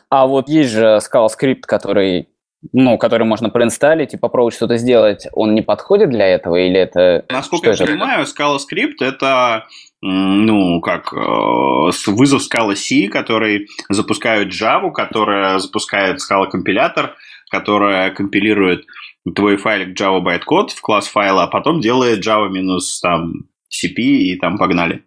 [0.10, 2.30] А вот есть же скала скрипт, который
[2.74, 7.26] ну, который можно проинсталлить и попробовать что-то сделать, он не подходит для этого или это...
[7.30, 7.86] Насколько я это?
[7.86, 9.66] понимаю, Scala Script это
[10.02, 17.16] ну, как э, вызов Scala C, который запускает Java, которая запускает Scala компилятор,
[17.50, 18.86] которая компилирует
[19.36, 24.38] твой файлик Java bytecode в класс файла, а потом делает Java минус там CP и
[24.38, 25.04] там погнали.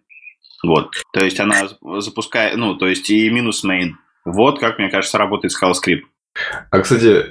[0.63, 0.91] Вот.
[1.13, 3.91] То есть она запускает, ну, то есть и минус main.
[4.25, 6.01] Вот как, мне кажется, работает Scala Script.
[6.71, 7.25] А, кстати,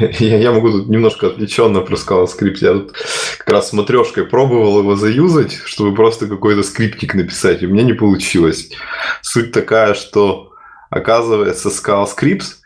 [0.22, 2.58] я, я могу тут немножко отвлеченно про Script.
[2.60, 2.92] Я тут
[3.38, 7.92] как раз смотрешкой пробовал его заюзать, чтобы просто какой-то скриптик написать, и у меня не
[7.92, 8.70] получилось.
[9.22, 10.52] Суть такая, что
[10.90, 12.64] оказывается Scala Scripts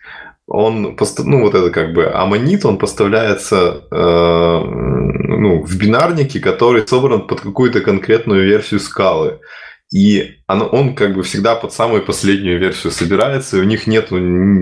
[0.48, 7.26] он, ну, вот это как бы аммонит, он поставляется э, ну, в бинарнике, который собран
[7.26, 9.40] под какую-то конкретную версию скалы.
[9.90, 14.10] И оно, он как бы всегда под самую последнюю версию собирается, и у них нет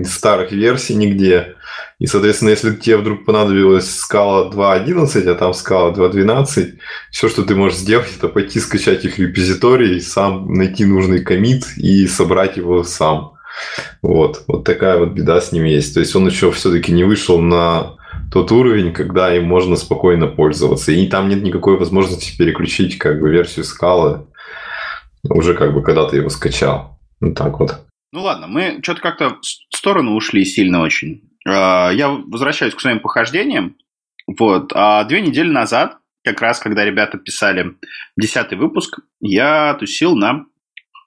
[0.07, 1.55] старых версий нигде.
[1.99, 6.75] И, соответственно, если тебе вдруг понадобилась скала 2.11, а там скала 2.12,
[7.11, 12.07] все, что ты можешь сделать, это пойти скачать их репозиторий, сам найти нужный комит и
[12.07, 13.33] собрать его сам.
[14.01, 15.93] Вот, вот такая вот беда с ним есть.
[15.93, 17.97] То есть он еще все-таки не вышел на
[18.31, 20.93] тот уровень, когда им можно спокойно пользоваться.
[20.93, 24.27] И там нет никакой возможности переключить как бы версию скалы
[25.29, 26.99] уже как бы когда ты его скачал.
[27.19, 27.85] Вот так вот.
[28.11, 31.29] Ну ладно, мы что-то как-то в сторону ушли сильно очень.
[31.47, 33.75] А, я возвращаюсь к своим похождениям.
[34.27, 34.71] Вот.
[34.75, 37.75] А две недели назад, как раз когда ребята писали
[38.17, 40.45] десятый выпуск, я тусил на,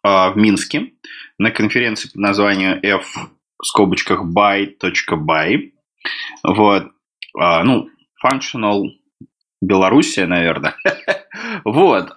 [0.02, 0.92] в Минске
[1.38, 3.16] на конференции под названием F
[3.58, 5.72] в скобочках by.by.
[6.42, 6.92] Вот.
[7.38, 7.88] А, ну,
[8.24, 8.84] Functional
[9.62, 10.74] Белоруссия, наверное.
[11.64, 12.12] вот.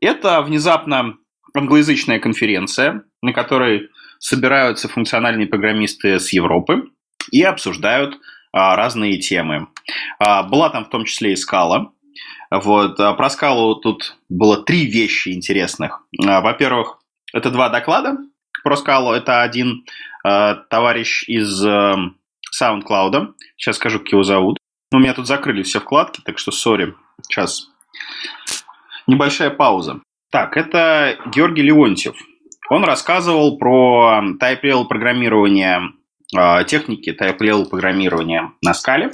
[0.00, 1.16] Это внезапно
[1.54, 3.88] англоязычная конференция, на которой
[4.18, 6.90] собираются функциональные программисты с Европы
[7.30, 8.18] и обсуждают
[8.52, 9.68] а, разные темы.
[10.18, 11.92] А, была там в том числе и скала.
[12.50, 16.02] Вот, а, про скалу тут было три вещи интересных.
[16.26, 16.98] А, во-первых,
[17.32, 18.16] это два доклада
[18.62, 19.12] про скалу.
[19.12, 19.84] Это один
[20.24, 21.96] а, товарищ из а,
[22.60, 23.34] SoundCloud.
[23.56, 24.58] Сейчас скажу, как его зовут.
[24.92, 26.94] У меня тут закрыли все вкладки, так что сори.
[27.22, 27.68] Сейчас.
[29.10, 30.02] Небольшая пауза.
[30.30, 32.14] Так, это Георгий Леонтьев.
[32.68, 35.80] Он рассказывал про TypeReal программирование
[36.32, 39.10] а, техники TypeReal программирования на скале.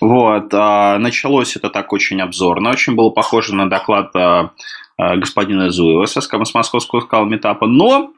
[0.00, 0.52] Вот.
[0.52, 4.54] А, началось это так очень обзорно, очень было похоже на доклад а,
[4.96, 8.10] господина Зуева с московского скал метапа, но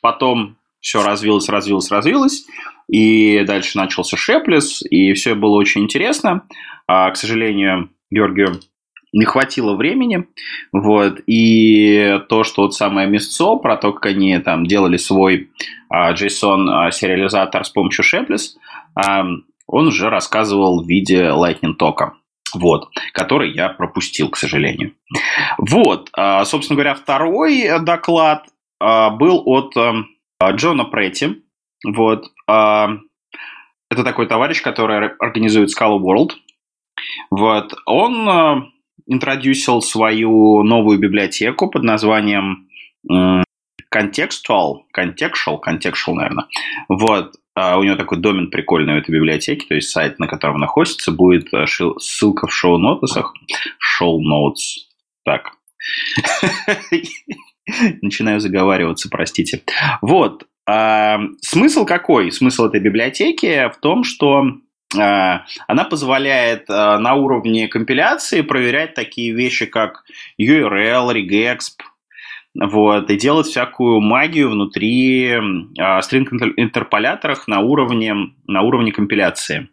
[0.00, 2.46] потом все развилось, развилось, развилось,
[2.86, 6.44] и дальше начался Шеплес, и все было очень интересно.
[6.86, 8.60] К сожалению, Георгию
[9.12, 10.26] не хватило времени,
[10.72, 15.50] вот, и то, что вот самое мясцо, про то, как они там делали свой
[15.88, 18.56] а, JSON-сериализатор а, с помощью Shapeless,
[18.94, 19.24] а,
[19.66, 22.14] он уже рассказывал в виде Lightning тока,
[22.54, 24.94] вот, который я пропустил, к сожалению.
[25.58, 28.46] Вот, а, собственно говоря, второй доклад
[28.80, 31.42] а, был от а, Джона Претти,
[31.86, 32.90] вот, а,
[33.90, 36.32] это такой товарищ, который организует Scala World,
[37.30, 38.72] вот, он
[39.06, 42.68] интродюсил свою новую библиотеку под названием
[43.94, 46.46] Contextual, Contextual, Contextual, наверное.
[46.88, 47.34] Вот.
[47.54, 51.10] А у него такой домен прикольный в этой библиотеке, то есть сайт, на котором находится,
[51.10, 51.66] будет э,
[51.98, 53.34] ссылка в шоу-нотесах.
[54.00, 54.86] Notes.
[55.24, 55.52] Так.
[58.02, 59.62] Начинаю заговариваться, простите.
[60.02, 60.46] Вот.
[60.68, 62.30] А, смысл какой?
[62.30, 69.34] Смысл этой библиотеки в том, что Э, она позволяет э, на уровне компиляции проверять такие
[69.34, 70.04] вещи, как
[70.40, 71.82] URL, regexp,
[72.58, 75.40] вот, и делать всякую магию внутри э,
[75.78, 78.14] string-интерполяторах на уровне,
[78.46, 79.68] на уровне компиляции.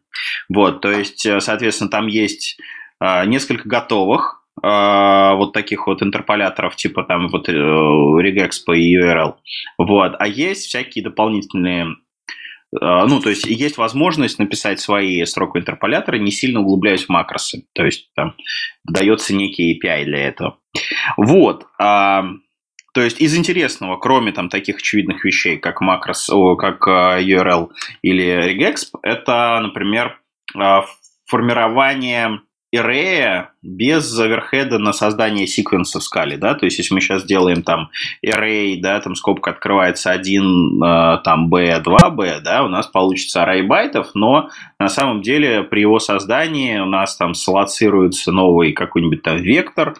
[0.49, 2.57] Вот, то есть, соответственно, там есть
[3.01, 9.35] несколько готовых вот таких вот интерполяторов, типа там вот regexp и URL.
[9.77, 11.97] Вот, а есть всякие дополнительные
[12.81, 17.65] ну, то есть есть возможность написать свои строку интерполятора, не сильно углубляясь в макросы.
[17.73, 18.35] То есть там
[18.83, 20.57] дается некий API для этого.
[21.17, 21.65] Вот.
[21.79, 22.25] А,
[22.93, 27.69] то есть из интересного, кроме там таких очевидных вещей, как макрос, как а, URL
[28.01, 30.19] или regexp, это, например,
[31.27, 32.39] формирование
[32.75, 37.63] array без оверхеда на создание секвенса в скале, да, то есть если мы сейчас делаем
[37.63, 37.89] там
[38.25, 43.63] array, да, там скобка открывается 1, э, там b, 2b, да, у нас получится array
[43.63, 44.49] байтов, но
[44.79, 49.95] на самом деле при его создании у нас там аллоцируется новый какой-нибудь там вектор,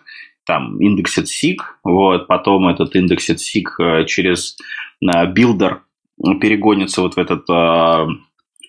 [0.46, 4.58] там indexed seq, вот, потом этот indexed seq э, через
[5.02, 5.82] э, builder
[6.40, 7.50] перегонится вот в этот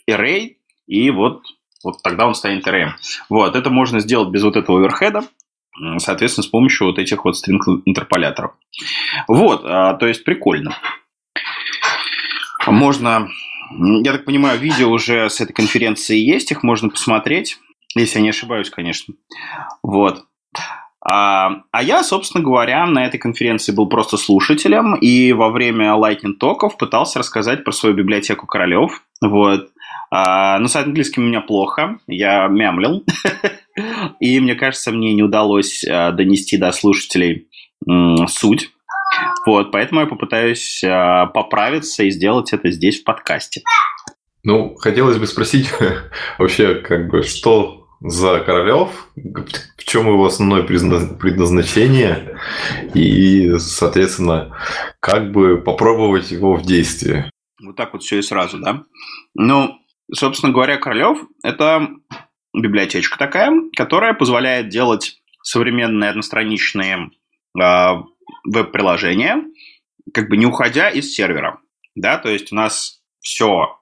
[0.09, 1.43] array, и вот
[1.87, 2.91] вот тогда он станет array ем.
[3.31, 5.23] Вот, это можно сделать без вот этого overhead а,
[5.99, 8.53] соответственно, с помощью вот этих вот string -интерполяторов.
[9.29, 10.77] Вот, а, то есть прикольно.
[12.67, 13.29] Можно,
[13.71, 17.59] я так понимаю, видео уже с этой конференции есть, их можно посмотреть,
[17.95, 19.15] если я не ошибаюсь, конечно.
[19.83, 20.25] Вот.
[21.09, 26.33] А, а я, собственно говоря, на этой конференции был просто слушателем и во время Lightning
[26.33, 29.03] токов пытался рассказать про свою библиотеку королев.
[29.21, 29.69] Вот.
[30.11, 33.05] А, ну, с английским у меня плохо, я мямлил.
[34.21, 37.49] И мне кажется, мне не удалось а, донести до слушателей
[38.29, 38.71] суть.
[39.47, 43.63] Вот, поэтому я попытаюсь а, поправиться и сделать это здесь в подкасте.
[44.43, 45.71] Ну, хотелось бы спросить
[46.39, 52.39] вообще, как бы, что за Королев, в чем его основное предназначение
[52.95, 54.57] и, соответственно,
[55.01, 57.31] как бы попробовать его в действии.
[57.63, 58.85] Вот так вот все и сразу, да?
[59.35, 59.79] Ну,
[60.13, 61.89] Собственно говоря, Королев– это
[62.55, 67.11] библиотечка такая, которая позволяет делать современные одностраничные
[67.59, 67.93] э,
[68.45, 69.45] веб-приложения,
[70.13, 71.61] как бы не уходя из сервера.
[71.95, 73.79] Да, то есть у нас все,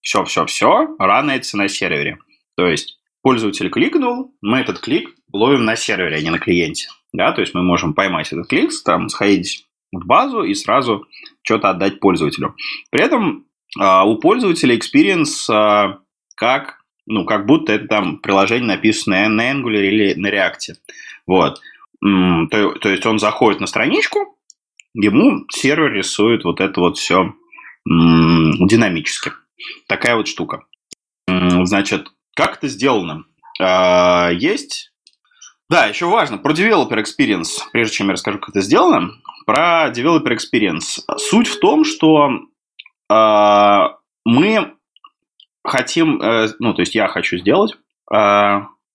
[0.00, 2.18] все, все, все ранается на сервере.
[2.56, 6.88] То есть пользователь кликнул, мы этот клик ловим на сервере, а не на клиенте.
[7.12, 11.06] Да, то есть мы можем поймать этот клик, там, сходить в базу и сразу
[11.42, 12.54] что-то отдать пользователю.
[12.90, 13.46] При этом
[13.78, 15.98] у пользователя experience а,
[16.34, 20.74] как, ну, как будто это там приложение написано на Angular или на React.
[21.26, 21.60] Вот.
[22.00, 24.36] То, то есть он заходит на страничку,
[24.94, 27.34] ему сервер рисует вот это вот все
[27.84, 29.32] динамически.
[29.86, 30.64] Такая вот штука.
[31.28, 33.24] Значит, как это сделано?
[33.60, 34.92] А, есть...
[35.68, 39.12] Да, еще важно, про developer experience, прежде чем я расскажу, как это сделано,
[39.46, 41.00] про developer experience.
[41.16, 42.40] Суть в том, что
[43.10, 44.72] мы
[45.64, 46.20] хотим,
[46.58, 47.76] ну, то есть я хочу сделать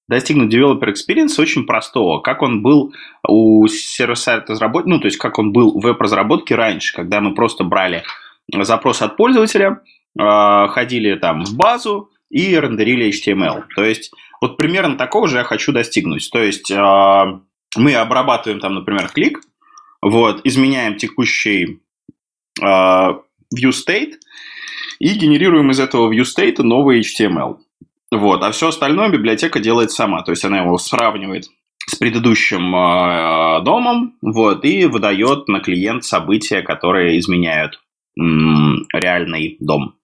[0.08, 2.94] достигнуть developer experience очень простого, как он был
[3.28, 7.64] у сервис-сайт разработки, ну, то есть как он был в веб-разработке раньше, когда мы просто
[7.64, 8.04] брали
[8.62, 9.82] запрос от пользователя,
[10.18, 13.64] а, ходили там в базу и рендерили HTML.
[13.76, 14.12] То есть
[14.42, 16.30] вот примерно такого же я хочу достигнуть.
[16.32, 17.42] То есть а,
[17.76, 19.42] мы обрабатываем там, например, клик,
[20.02, 21.82] вот, изменяем текущий
[22.62, 23.22] а,
[23.56, 24.14] view state
[25.00, 27.58] и генерируем из этого view state новый HTML.
[28.12, 30.24] Вот, а все остальное библиотека делает сама.
[30.24, 31.46] То есть она его сравнивает
[31.88, 37.80] с предыдущим э, домом, вот, и выдает на клиент события, которые изменяют
[38.20, 39.96] м, реальный дом.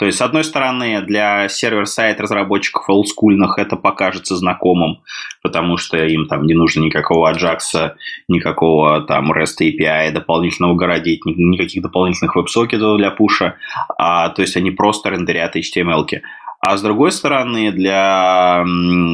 [0.00, 5.02] То есть, с одной стороны, для сервер-сайт разработчиков олдскульных это покажется знакомым,
[5.42, 7.92] потому что им там не нужно никакого Ajax,
[8.26, 13.56] никакого там REST API дополнительного городить, никаких дополнительных веб-сокетов для пуша,
[13.98, 16.22] а, то есть они просто рендерят HTML-ки.
[16.62, 18.64] А с другой стороны, для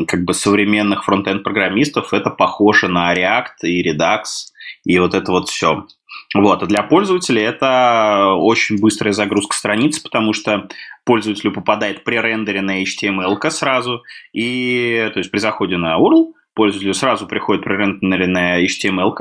[0.06, 4.22] как бы современных фронтенд программистов это похоже на React и Redux
[4.84, 5.84] и вот это вот все.
[6.42, 6.62] Вот.
[6.62, 10.68] А для пользователя это очень быстрая загрузка страницы, потому что
[11.04, 17.64] пользователю попадает пререндеренная HTML сразу, и то есть при заходе на URL пользователю сразу приходит
[17.64, 19.12] пререндеренная HTML,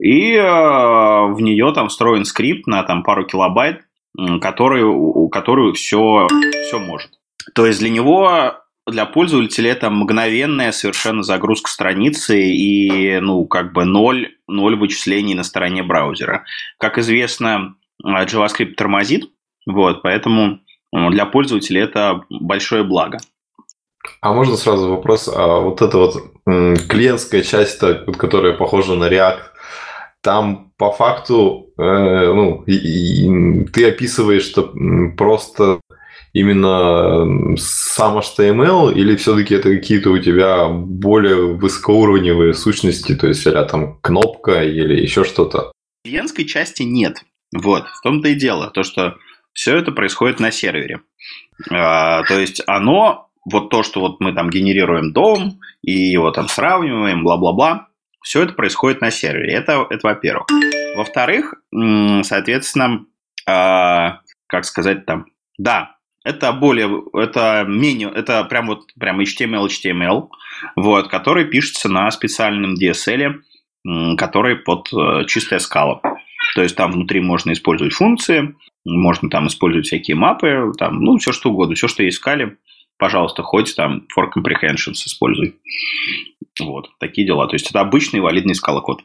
[0.00, 3.82] и э, в нее там встроен скрипт на там пару килобайт,
[4.40, 6.28] который, который все,
[6.66, 7.10] все может.
[7.54, 8.54] То есть для него,
[8.86, 15.44] для пользователя это мгновенная совершенно загрузка страницы и, ну, как бы ноль, ноль вычислений на
[15.44, 16.44] стороне браузера.
[16.78, 19.30] Как известно, JavaScript тормозит,
[19.66, 20.60] вот, поэтому
[20.92, 23.18] для пользователя это большое благо.
[24.20, 27.80] А можно сразу вопрос, а вот эта вот клиентская часть,
[28.18, 29.40] которая похожа на React,
[30.20, 34.72] там по факту, э, ну, и, и ты описываешь, что
[35.16, 35.80] просто
[36.34, 43.64] именно сам HTML или все-таки это какие-то у тебя более высокоуровневые сущности, то есть а
[43.64, 45.72] там кнопка или еще что-то?
[46.04, 47.22] Клиентской части нет.
[47.56, 49.16] Вот, в том-то и дело, то, что
[49.52, 51.00] все это происходит на сервере.
[51.70, 56.48] А, то есть оно, вот то, что вот мы там генерируем дом и его там
[56.48, 57.86] сравниваем, бла-бла-бла,
[58.22, 59.54] все это происходит на сервере.
[59.54, 60.48] Это, это во-первых.
[60.96, 61.54] Во-вторых,
[62.22, 63.06] соответственно,
[63.46, 65.26] а, как сказать там,
[65.58, 65.93] да,
[66.24, 70.28] это более, это менее, это прям вот прям HTML, HTML,
[70.74, 73.34] вот, который пишется на специальном DSL,
[74.16, 76.00] который под э, чистая скала.
[76.54, 78.54] То есть там внутри можно использовать функции,
[78.84, 82.56] можно там использовать всякие мапы, там, ну, все что угодно, все, что есть в скале,
[82.98, 85.56] пожалуйста, хоть там for comprehensions используй.
[86.60, 87.46] Вот, такие дела.
[87.48, 89.02] То есть это обычный валидный скала-код.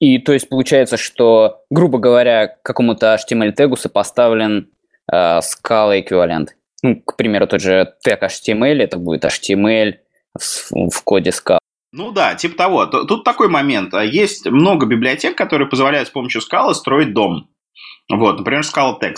[0.00, 4.68] И то есть получается, что, грубо говоря, какому-то HTML-тегу сопоставлен
[5.12, 6.56] э, скала эквивалент.
[6.82, 9.94] Ну, к примеру, тот же тег HTML, это будет HTML
[10.38, 11.58] в, в коде Scala.
[11.92, 12.86] Ну да, типа того.
[12.86, 13.92] Тут такой момент.
[13.94, 17.50] Есть много библиотек, которые позволяют с помощью скалы строить дом.
[18.10, 19.14] Вот, например, Tex.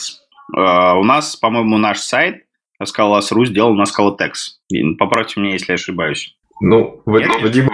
[0.55, 2.45] Uh, у нас, по-моему, наш сайт
[2.83, 4.97] Scala.ru сделал на Scala Tex.
[4.99, 6.37] Поправьте меня, если я ошибаюсь.
[6.61, 7.43] Ну, Нет?
[7.43, 7.71] Вадим,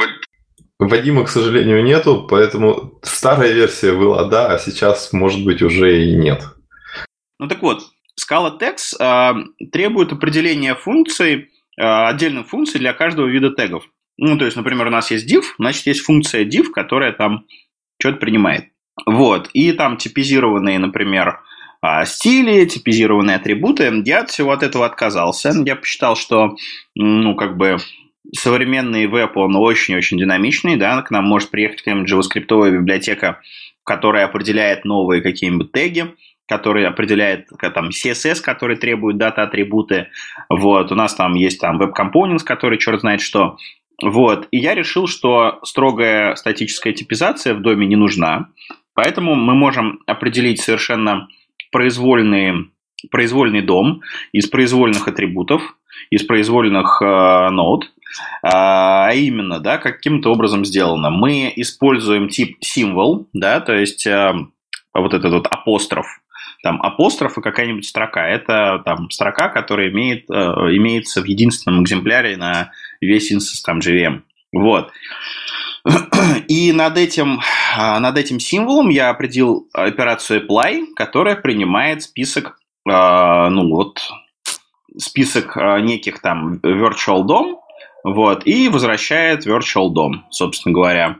[0.78, 6.14] Вадима, к сожалению, нету, поэтому старая версия была, да, а сейчас, может быть, уже и
[6.14, 6.42] нет.
[7.38, 7.82] Ну так вот,
[8.18, 13.84] Scala Tags э, требует определения функций, э, отдельных функций для каждого вида тегов.
[14.16, 17.46] Ну, то есть, например, у нас есть div, значит, есть функция div, которая там
[17.98, 18.66] что-то принимает.
[19.06, 21.40] Вот, и там типизированные, например,
[21.82, 24.02] э, стили, типизированные атрибуты.
[24.04, 25.52] Я от всего от этого отказался.
[25.64, 26.56] Я посчитал, что,
[26.94, 27.78] ну, как бы,
[28.36, 33.40] современный веб, он очень-очень динамичный, да, к нам может приехать какая-нибудь JavaScript библиотека,
[33.84, 36.14] которая определяет новые какие-нибудь теги,
[36.50, 40.08] который определяет там CSS, который требует дата-атрибуты.
[40.48, 43.56] Вот, у нас там есть там Web Components, который черт знает что.
[44.02, 48.48] Вот, и я решил, что строгая статическая типизация в доме не нужна,
[48.94, 51.28] поэтому мы можем определить совершенно
[51.70, 52.70] произвольный,
[53.12, 54.00] произвольный дом
[54.32, 55.76] из произвольных атрибутов,
[56.10, 57.92] из произвольных э, нод,
[58.42, 61.10] а именно, да, каким-то образом сделано.
[61.10, 64.32] Мы используем тип символ, да, то есть э,
[64.94, 66.06] вот этот вот апостроф,
[66.62, 68.28] там апостроф и какая-нибудь строка.
[68.28, 74.22] Это там строка, которая имеет, э, имеется в единственном экземпляре на весь инстанс там JVM.
[74.52, 74.90] Вот.
[76.48, 77.40] И над этим,
[77.76, 82.58] а, над этим символом я определил операцию apply, которая принимает список,
[82.88, 84.00] э, ну вот,
[84.98, 87.56] список э, неких там virtual DOM,
[88.04, 91.16] вот, и возвращает virtual DOM, собственно говоря.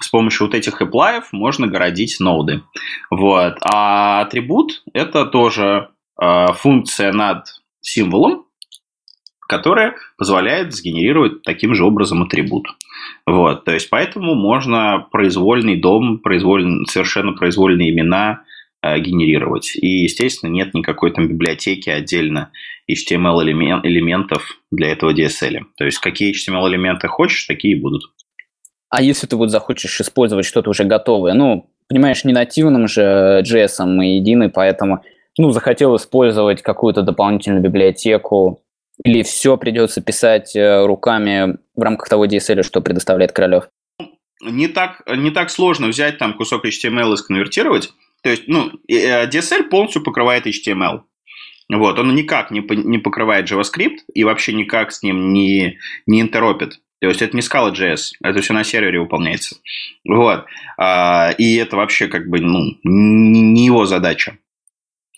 [0.00, 2.62] С помощью вот этих apply можно городить ноды.
[3.10, 3.56] Вот.
[3.62, 5.90] А атрибут– это тоже
[6.20, 7.46] э, функция над
[7.80, 8.46] символом,
[9.48, 12.68] которая позволяет сгенерировать таким же образом атрибут.
[13.26, 18.44] Вот, то есть поэтому можно произвольный дом, произвольный, совершенно произвольные имена
[18.82, 19.74] э, генерировать.
[19.76, 22.50] И, естественно, нет никакой там библиотеки отдельно
[22.90, 25.64] HTML элементов для этого DSL.
[25.76, 28.10] То есть какие HTML элементы хочешь, такие и будут.
[28.90, 33.86] А если ты вот захочешь использовать что-то уже готовое, ну, понимаешь, не нативным же JS
[33.86, 35.02] мы едины, поэтому,
[35.38, 38.62] ну, захотел использовать какую-то дополнительную библиотеку,
[39.04, 43.68] или все придется писать э, руками в рамках того DSL, что предоставляет Королев?
[44.42, 47.92] Не так, не так сложно взять там кусок HTML и сконвертировать.
[48.22, 51.02] То есть, ну, э, DSL полностью покрывает HTML.
[51.72, 56.80] Вот, он никак не, не покрывает JavaScript и вообще никак с ним не, не интеропит.
[57.00, 59.56] То есть это не Scala.js, это все на сервере выполняется.
[60.06, 60.44] Вот.
[60.76, 64.38] А, и это вообще как бы ну, не его задача.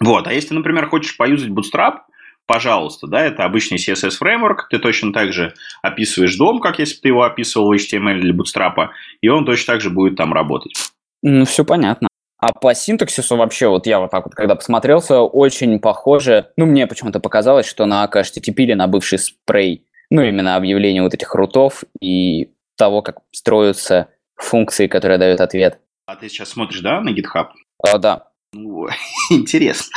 [0.00, 0.26] Вот.
[0.26, 2.00] А если, например, хочешь поюзать Bootstrap,
[2.46, 7.00] пожалуйста, да, это обычный CSS фреймворк, ты точно так же описываешь дом, как если бы
[7.02, 8.90] ты его описывал в HTML или Bootstrap,
[9.20, 10.74] и он точно так же будет там работать.
[11.22, 12.08] Ну, все понятно.
[12.38, 16.88] А по синтаксису вообще, вот я вот так вот, когда посмотрелся, очень похоже, ну, мне
[16.88, 21.84] почему-то показалось, что на HTTP или на бывший спрей, ну, именно объявление вот этих рутов
[21.98, 25.80] и того, как строятся функции, которые дают ответ.
[26.04, 27.46] А ты сейчас смотришь, да, на GitHub?
[27.82, 28.28] А, да.
[28.52, 28.88] Ну,
[29.30, 29.96] интересно.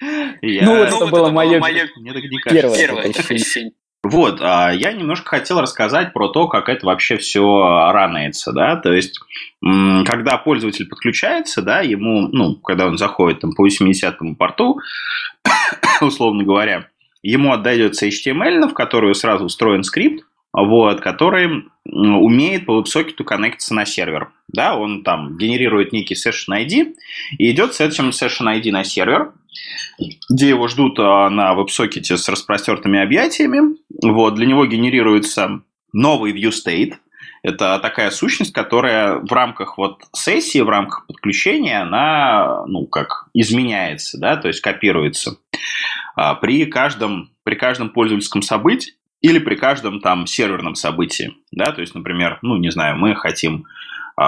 [0.00, 3.72] Ну, это было мое первое ощущение.
[4.02, 7.42] Вот, а я немножко хотел рассказать про то, как это вообще все
[7.90, 9.18] ранается, да, то есть,
[9.62, 14.78] когда пользователь подключается, да, ему, ну, когда он заходит там по 80-му порту,
[16.02, 16.88] условно говоря,
[17.24, 23.84] ему отдается HTML, в которую сразу встроен скрипт, вот, который умеет по WebSocket коннектиться на
[23.84, 24.30] сервер.
[24.48, 26.94] Да, он там генерирует некий session ID
[27.38, 29.32] и идет с этим session ID на сервер,
[30.30, 33.76] где его ждут а, на WebSocket с распростертыми объятиями.
[34.02, 36.94] Вот, для него генерируется новый view state.
[37.42, 44.18] Это такая сущность, которая в рамках вот сессии, в рамках подключения, она, ну, как изменяется,
[44.18, 45.36] да, то есть копируется.
[46.16, 51.80] А, при каждом, при каждом пользовательском событии или при каждом там серверном событии, да, то
[51.80, 53.64] есть, например, ну, не знаю, мы хотим
[54.20, 54.22] э,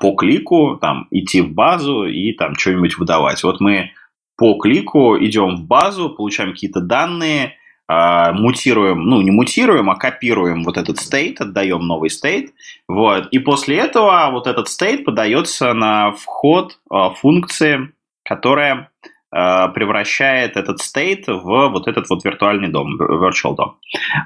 [0.00, 3.42] по клику там идти в базу и там что-нибудь выдавать.
[3.44, 3.92] Вот мы
[4.36, 7.54] по клику идем в базу, получаем какие-то данные,
[7.88, 12.52] э, мутируем, ну, не мутируем, а копируем вот этот стейт, отдаем новый стейт,
[12.88, 17.92] вот, и после этого вот этот стейт подается на вход э, функции,
[18.24, 18.90] которая
[19.34, 23.78] превращает этот стейт в вот этот вот виртуальный дом, virtual дом.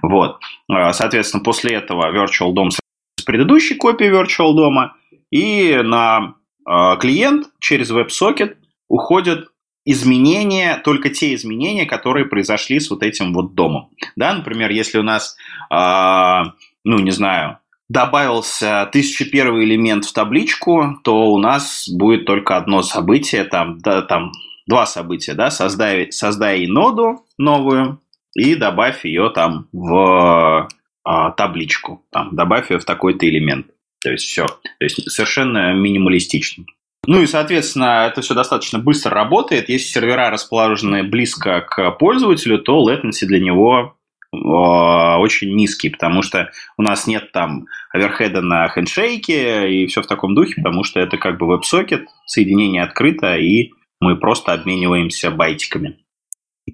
[0.03, 0.39] Вот.
[0.71, 2.79] Э, соответственно, после этого virtual дом с
[3.25, 4.97] предыдущей копией virtual дома,
[5.31, 6.35] и на
[6.69, 8.57] э, клиент через WebSocket
[8.89, 9.49] уходят
[9.87, 13.89] изменения, только те изменения, которые произошли с вот этим вот домом.
[14.17, 15.35] Да, например, если у нас,
[15.71, 17.59] ну, не знаю,
[17.89, 24.33] добавился 1001 элемент в табличку, то у нас будет только одно событие, там, да, там
[24.69, 28.01] два события, да, создай, создай ноду новую
[28.36, 30.69] и добавь ее там в
[31.05, 33.66] а, табличку, там, добавь ее в такой-то элемент.
[34.03, 34.47] То есть все.
[34.47, 36.65] То есть совершенно минималистично.
[37.07, 39.70] Ну и, соответственно, это все достаточно быстро работает.
[39.70, 43.97] Если сервера расположены близко к пользователю, то latency для него
[44.32, 50.07] э, очень низкий, потому что у нас нет там оверхеда на хендшейке и все в
[50.07, 55.99] таком духе, потому что это как бы веб-сокет, соединение открыто, и мы просто обмениваемся байтиками.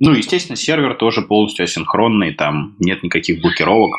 [0.01, 3.97] Ну, естественно, сервер тоже полностью асинхронный, там нет никаких блокировок.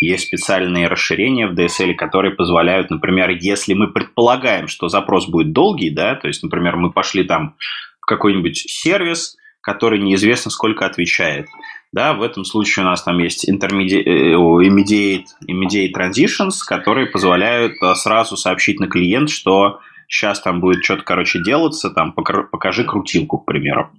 [0.00, 5.90] Есть специальные расширения в DSL, которые позволяют, например, если мы предполагаем, что запрос будет долгий,
[5.90, 7.54] да, то есть, например, мы пошли там
[8.00, 11.46] в какой-нибудь сервис, который неизвестно сколько отвечает,
[11.92, 17.94] да, в этом случае у нас там есть intermediate, immediate, immediate transitions, которые позволяют э,
[17.94, 23.46] сразу сообщить на клиент, что сейчас там будет что-то, короче, делаться, там, покажи крутилку, к
[23.46, 23.90] примеру.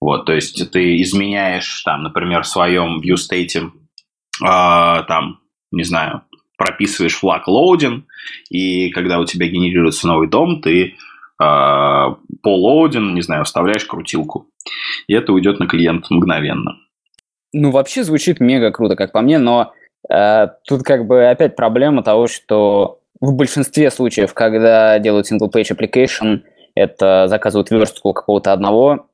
[0.00, 3.70] Вот, то есть ты изменяешь, там, например, в своем view state,
[4.42, 5.40] э, там,
[5.70, 6.22] не знаю,
[6.58, 8.02] прописываешь флаг loading,
[8.50, 10.92] и когда у тебя генерируется новый дом, ты э,
[11.38, 14.46] по loading, не знаю, вставляешь крутилку.
[15.06, 16.76] И это уйдет на клиент мгновенно.
[17.52, 19.72] Ну, вообще звучит мега круто, как по мне, но
[20.10, 26.42] э, тут как бы опять проблема того, что в большинстве случаев, когда делают single-page application,
[26.74, 29.08] это заказывают верстку какого-то одного,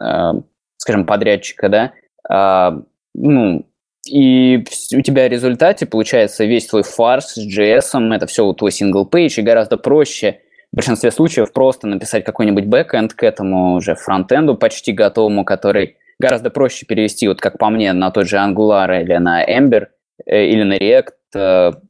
[0.00, 0.32] э,
[0.76, 1.92] скажем, подрядчика, да,
[2.28, 2.80] э,
[3.14, 3.66] ну,
[4.08, 4.64] и
[4.94, 9.34] у тебя в результате получается весь твой фарс с JS, это все твой single page,
[9.38, 10.40] и гораздо проще
[10.72, 16.50] в большинстве случаев просто написать какой-нибудь бэкэнд к этому уже фронтенду почти готовому, который гораздо
[16.50, 19.86] проще перевести, вот как по мне, на тот же Angular или на Ember
[20.24, 21.12] э, или на React,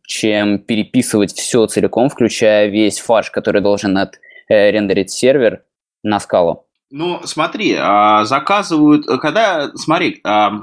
[0.06, 5.62] чем переписывать все целиком, включая весь фарш, который должен отрендерить э, сервер
[6.02, 6.66] на скалу.
[6.90, 10.62] Ну, смотри, а, заказывают, когда, смотри, а,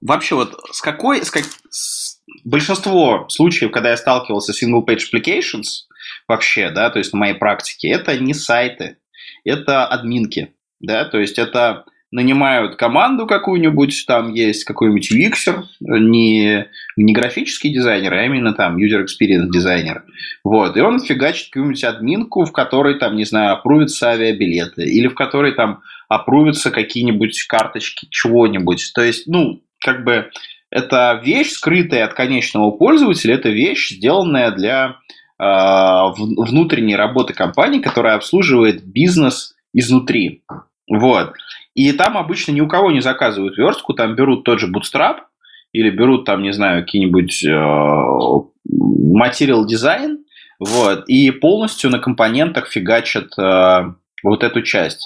[0.00, 5.86] вообще вот с какой, с как, с, большинство случаев, когда я сталкивался с single-page applications,
[6.26, 8.98] вообще, да, то есть на моей практике, это не сайты,
[9.44, 11.84] это админки, да, то есть это
[12.14, 16.66] нанимают команду какую-нибудь, там есть какой-нибудь UX, не,
[16.96, 20.04] не графический дизайнер, а именно там user experience дизайнер.
[20.44, 25.14] Вот, и он фигачит какую-нибудь админку, в которой там, не знаю, опрувятся авиабилеты, или в
[25.14, 28.92] которой там опрувятся какие-нибудь карточки чего-нибудь.
[28.94, 30.30] То есть, ну, как бы
[30.70, 34.98] это вещь, скрытая от конечного пользователя, это вещь, сделанная для
[35.40, 35.44] э,
[36.16, 40.44] внутренней работы компании, которая обслуживает бизнес изнутри.
[40.88, 41.34] Вот.
[41.74, 45.18] И там обычно ни у кого не заказывают верстку, там берут тот же Bootstrap
[45.72, 47.50] или берут там, не знаю, какие-нибудь э,
[48.70, 50.24] материал дизайн,
[50.60, 53.92] вот, и полностью на компонентах фигачат э,
[54.22, 55.04] вот эту часть.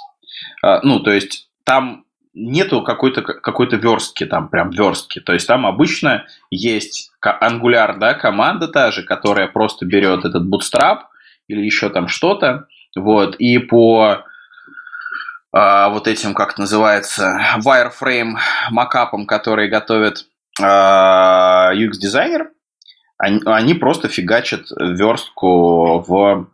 [0.63, 2.05] Э, ну, то есть там
[2.35, 5.21] нету какой-то какой верстки, там прям верстки.
[5.21, 11.01] То есть там обычно есть Angular, да, команда та же, которая просто берет этот Bootstrap
[11.49, 14.25] или еще там что-то, вот, и по
[15.91, 18.37] вот этим, как это называется, wireframe
[18.71, 20.27] макапом, которые готовит
[20.61, 22.51] а, UX-дизайнер,
[23.19, 26.49] они, они просто фигачат верстку в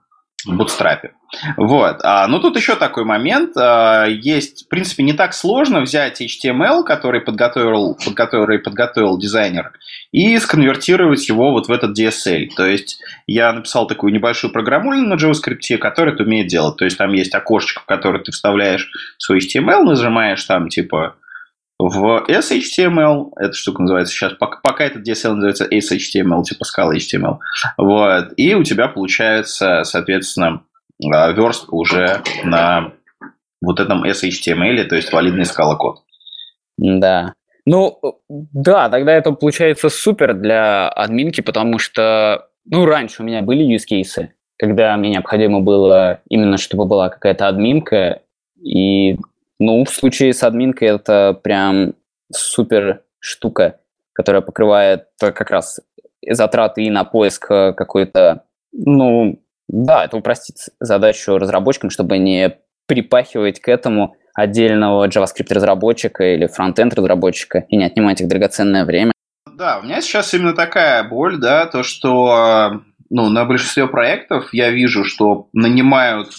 [0.49, 1.11] Bootstrap.
[1.57, 2.01] Вот.
[2.03, 3.57] А, ну, тут еще такой момент.
[3.57, 9.73] А, есть, в принципе, не так сложно взять HTML, который подготовил, подготовил, подготовил дизайнер,
[10.13, 12.49] и сконвертировать его вот в этот DSL.
[12.57, 16.77] То есть я написал такую небольшую программу на JavaScript, которая это умеет делать.
[16.77, 21.17] То есть там есть окошечко, в которое ты вставляешь свой HTML, нажимаешь там типа
[21.89, 27.39] в SHTML, эта штука называется сейчас, пока, пока этот DSL называется SHTML, типа скала HTML,
[27.77, 30.63] вот, и у тебя получается, соответственно,
[31.13, 32.93] а, верстка уже на
[33.61, 35.99] вот этом SHTML, то есть валидный скала код.
[36.77, 37.35] Да.
[37.67, 37.99] Ну,
[38.29, 43.85] да, тогда это получается супер для админки, потому что, ну, раньше у меня были use
[43.91, 44.29] cases,
[44.59, 48.23] когда мне необходимо было именно, чтобы была какая-то админка,
[48.63, 49.17] и
[49.59, 51.95] ну, в случае с админкой это прям
[52.33, 53.81] супер штука,
[54.13, 55.81] которая покрывает как раз
[56.27, 63.61] затраты и на поиск э, какой-то, ну, да, это упростит задачу разработчикам, чтобы не припахивать
[63.61, 69.13] к этому отдельного JavaScript-разработчика или фронтенд-разработчика и не отнимать их драгоценное время.
[69.57, 74.71] Да, у меня сейчас именно такая боль, да, то, что ну, на большинстве проектов я
[74.71, 76.31] вижу, что нанимают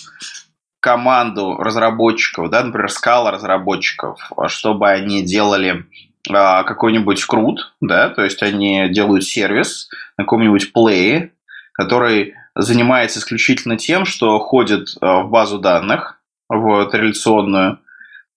[0.86, 5.86] команду разработчиков, да, например, скала разработчиков, чтобы они делали
[6.30, 11.32] а, какой-нибудь крут, да, то есть они делают сервис на каком-нибудь плее,
[11.74, 17.80] который занимается исключительно тем, что ходит а, в базу данных, вот, реляционную,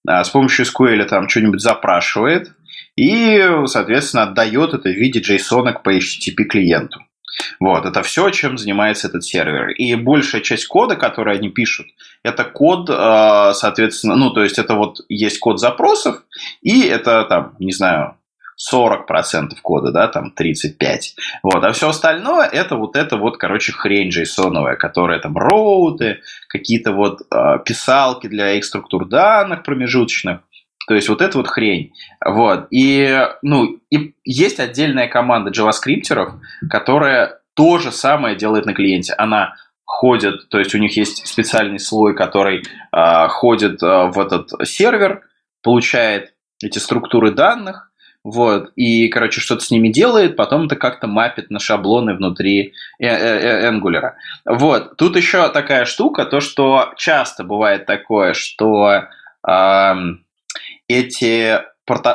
[0.07, 2.51] а, с помощью SQL там что-нибудь запрашивает
[2.95, 6.99] и, соответственно, отдает это в виде JSON по HTTP клиенту.
[7.59, 9.69] Вот, это все, чем занимается этот сервер.
[9.69, 11.87] И большая часть кода, который они пишут,
[12.23, 16.23] это код, э, соответственно, ну, то есть это вот есть код запросов,
[16.61, 18.15] и это там, не знаю,
[18.59, 21.15] 40% кода, да, там 35.
[21.43, 26.19] Вот, а все остальное это вот это вот, короче, хрень джейсоновая, которая там роуты,
[26.49, 30.41] какие-то вот э, писалки для их структур данных промежуточных.
[30.89, 31.93] То есть вот это вот хрень.
[32.25, 32.65] Вот.
[32.71, 36.33] И, ну, и есть отдельная команда джаваскриптеров,
[36.67, 39.13] которая то же самое делает на клиенте.
[39.13, 39.53] Она
[39.85, 45.21] ходит, то есть у них есть специальный слой, который э, ходит э, в этот сервер,
[45.61, 46.33] получает
[46.63, 47.91] эти структуры данных,
[48.23, 53.69] вот, и, короче, что-то с ними делает, потом это как-то мапит на шаблоны внутри э,
[53.69, 54.13] Angular.
[54.43, 59.03] Вот, тут еще такая штука, то, что часто бывает такое, что
[59.47, 59.93] э,
[60.89, 61.61] эти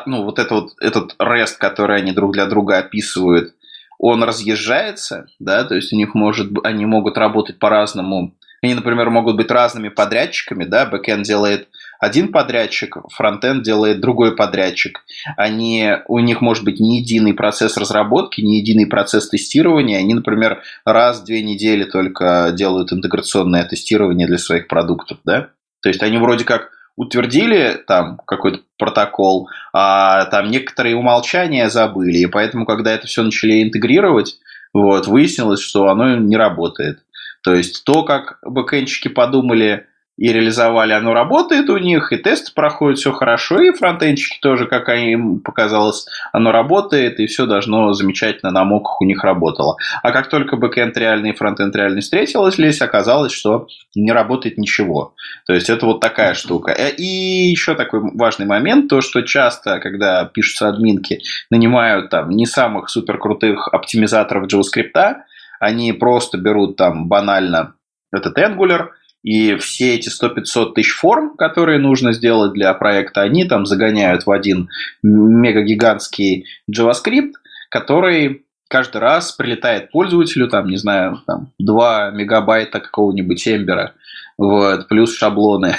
[0.07, 3.55] ну, вот, это вот этот REST, который они друг для друга описывают,
[3.99, 8.35] он разъезжается, да, то есть у них может, они могут работать по-разному.
[8.63, 11.69] Они, например, могут быть разными подрядчиками, да, бэкэнд делает
[12.01, 15.01] один подрядчик, фронтенд делает другой подрядчик.
[15.37, 19.99] Они, у них может быть не единый процесс разработки, не единый процесс тестирования.
[19.99, 25.51] Они, например, раз в две недели только делают интеграционное тестирование для своих продуктов, да.
[25.83, 32.27] То есть они вроде как утвердили там какой-то протокол, а там некоторые умолчания забыли, и
[32.27, 34.39] поэтому, когда это все начали интегрировать,
[34.73, 37.01] вот, выяснилось, что оно не работает.
[37.43, 39.87] То есть то, как бэкэнчики подумали,
[40.17, 44.89] и реализовали, оно работает у них, и тесты проходят все хорошо, и фронтенчики тоже, как
[44.89, 49.77] им показалось, оно работает, и все должно замечательно на моках у них работало.
[50.03, 53.67] А как только бэкэнд реальный и фронтенд реальный встретились, оказалось, что
[53.97, 55.15] не работает ничего.
[55.47, 56.71] То есть это вот такая штука.
[56.71, 62.47] Э, и еще такой важный момент, то, что часто, когда пишутся админки, нанимают там не
[62.47, 65.17] самых супер крутых оптимизаторов JavaScript,
[65.59, 67.75] они просто берут там банально
[68.13, 68.91] этот Angular–
[69.25, 74.31] и все эти 100-500 тысяч форм, которые нужно сделать для проекта, они там загоняют в
[74.31, 74.69] один
[75.03, 77.33] мегагигантский JavaScript,
[77.71, 83.95] который каждый раз прилетает пользователю, там, не знаю, там, 2 мегабайта какого-нибудь эмбера,
[84.37, 85.75] вот, плюс шаблоны.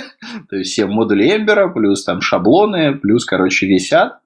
[0.50, 4.18] То есть все модули эмбера, плюс там шаблоны, плюс, короче, висят.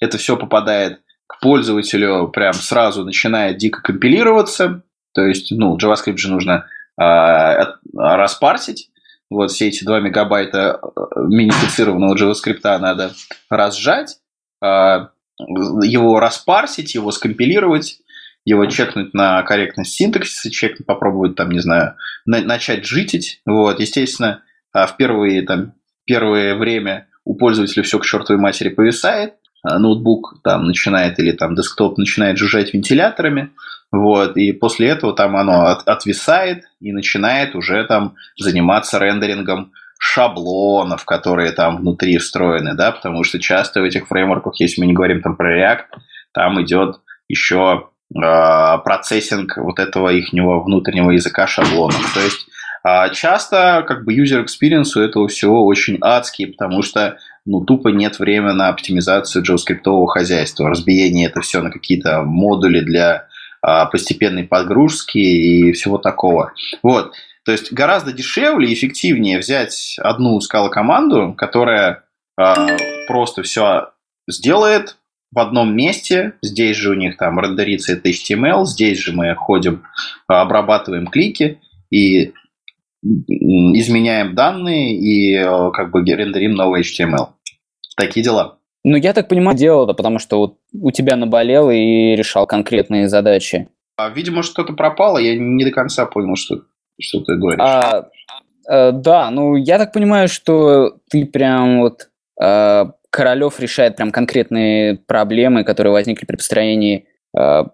[0.00, 4.82] Это все попадает к пользователю, прям сразу начинает дико компилироваться.
[5.12, 6.66] То есть, ну, JavaScript же нужно
[6.96, 8.90] распарсить.
[9.28, 13.12] Вот все эти 2 мегабайта э, минифицированного JavaScript надо
[13.50, 14.18] разжать,
[14.62, 17.98] а, его распарсить, его скомпилировать,
[18.44, 23.40] его чекнуть на корректность синтаксиса, чекнуть, попробовать там, не знаю, на, начать житить.
[23.44, 24.42] Вот, естественно,
[24.72, 25.74] в первые, там,
[26.04, 29.34] первое время у пользователя все к чертовой матери повисает,
[29.78, 33.50] ноутбук там начинает или там десктоп начинает жужжать вентиляторами,
[33.92, 41.04] вот, и после этого там оно от, отвисает и начинает уже там заниматься рендерингом шаблонов,
[41.04, 45.22] которые там внутри встроены, да, потому что часто в этих фреймворках, если мы не говорим
[45.22, 46.00] там про React,
[46.32, 46.96] там идет
[47.28, 52.12] еще э, процессинг вот этого их внутреннего языка шаблонов.
[52.12, 52.46] То есть
[52.84, 57.16] э, часто как бы user experience у этого всего очень адский, потому что
[57.46, 63.28] ну, тупо нет времени на оптимизацию JavaScript хозяйства, разбиение это все на какие-то модули для
[63.62, 66.52] а, постепенной подгрузки и всего такого.
[66.82, 67.12] Вот.
[67.44, 72.02] То есть гораздо дешевле и эффективнее взять одну скала-команду, которая
[72.40, 73.90] э, просто все
[74.28, 74.96] сделает
[75.30, 76.32] в одном месте.
[76.42, 79.84] Здесь же у них там рендерится это HTML, здесь же мы ходим,
[80.26, 82.32] обрабатываем клики и
[83.04, 85.40] изменяем данные и
[85.72, 87.35] как бы рендерим новый HTML.
[87.96, 88.58] Такие дела.
[88.84, 93.08] Ну, я так понимаю, делал это, потому что вот у тебя наболело и решал конкретные
[93.08, 93.68] задачи.
[93.96, 96.62] А, видимо, что-то пропало, я не до конца понял, что,
[97.00, 97.60] что ты говоришь.
[97.60, 98.08] А,
[98.68, 102.10] а, да, ну, я так понимаю, что ты прям вот...
[102.40, 107.70] А, Королев решает прям конкретные проблемы, которые возникли при построении а,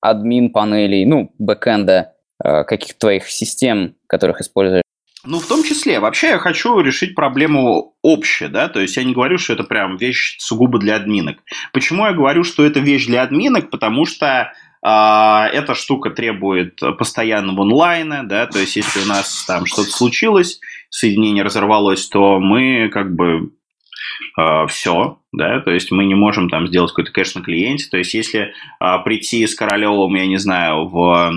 [0.00, 4.83] админ панелей, ну, бэкэнда, а, каких-то твоих систем, которых используешь.
[5.26, 6.00] Ну, в том числе.
[6.00, 9.96] Вообще я хочу решить проблему общую, да, то есть я не говорю, что это прям
[9.96, 11.38] вещь сугубо для админок.
[11.72, 13.70] Почему я говорю, что это вещь для админок?
[13.70, 14.52] Потому что
[14.82, 20.60] э, эта штука требует постоянного онлайна, да, то есть если у нас там что-то случилось,
[20.90, 23.52] соединение разорвалось, то мы как бы
[24.38, 27.96] Uh, все, да, то есть мы не можем там сделать какой-то кэш на клиенте, то
[27.96, 28.52] есть если
[28.82, 31.32] uh, прийти с Королевым, я не знаю, в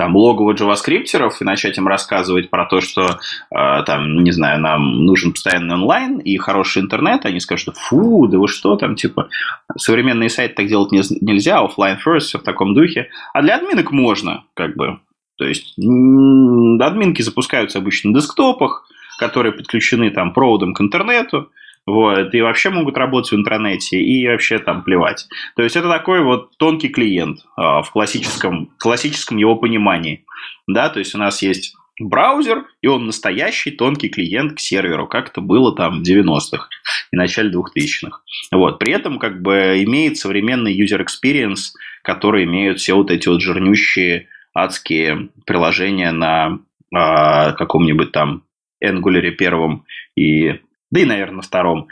[0.00, 3.18] там логово джаваскриптеров и начать им рассказывать про то, что
[3.54, 8.38] э, там, не знаю, нам нужен постоянный онлайн и хороший интернет, они скажут, фу, да
[8.38, 9.28] вы что там, типа,
[9.76, 13.10] современные сайты так делать не, нельзя, офлайн first, все в таком духе.
[13.34, 15.00] А для админок можно, как бы.
[15.36, 21.50] То есть админки запускаются обычно на десктопах, которые подключены там проводом к интернету,
[21.90, 25.26] вот, и вообще могут работать в интернете, и вообще там плевать.
[25.56, 30.24] То есть это такой вот тонкий клиент а, в классическом, классическом его понимании.
[30.68, 35.30] Да, то есть у нас есть браузер, и он настоящий тонкий клиент к серверу, как
[35.30, 36.68] это было там в 90-х
[37.12, 38.20] и начале 2000-х.
[38.52, 38.78] Вот.
[38.78, 41.72] При этом как бы имеет современный user experience,
[42.02, 46.60] который имеют все вот эти вот жирнющие адские приложения на
[46.94, 48.44] э, каком-нибудь там
[48.82, 49.84] Angular первом
[50.16, 50.60] и
[50.90, 51.88] да и, наверное, на втором,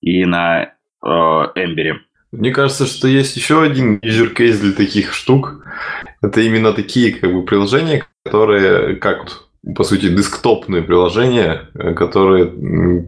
[0.00, 2.00] и на э, Эмбере.
[2.32, 5.66] Мне кажется, что есть еще один case для таких штук.
[6.22, 9.26] Это именно такие как бы приложения, которые как
[9.76, 12.46] по сути, десктопные приложения, э, которые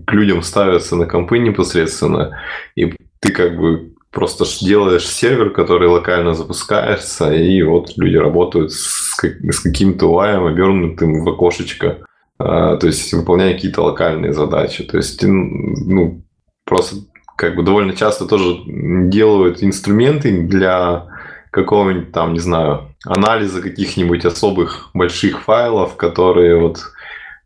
[0.07, 2.39] к людям ставятся на компы непосредственно,
[2.77, 9.17] и ты как бы просто делаешь сервер, который локально запускается, и вот люди работают с,
[9.17, 12.07] с каким-то UI, обернутым в окошечко.
[12.39, 14.85] А, то есть выполняя какие-то локальные задачи.
[14.85, 16.25] То есть, ну,
[16.65, 16.97] просто
[17.37, 21.07] как бы довольно часто тоже делают инструменты для
[21.51, 26.79] какого-нибудь там, не знаю, анализа каких-нибудь особых больших файлов, которые вот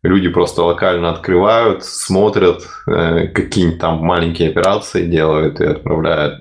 [0.03, 6.41] люди просто локально открывают, смотрят, э, какие-нибудь там маленькие операции делают и отправляют.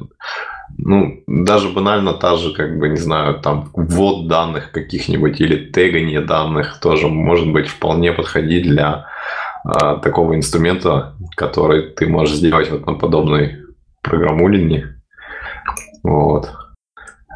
[0.90, 6.22] Ну, даже банально та же, как бы, не знаю, там, ввод данных каких-нибудь или тегание
[6.22, 9.06] данных тоже может быть вполне подходить для
[9.66, 13.66] э, такого инструмента, который ты можешь сделать вот на подобной
[14.02, 14.96] программулине.
[16.04, 16.54] Вот.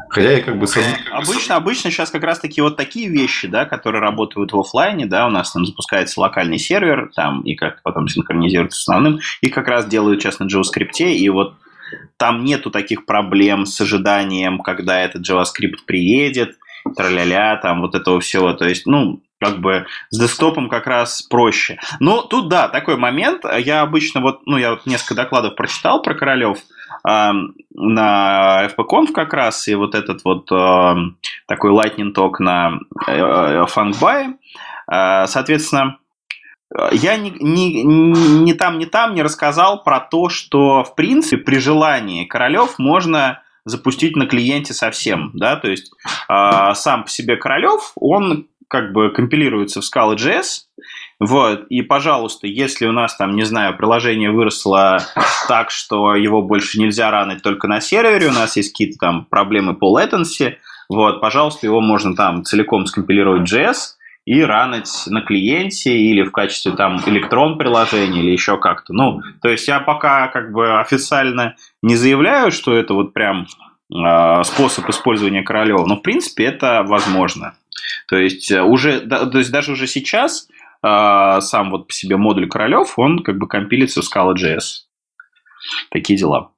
[0.08, 0.66] Хотя я как бы...
[0.66, 0.84] Сам...
[1.12, 5.26] Обычно, обычно сейчас как раз таки вот такие вещи, да, которые работают в офлайне, да,
[5.26, 9.68] у нас там запускается локальный сервер, там, и как потом синхронизируется с основным, и как
[9.68, 11.56] раз делают сейчас на JavaScript, и вот
[12.16, 16.56] там нету таких проблем с ожиданием, когда этот JavaScript приедет,
[16.96, 18.52] траля-ля, там вот этого всего.
[18.52, 21.78] То есть, ну, как бы с десктопом как раз проще.
[21.98, 23.44] Но тут, да, такой момент.
[23.58, 26.58] Я обычно вот, ну, я вот несколько докладов прочитал про Королев,
[27.04, 30.46] на FPConf как раз, и вот этот вот
[31.46, 34.34] такой lightning talk на э, FunkBuy.
[34.86, 35.98] А, соответственно,
[36.92, 41.58] я ни, ни, ни там, ни там не рассказал про то, что, в принципе, при
[41.58, 45.92] желании Королев можно запустить на клиенте совсем, да, то есть
[46.28, 50.62] э, сам по себе Королев, он как бы компилируется в Scala.js,
[51.20, 54.98] вот, и, пожалуйста, если у нас там, не знаю, приложение выросло
[55.48, 59.74] так, что его больше нельзя ранить только на сервере, у нас есть какие-то там проблемы
[59.74, 60.54] по latency,
[60.88, 63.94] вот, пожалуйста, его можно там целиком скомпилировать JS
[64.24, 68.92] и ранить на клиенте или в качестве там электрон приложения или еще как-то.
[68.92, 73.46] Ну, то есть я пока как бы официально не заявляю, что это вот прям
[73.92, 77.54] э, способ использования Королева, но в принципе это возможно.
[78.06, 80.48] То есть э, уже, да, то есть даже уже сейчас
[80.84, 84.84] э, сам вот по себе модуль Королев, он как бы компилится в Scala.js.
[85.90, 86.50] Такие дела.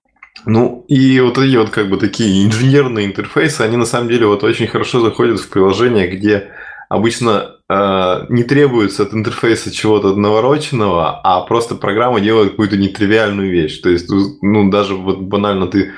[0.47, 4.45] Ну, и вот эти вот как бы такие инженерные интерфейсы, они на самом деле вот
[4.45, 6.51] очень хорошо заходят в приложения, где
[6.89, 13.81] обычно э, не требуется от интерфейса чего-то навороченного, а просто программа делает какую-то нетривиальную вещь.
[13.81, 14.09] То есть,
[14.43, 15.93] ну, даже вот банально ты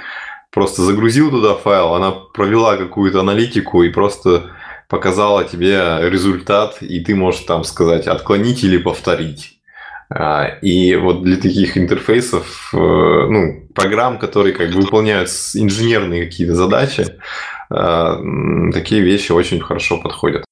[0.50, 4.50] просто загрузил туда файл, она провела какую-то аналитику и просто
[4.88, 9.56] показала тебе результат, и ты можешь там сказать отклонить или повторить.
[10.08, 16.54] А, и вот для таких интерфейсов, э, ну, программ, которые как бы выполняют инженерные какие-то
[16.54, 17.06] задачи,
[17.70, 20.45] э, такие вещи очень хорошо подходят.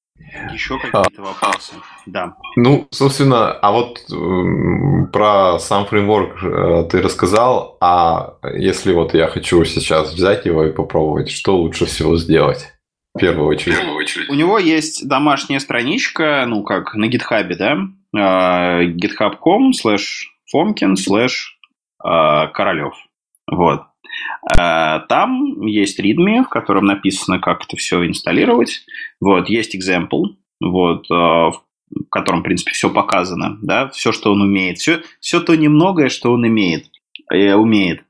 [0.53, 1.73] Еще какие-то а, вопросы?
[2.05, 2.35] Да.
[2.55, 4.05] Ну, собственно, а вот
[5.11, 10.71] про сам фреймворк э, ты рассказал, а если вот я хочу сейчас взять его и
[10.71, 12.71] попробовать, что лучше всего сделать?
[13.13, 13.75] В первую очередь.
[13.75, 14.29] В первую очередь.
[14.29, 17.77] У него есть домашняя страничка, ну, как на гитхабе, да,
[18.15, 21.31] uh, github.com slash Foмкин slash
[22.03, 22.93] а, Королев.
[23.49, 23.81] Вот.
[24.57, 28.85] Uh, там есть readme, в котором написано, как это все инсталлировать.
[29.19, 31.51] Вот, есть example, вот, uh,
[31.89, 36.09] в котором, в принципе, все показано, да, все, что он умеет, все, все то немногое,
[36.09, 36.87] что он имеет,
[37.31, 38.01] э, умеет.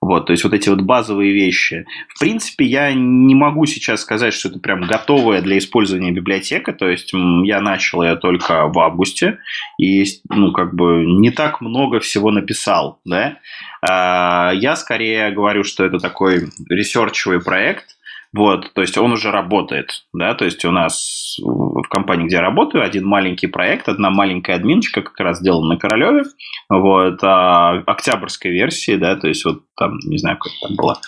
[0.00, 1.84] Вот, то есть вот эти вот базовые вещи.
[2.14, 6.72] В принципе, я не могу сейчас сказать, что это прям готовая для использования библиотека.
[6.72, 9.38] То есть я начал ее только в августе
[9.78, 13.38] и, ну, как бы не так много всего написал, да.
[13.82, 17.97] А, я скорее говорю, что это такой ресерчевый проект,
[18.34, 22.42] вот, то есть он уже работает, да, то есть у нас в компании, где я
[22.42, 26.24] работаю, один маленький проект, одна маленькая админочка как раз сделана на Королеве,
[26.68, 31.00] вот, а октябрьской версии, да, то есть вот там, не знаю, как там была,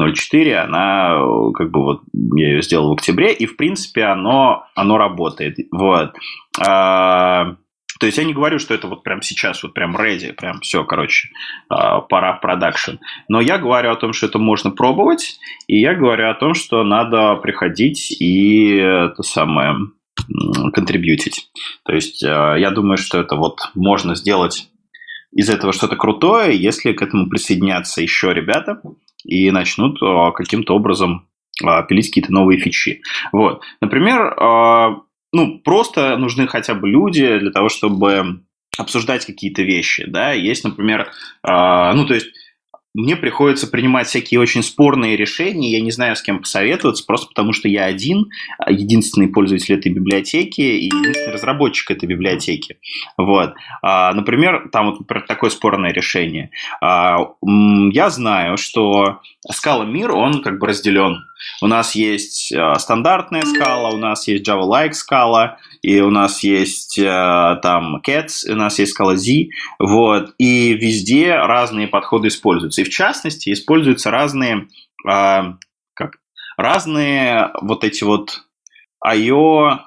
[0.00, 1.20] 0.4, она
[1.54, 2.02] как бы вот
[2.34, 6.12] я ее сделал в октябре, и в принципе оно, оно работает, вот.
[6.60, 7.56] А,
[7.98, 10.84] то есть я не говорю, что это вот прям сейчас, вот прям ready, прям все,
[10.84, 11.28] короче,
[11.68, 12.96] а, пора в продакшн.
[13.28, 16.84] Но я говорю о том, что это можно пробовать, и я говорю о том, что
[16.84, 19.76] надо приходить и это самое
[20.72, 21.50] контрибьютить.
[21.84, 24.68] То есть а, я думаю, что это вот можно сделать
[25.32, 28.80] из этого что-то крутое, если к этому присоединятся еще ребята
[29.24, 31.26] и начнут а, каким-то образом
[31.88, 33.02] пилить какие-то новые фичи.
[33.32, 33.62] Вот.
[33.80, 34.32] Например,
[35.32, 38.42] ну, просто нужны хотя бы люди для того, чтобы
[38.78, 41.10] обсуждать какие-то вещи, да, есть, например,
[41.46, 42.28] э, ну, то есть
[42.98, 47.52] мне приходится принимать всякие очень спорные решения, я не знаю, с кем посоветоваться, просто потому
[47.52, 48.26] что я один,
[48.58, 52.78] а, единственный пользователь этой библиотеки и единственный разработчик этой библиотеки.
[53.16, 53.54] Вот.
[53.82, 56.50] А, например, там вот например, такое спорное решение.
[56.82, 57.18] А,
[57.92, 61.24] я знаю, что скала мир, он как бы разделен.
[61.62, 68.02] У нас есть стандартная скала, у нас есть Java-like скала, и у нас есть там
[68.04, 69.30] Cats, у нас есть скала Z,
[69.78, 72.82] вот, и везде разные подходы используются.
[72.82, 74.66] И в частности, используются разные,
[75.04, 76.16] как,
[76.56, 78.42] разные вот эти вот
[79.06, 79.78] IO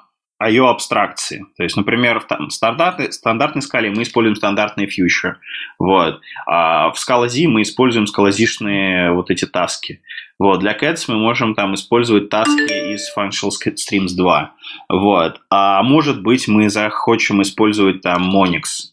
[0.48, 1.44] ее абстракции.
[1.56, 5.38] То есть, например, в стандартной, стандартной скале мы используем стандартные фьючер.
[5.78, 6.20] Вот.
[6.46, 10.02] А в скала Z мы используем скалазишные вот эти таски.
[10.38, 10.60] Вот.
[10.60, 14.52] Для Cats мы можем там использовать таски из Functional Streams 2.
[14.88, 15.40] Вот.
[15.50, 18.92] А может быть, мы захочем использовать там Monix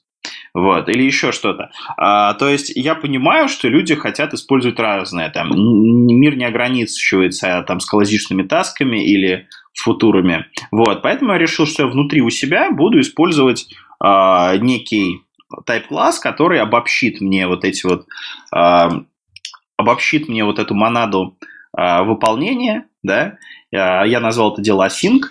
[0.54, 1.72] вот, или еще что-то.
[1.98, 7.80] А, то есть я понимаю, что люди хотят использовать разное, там, мир не ограничивается там
[7.80, 13.68] скалазичными тасками или футурами, вот, поэтому я решил, что я внутри у себя буду использовать
[14.00, 15.22] а, некий
[15.68, 18.06] type-класс, который обобщит мне вот эти вот,
[18.54, 18.90] а,
[19.78, 21.38] обобщит мне вот эту монаду
[21.76, 23.38] а, выполнения, да,
[23.72, 25.22] я назвал это дело async,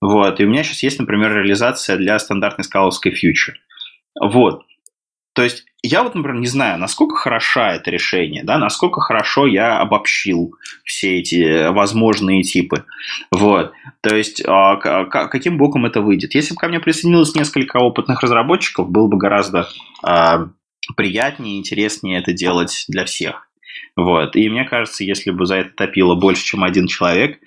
[0.00, 3.58] вот, и у меня сейчас есть, например, реализация для стандартной скаловской фьючер.
[4.20, 4.62] Вот.
[5.38, 9.78] То есть я вот, например, не знаю, насколько хороша это решение, да, насколько хорошо я
[9.78, 12.84] обобщил все эти возможные типы.
[13.30, 13.70] Вот.
[14.00, 14.74] То есть а,
[15.04, 16.34] каким боком это выйдет.
[16.34, 19.68] Если бы ко мне присоединилось несколько опытных разработчиков, было бы гораздо
[20.02, 20.48] а,
[20.96, 23.48] приятнее, интереснее это делать для всех.
[23.94, 24.34] Вот.
[24.34, 27.38] И мне кажется, если бы за это топило больше, чем один человек,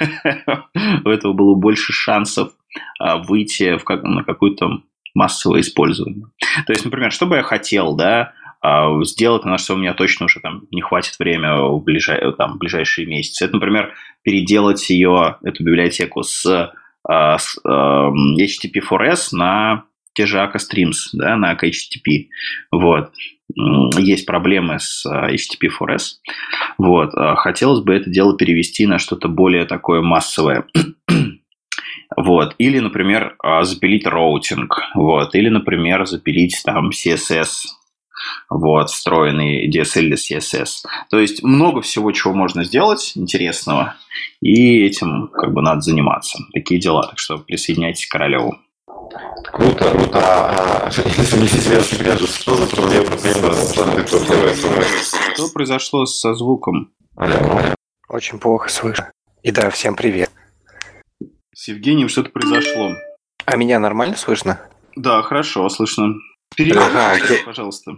[1.04, 2.54] у этого было больше шансов
[2.98, 4.82] а, выйти в как, на какую-то
[5.16, 6.26] массовое использование.
[6.66, 10.26] То есть, например, что бы я хотел, да, а, сделать, на что у меня точно
[10.26, 13.46] уже там не хватит времени в, ближай, там, ближайшие месяцы.
[13.46, 16.72] Это, например, переделать ее, эту библиотеку с,
[17.08, 22.28] а, с HTTP4S на те же Akka Streams, да, на HTTP.
[22.70, 23.10] Вот.
[23.98, 26.16] Есть проблемы с HTTP4S.
[26.78, 27.14] Вот.
[27.14, 30.64] А хотелось бы это дело перевести на что-то более такое массовое.
[32.16, 32.54] Вот.
[32.58, 34.80] Или, например, а, запилить роутинг.
[34.94, 35.34] Вот.
[35.34, 37.66] Или, например, запилить там CSS
[38.48, 40.84] вот, встроенный DSL или CSS.
[41.10, 43.96] То есть много всего, чего можно сделать интересного,
[44.40, 46.38] и этим как бы надо заниматься.
[46.52, 47.06] Такие дела.
[47.08, 48.56] Так что присоединяйтесь к Королеву.
[49.52, 50.20] Круто, круто.
[50.22, 53.16] А, что за проблема
[55.34, 56.92] Что произошло со звуком?
[58.08, 59.10] Очень плохо слышно.
[59.42, 60.30] И да, всем привет.
[61.56, 62.96] С Евгением что-то произошло.
[63.46, 64.60] А меня нормально слышно?
[64.94, 66.12] Да, хорошо, слышно.
[66.54, 67.92] Переименуйся, ага, пожалуйста.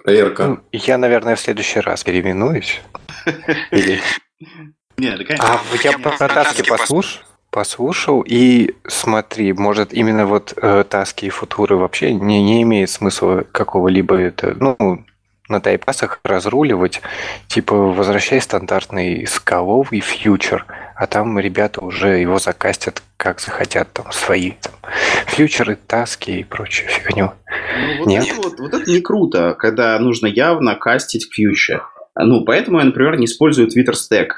[0.00, 0.46] Проверка.
[0.46, 2.80] Ну, я, наверное, в следующий раз переименуюсь.
[3.72, 4.00] Или...
[4.96, 5.54] Нет, да, конечно.
[5.54, 11.74] А я про таски послушал, послушал и смотри, может именно вот э, таски и футуры
[11.74, 15.04] вообще не, не имеет смысла какого-либо это, ну,
[15.48, 17.02] на тайпасах разруливать,
[17.48, 20.64] типа возвращай стандартный скаловый фьючер,
[21.00, 24.74] а там ребята уже его закастят как захотят, там свои там,
[25.28, 27.32] фьючеры, таски и прочую фигню.
[27.46, 28.26] Ну, вот, Нет?
[28.36, 31.82] Вот, вот это не круто, когда нужно явно кастить фьючер.
[32.18, 34.28] Ну, поэтому я, например, не использую Twitter Stack.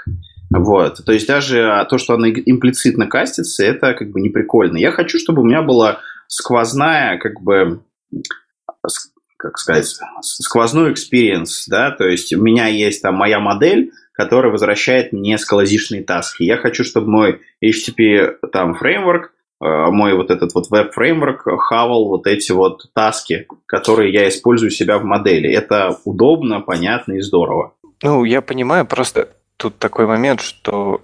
[0.54, 1.04] Вот.
[1.04, 4.76] То есть даже то, что оно имплицитно кастится, это как бы не прикольно.
[4.76, 5.98] Я хочу, чтобы у меня была
[6.28, 7.82] сквозная, как бы,
[9.36, 15.12] как сказать, сквозной experience, да, то есть у меня есть там моя модель, которая возвращает
[15.12, 16.44] мне скалазишные таски.
[16.44, 22.26] Я хочу, чтобы мой HTTP там фреймворк, э, мой вот этот вот веб-фреймворк хавал вот
[22.26, 25.50] эти вот таски, которые я использую себя в модели.
[25.52, 27.74] Это удобно, понятно и здорово.
[28.02, 31.00] Ну, я понимаю, просто тут такой момент, что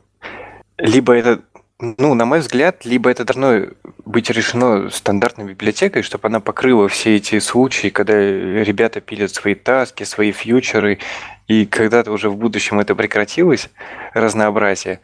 [0.77, 1.41] либо это
[1.81, 3.69] ну, на мой взгляд, либо это должно
[4.05, 10.03] быть решено стандартной библиотекой, чтобы она покрыла все эти случаи, когда ребята пилят свои таски,
[10.03, 10.99] свои фьючеры,
[11.47, 13.71] и когда-то уже в будущем это прекратилось,
[14.13, 15.01] разнообразие,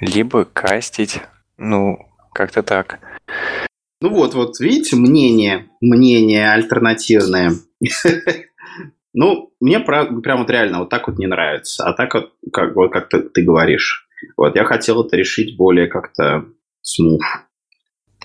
[0.00, 1.20] либо кастить,
[1.58, 1.98] ну,
[2.32, 2.98] как-то так.
[4.00, 7.52] Ну вот, вот видите, мнение, мнение альтернативное.
[9.16, 11.84] Ну, мне прям вот реально вот так вот не нравится.
[11.84, 14.03] А так вот, как, вот как ты, ты говоришь.
[14.36, 16.46] Вот, я хотел это решить более как-то
[16.82, 17.22] смув.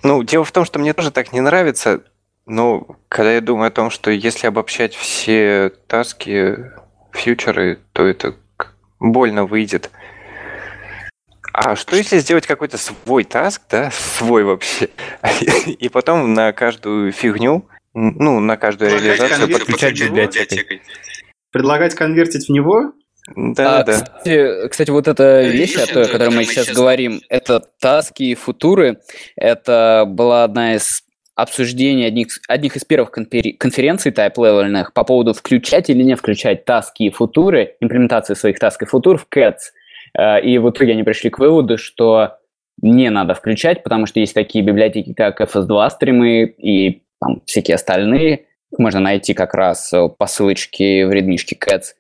[0.04, 2.04] Ну, дело в том, что мне тоже так не нравится,
[2.46, 6.72] но когда я думаю о том, что если обобщать все таски,
[7.12, 8.36] фьючеры, то это
[9.00, 9.92] больно выйдет.
[11.54, 14.90] А что если сделать какой-то свой таск, да, свой вообще,
[15.68, 20.82] и потом на каждую фигню, ну, на каждую реализацию подключать библиотекой?
[21.52, 22.94] Предлагать конвертить в него?
[23.36, 23.94] Да, а, да.
[23.94, 28.36] Кстати, кстати, вот эта вещь, о той, о которой мы сейчас говорим, это таски и
[28.36, 29.00] футуры.
[29.36, 31.04] Это была одна из
[31.36, 37.10] обсуждений одних, одних из первых конференций тайп-левельных по поводу включать или не включать таски и
[37.10, 39.72] футуры, имплементации своих таск и футур в CATS.
[40.18, 42.38] Э, и в итоге они пришли к выводу, что
[42.82, 48.46] не надо включать, потому что есть такие библиотеки, как FS2 стримы и там, всякие остальные.
[48.72, 51.94] Их можно найти как раз по ссылочке в редмишке CATS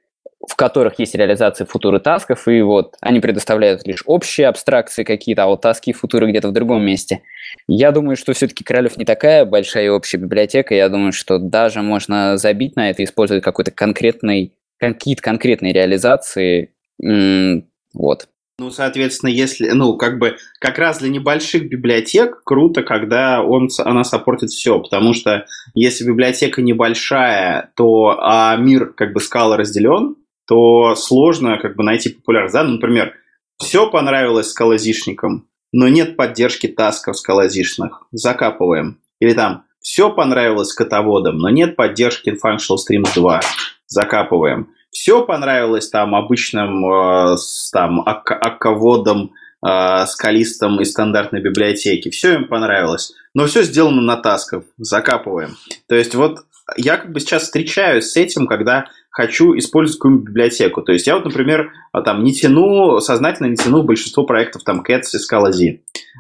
[0.48, 5.48] в которых есть реализация футуры тасков, и вот они предоставляют лишь общие абстракции какие-то, а
[5.48, 7.22] вот таски и футуры где-то в другом месте.
[7.68, 11.82] Я думаю, что все-таки Королев не такая большая и общая библиотека, я думаю, что даже
[11.82, 18.28] можно забить на это использовать какой-то конкретный, какие-то конкретные реализации, вот.
[18.60, 24.03] Ну, соответственно, если, ну, как бы, как раз для небольших библиотек круто, когда он, она
[24.03, 30.18] саппортит все, потому что если библиотека небольшая, то а мир, как бы, скала разделен,
[30.50, 33.14] то сложно, как бы, найти популярность, да, ну, например,
[33.58, 39.00] все понравилось скалозишникам, но нет поддержки тасков скалозишных, закапываем.
[39.20, 43.42] Или там, все понравилось котоводам, но нет поддержки Functional Streams 2,
[43.88, 47.38] закапываем все понравилось там обычным э,
[47.72, 49.32] там акководам,
[49.66, 52.10] э, скалистам из стандартной библиотеки.
[52.10, 53.14] Все им понравилось.
[53.34, 54.64] Но все сделано на тасков.
[54.78, 55.58] Закапываем.
[55.88, 56.40] То есть вот
[56.78, 60.81] я как бы сейчас встречаюсь с этим, когда хочу использовать какую-нибудь библиотеку.
[60.81, 64.84] То есть я вот, например, а, там не тяну, сознательно не тяну большинство проектов там
[64.88, 65.52] Cats и Scala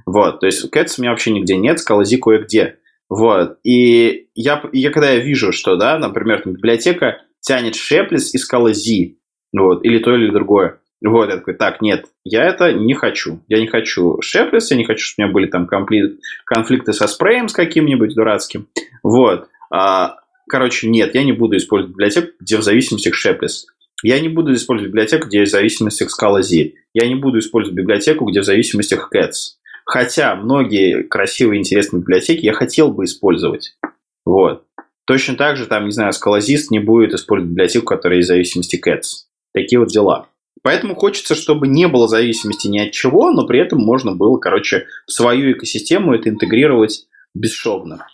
[0.05, 2.77] Вот, то есть Cats у меня вообще нигде нет, Scala кое-где.
[3.09, 8.37] Вот, и я, я когда я вижу, что, да, например, там библиотека тянет Шеплис и
[8.37, 9.15] Z,
[9.53, 10.79] вот, или то, или другое.
[11.03, 13.39] Вот, я такой, так, нет, я это не хочу.
[13.47, 17.47] Я не хочу Шеплис, я не хочу, чтобы у меня были там конфликты со спреем
[17.47, 18.67] с каким-нибудь дурацким.
[19.01, 19.47] Вот.
[19.71, 20.17] А,
[20.49, 23.67] короче, нет, я не буду использовать библиотеку, где в зависимости Шеплис.
[24.03, 26.71] Я не буду использовать библиотеку, где в зависимости Scala Z.
[26.93, 29.57] Я не буду использовать библиотеку, где в зависимости Cats.
[29.85, 33.77] Хотя многие красивые, интересные библиотеки я хотел бы использовать.
[34.25, 34.63] Вот.
[35.05, 39.25] Точно так же, там, не знаю, скалозист не будет использовать библиотеку, которая из зависимости Cats.
[39.53, 40.27] Такие вот дела.
[40.61, 44.85] Поэтому хочется, чтобы не было зависимости ни от чего, но при этом можно было, короче,
[45.07, 48.07] свою экосистему это интегрировать бесшовно.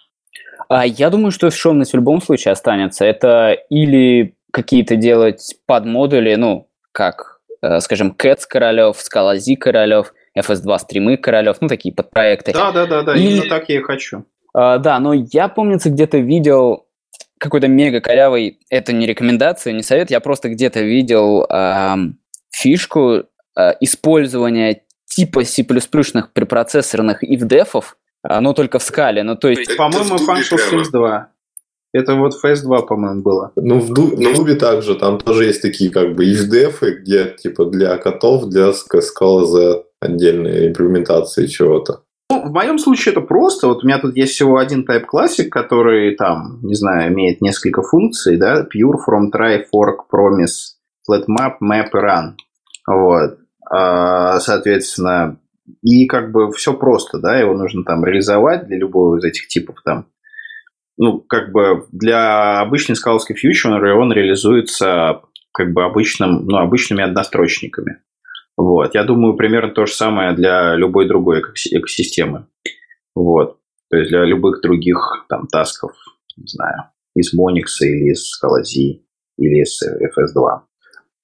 [0.67, 3.05] А я думаю, что бесшовность в любом случае останется.
[3.05, 11.17] Это или какие-то делать подмодули, ну, как, э, скажем, Cats Королев, Z Королев, FS2 стримы
[11.17, 12.53] Королев, ну, такие подпроекты.
[12.53, 13.37] Да, да, да, да, или...
[13.37, 14.25] именно так я и хочу.
[14.55, 16.85] Uh, да, но я, помнится, где-то видел
[17.37, 21.95] какой-то мега корявый, это не рекомендация, не совет, я просто где-то видел э,
[22.51, 23.23] фишку
[23.57, 27.97] э, использования типа C++ препроцессорных if-дефов,
[28.29, 29.75] э, но только в скале, ну то есть...
[29.77, 31.29] По-моему, Functional Streams 2.
[31.95, 33.53] Это вот FS2, по-моему, было.
[33.55, 38.49] Ну, в Дубе также, там тоже есть такие как бы if-дефы, где типа для котов,
[38.49, 42.01] для Scala Z отдельные имплементации чего-то.
[42.29, 43.67] Ну, в моем случае это просто.
[43.67, 47.81] Вот у меня тут есть всего один Type Classic, который там, не знаю, имеет несколько
[47.81, 50.75] функций, да, pure, from, try, fork, promise,
[51.09, 52.33] flat map, map и run.
[52.87, 53.37] Вот.
[53.71, 55.37] А, соответственно,
[55.81, 59.77] и как бы все просто, да, его нужно там реализовать для любого из этих типов
[59.83, 60.07] там.
[60.97, 65.21] Ну, как бы для обычной скаловской фьючер он реализуется
[65.51, 67.99] как бы обычным, ну, обычными однострочниками.
[68.57, 68.95] Вот.
[68.95, 72.47] Я думаю, примерно то же самое для любой другой экосистемы.
[73.13, 73.57] Вот.
[73.89, 75.91] То есть для любых других там тасков,
[76.37, 78.61] не знаю, из Monix или из Scala
[79.37, 80.61] или из FS2.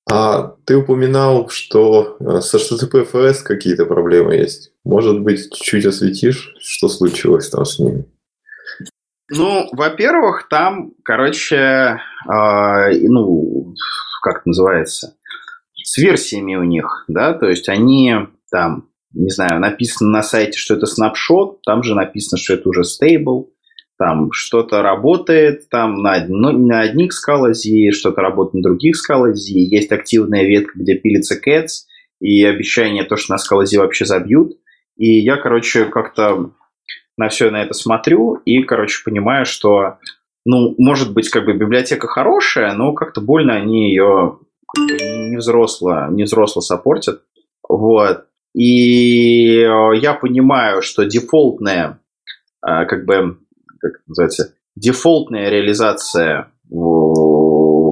[0.10, 4.74] А ты упоминал, что э, со HTTP FS какие-то проблемы есть.
[4.84, 8.06] Может быть, чуть-чуть осветишь, что случилось там с ними?
[9.30, 13.74] Ну, во-первых, там, короче, э, ну,
[14.22, 15.16] как это называется,
[15.84, 18.14] с версиями у них, да, то есть они
[18.52, 22.84] там, не знаю, написано на сайте, что это снапшот, там же написано, что это уже
[22.84, 23.54] стейбл,
[24.02, 29.92] там что-то работает там на, ну, на одних скалази, что-то работает на других скалази, есть
[29.92, 31.86] активная ветка, где пилится cats,
[32.20, 34.54] и обещание то, что на скалази вообще забьют,
[34.98, 36.50] и я, короче, как-то
[37.16, 40.00] на все на это смотрю и, короче, понимаю, что
[40.46, 44.40] ну, может быть, как бы библиотека хорошая, но как-то больно они ее
[44.76, 47.22] не взросло, не взросло саппортят.
[47.70, 48.26] Вот.
[48.56, 52.00] И э, я понимаю, что дефолтная,
[52.66, 53.38] э, как бы,
[53.82, 56.52] как называется, дефолтная реализация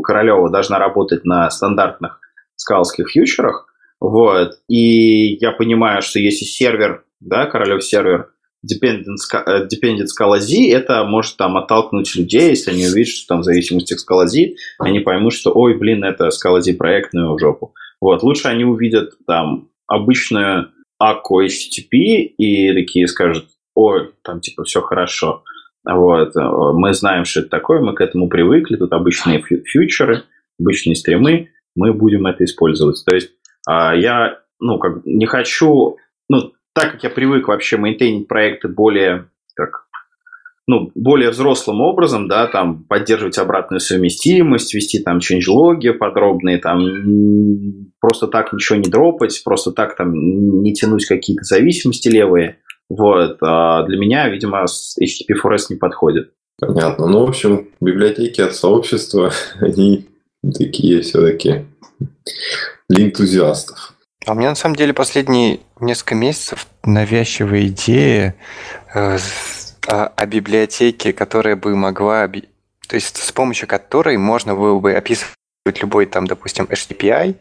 [0.10, 2.20] Королева должна работать на стандартных
[2.56, 3.68] скалских фьючерах.
[3.99, 4.53] Вот.
[4.68, 8.30] И я понимаю, что если сервер, да, Королев сервер,
[8.64, 13.48] э, dependent Scala Z, это может там оттолкнуть людей, если они увидят, что там от
[13.48, 17.74] Scala Z, они поймут, что, ой, блин, это Scala Z проектную жопу.
[18.02, 20.72] Вот, лучше они увидят там обычную
[21.02, 21.98] ACO HTTP
[22.38, 23.45] и такие скажут,
[23.76, 25.44] ой, там типа все хорошо.
[25.91, 30.24] Вот, мы знаем, что это такое, мы к этому привыкли, тут обычные фьючеры,
[30.60, 33.03] обычные стримы, мы будем это использовать.
[33.06, 33.32] То есть
[33.68, 35.98] а, я, ну, как не хочу,
[36.30, 39.90] ну, так как я привык вообще мейнтейнить проекты более как
[40.70, 48.28] ну, более взрослым образом, да, там, поддерживать обратную совместимость, вести там change-логи подробные, там, просто
[48.28, 50.14] так ничего не дропать, просто так там
[50.61, 52.60] не тянуть какие-то зависимости левые.
[52.90, 53.38] Вот.
[53.41, 56.32] А для меня, видимо, HTTP4S не подходит.
[56.60, 57.07] Понятно.
[57.07, 60.07] Ну, в общем, библиотеки от сообщества, они
[60.44, 61.66] такие все-таки
[62.90, 63.94] для энтузиастов.
[64.26, 68.36] А у меня на самом деле последние несколько месяцев навязчивая идея
[68.94, 69.18] э,
[69.88, 75.36] о, о библиотеке, которая бы могла, то есть с помощью которой можно было бы описывать
[75.82, 77.36] любой там, допустим, HTTPI,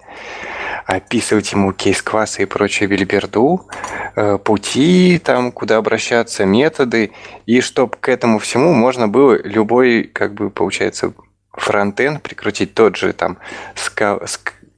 [0.89, 3.69] описывать ему кейс-классы и прочую бельберду,
[4.16, 7.12] э, пути, там, куда обращаться, методы,
[7.47, 11.12] и чтобы к этому всему можно было любой, как бы, получается,
[11.52, 13.39] фронтенд прикрутить тот же там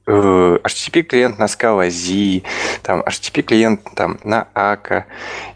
[0.07, 2.41] Э, HTTP клиент на Scala Z,
[2.83, 5.05] там HTTP клиент там на Ака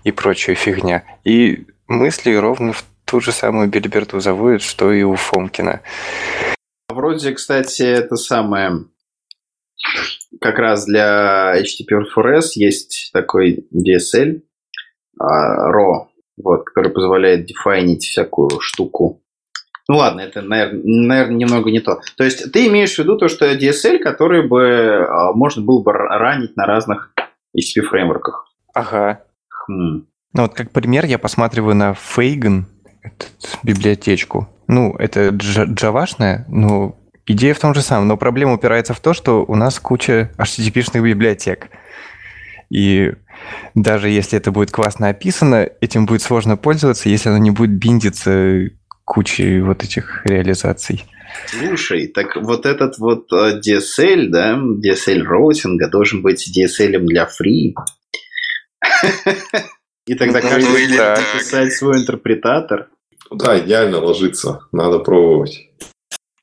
[0.04, 1.04] и прочая фигня.
[1.26, 5.82] И мысли ровно в ту же самую Бильберту заводят, что и у Фомкина.
[6.88, 8.86] Вроде, кстати, это самое
[10.42, 14.42] как раз для HTTP4S есть такой DSL,
[15.22, 16.08] uh, RAW,
[16.38, 19.22] вот, который позволяет дефайнить всякую штуку
[19.88, 22.00] ну ладно, это, наверное, наверное, немного не то.
[22.18, 25.92] То есть ты имеешь в виду то, что DSL, который бы а, можно было бы
[25.92, 27.14] ранить на разных
[27.56, 28.48] HTTP фреймворках.
[28.74, 29.24] Ага.
[29.68, 30.08] Хм.
[30.34, 32.64] Ну вот как пример я посматриваю на Fagan,
[33.04, 33.28] эту
[33.64, 34.50] библиотечку.
[34.68, 38.08] Ну, это джавашная, но идея в том же самом.
[38.08, 41.70] Но проблема упирается в то, что у нас куча HTTP-шных библиотек.
[42.70, 43.14] И
[43.76, 48.70] даже если это будет классно описано, этим будет сложно пользоваться, если оно не будет биндиться
[49.04, 51.06] кучей вот этих реализаций.
[51.48, 57.74] Слушай, так вот этот вот э, DSL, да, DSL роутинга должен быть DSL для free.
[60.08, 62.90] И тогда ну, каждый будет писать свой интерпретатор.
[63.32, 64.62] Да, идеально ложится.
[64.72, 65.70] Надо пробовать.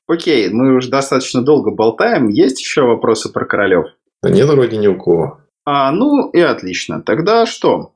[0.07, 2.27] Окей, мы уже достаточно долго болтаем.
[2.27, 3.85] Есть еще вопросы про королев?
[4.21, 5.39] Да нет, вроде ни у кого.
[5.65, 7.01] А, ну и отлично.
[7.01, 7.93] Тогда что?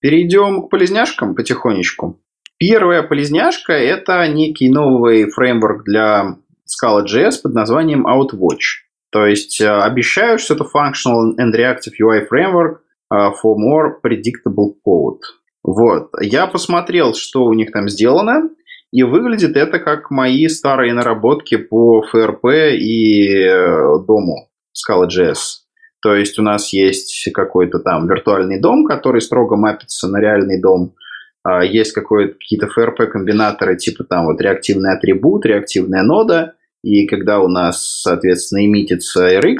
[0.00, 2.20] Перейдем к полезняшкам потихонечку.
[2.58, 8.84] Первая полезняшка– это некий новый фреймворк для Scala.js под названием OutWatch.
[9.10, 12.78] То есть э, обещают, что это Functional and Reactive UI Framework
[13.12, 15.20] э, for more predictable code.
[15.62, 16.10] Вот.
[16.20, 18.50] Я посмотрел, что у них там сделано,
[18.94, 25.64] и выглядит это как мои старые наработки по FRP и э, дому Scala.js.
[26.00, 30.94] То есть у нас есть какой-то там виртуальный дом, который строго мапится на реальный дом,
[31.42, 36.54] а, есть какие-то FRP-комбинаторы, типа там вот реактивный атрибут, реактивная нода,
[36.84, 39.58] и когда у нас, соответственно, имитится RX,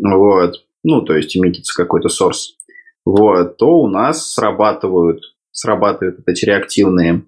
[0.00, 2.54] вот, ну, то есть имитится какой-то source,
[3.04, 7.24] вот, то у нас срабатывают, срабатывают эти реактивные,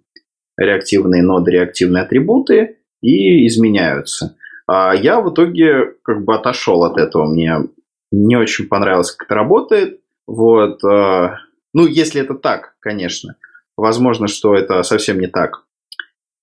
[0.61, 4.37] реактивные ноды, реактивные атрибуты и изменяются.
[4.67, 7.27] А я в итоге как бы отошел от этого.
[7.27, 7.57] Мне
[8.13, 10.01] не очень понравилось, как это работает.
[10.27, 10.85] Вот.
[10.85, 11.39] А,
[11.73, 13.37] ну, если это так, конечно.
[13.77, 15.65] Возможно, что это совсем не так.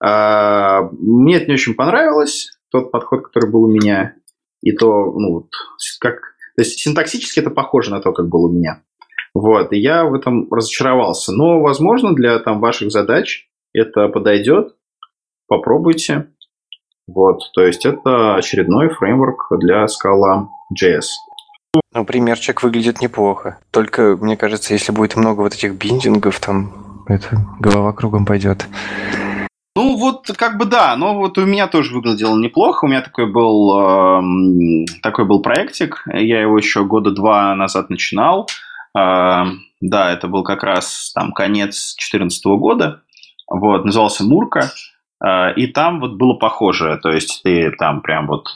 [0.03, 4.15] А, мне это не очень понравилось, тот подход, который был у меня.
[4.61, 5.49] И то, ну, вот,
[5.99, 6.15] как...
[6.56, 8.81] То есть синтаксически это похоже на то, как был у меня.
[9.35, 11.31] Вот, и я в этом разочаровался.
[11.31, 13.47] Но, возможно, для там, ваших задач
[13.78, 14.76] это подойдет.
[15.48, 16.28] Попробуйте.
[17.08, 21.06] Вот, то есть это очередной фреймворк для Scala.js.
[21.94, 23.60] Ну, примерчик выглядит неплохо.
[23.72, 28.68] Только, мне кажется, если будет много вот этих биндингов, там это голова кругом пойдет.
[29.76, 32.86] Ну, вот как бы да, но вот у меня тоже выглядело неплохо.
[32.86, 36.04] У меня такой был, э, такой был проектик.
[36.12, 38.49] Я его еще года два назад начинал.
[38.98, 39.44] Э,
[39.80, 43.04] да, это был как раз там конец 2014 года.
[43.48, 44.72] Вот, назывался Мурка.
[45.26, 46.99] Э, и там вот было похоже.
[47.02, 48.48] То есть ты там прям вот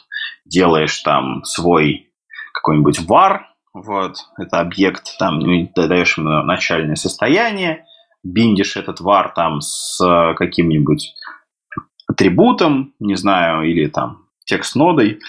[0.45, 2.11] делаешь там свой
[2.53, 3.39] какой-нибудь var,
[3.73, 7.85] вот, это объект, там, ты даешь ему начальное состояние,
[8.23, 11.13] биндишь этот var там с э, каким-нибудь
[12.07, 15.19] атрибутом, не знаю, или там текст-нодой,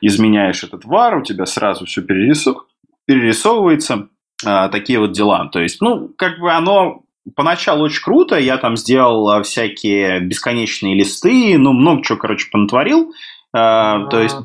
[0.00, 2.66] изменяешь этот var, у тебя сразу все перерисов...
[3.06, 4.08] перерисовывается,
[4.44, 5.48] а, такие вот дела.
[5.48, 7.03] То есть, ну, как бы оно
[7.36, 13.12] поначалу очень круто, я там сделал э, всякие бесконечные листы, ну, много чего, короче, понатворил,
[13.52, 14.36] а, то есть,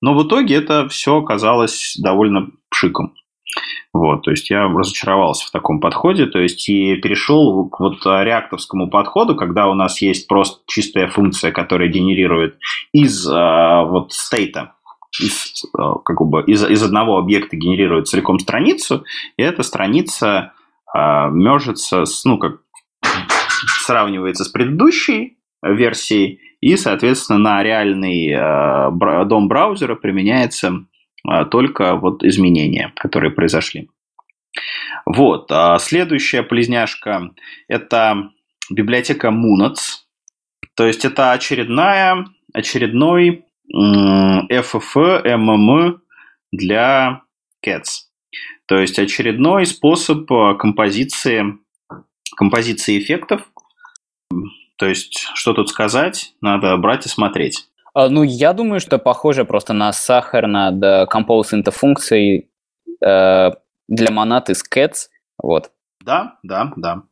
[0.00, 3.14] но в итоге это все оказалось довольно пшиком.
[3.92, 8.90] Вот, то есть я разочаровался в таком подходе, то есть и перешел к вот реактовскому
[8.90, 12.58] подходу, когда у нас есть просто чистая функция, которая генерирует
[12.92, 14.72] из а, вот стейта,
[15.20, 19.04] из, а, как бы, из, из одного объекта генерирует целиком страницу,
[19.36, 20.52] и эта страница а,
[20.94, 22.60] мержится с, ну, как
[23.84, 30.86] сравнивается с предыдущей версией, и, соответственно, на реальный э, дом браузера применяется
[31.28, 33.90] э, только вот изменения, которые произошли.
[35.04, 35.50] Вот.
[35.50, 37.30] А следующая полезняшка–
[37.68, 38.30] это
[38.70, 40.04] библиотека Munoz.
[40.74, 45.98] То есть это очередная, очередной FFF MMM
[46.52, 47.22] для
[47.64, 48.08] Cats.
[48.66, 51.58] То есть очередной способ э, композиции,
[52.36, 53.42] композиции эффектов.
[54.76, 57.68] То есть, что тут сказать, надо брать и смотреть.
[57.92, 62.48] А, ну, я думаю, что похоже просто на сахар над compose into функцией
[63.04, 63.50] э,
[63.88, 65.08] для монад из Cats.
[65.38, 65.70] Вот.
[66.00, 67.02] Да, да, да.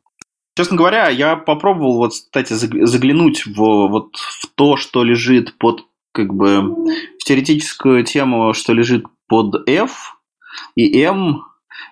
[0.55, 6.33] Честно говоря, я попробовал, вот, кстати, заглянуть в, вот, в то, что лежит под, как
[6.33, 10.17] бы, в теоретическую тему, что лежит под F
[10.75, 11.41] и M.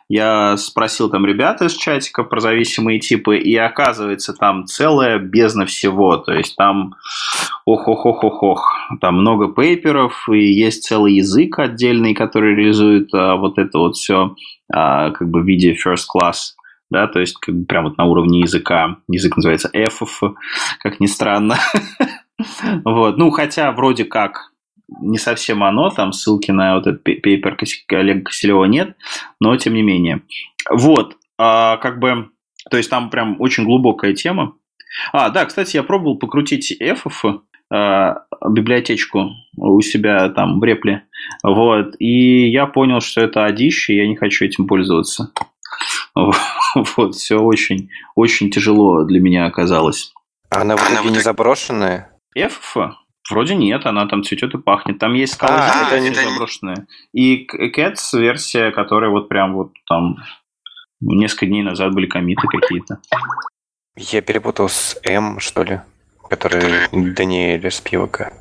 [0.09, 6.17] Я спросил там ребят из чатика про зависимые типы, и оказывается, там целая бездна всего.
[6.17, 6.95] То есть там
[7.65, 8.73] ох-ох-ох-ох-ох.
[8.99, 14.35] Там много пейперов, и есть целый язык отдельный, который реализует а, вот это вот все
[14.71, 16.53] а, как бы в виде first class
[16.91, 18.97] да, то есть как бы прям вот на уровне языка.
[19.07, 20.35] Язык называется EFF,
[20.79, 21.55] как ни странно.
[22.83, 24.51] вот, ну, хотя вроде как
[24.99, 27.57] не совсем оно, там ссылки на вот этот пейпер
[27.89, 28.95] Олега Киселева нет,
[29.39, 30.22] но тем не менее.
[30.69, 32.30] Вот, а, как бы,
[32.69, 34.55] то есть там прям очень глубокая тема.
[35.13, 37.41] А, да, кстати, я пробовал покрутить EFF,
[37.72, 41.03] а, библиотечку у себя там в репле,
[41.43, 45.31] вот, и я понял, что это одище, и я не хочу этим пользоваться.
[46.95, 50.13] Вот, все очень, очень тяжело для меня оказалось.
[50.49, 52.11] А она вроде не заброшенная?
[52.35, 52.77] F?
[53.31, 54.99] Вроде нет, она там цветет и пахнет.
[54.99, 56.85] Там есть скалы, а, это не заброшенная.
[57.13, 60.17] И Cats версия, которая вот прям вот там
[60.99, 62.99] несколько дней назад были комиты какие-то.
[63.97, 65.79] Я перепутал с М, что ли,
[66.29, 68.33] который Даниэль с пивока.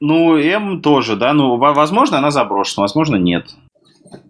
[0.00, 1.32] Ну, М тоже, да.
[1.32, 3.46] Ну, возможно, она заброшена, возможно, нет.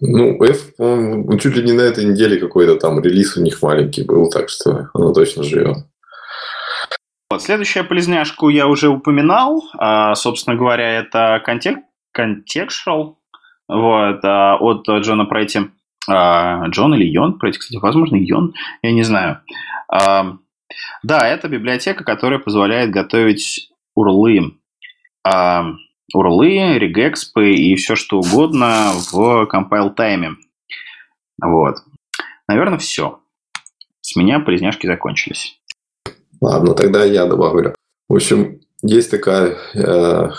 [0.00, 4.04] Ну, F, он чуть ли не на этой неделе какой-то там релиз у них маленький
[4.04, 5.78] был, так что она точно живет.
[7.36, 9.62] Вот, следующая полезняшку я уже упоминал.
[9.76, 11.80] А, собственно говоря, это контек...
[12.18, 13.16] Contextual
[13.68, 15.68] вот, а, от Джона Пройти.
[16.08, 19.42] А, Джон или Йон Пройти, кстати, возможно, Йон, я не знаю.
[19.92, 20.38] А,
[21.02, 24.56] да, это библиотека, которая позволяет готовить урлы.
[25.22, 25.74] А,
[26.14, 30.36] урлы, регэкспы и все что угодно в compile тайме.
[31.44, 31.74] Вот.
[32.48, 33.20] Наверное, все.
[34.00, 35.60] С меня полезняшки закончились.
[36.40, 37.74] Ладно, тогда я добавлю.
[38.08, 40.30] В общем, есть такая, э,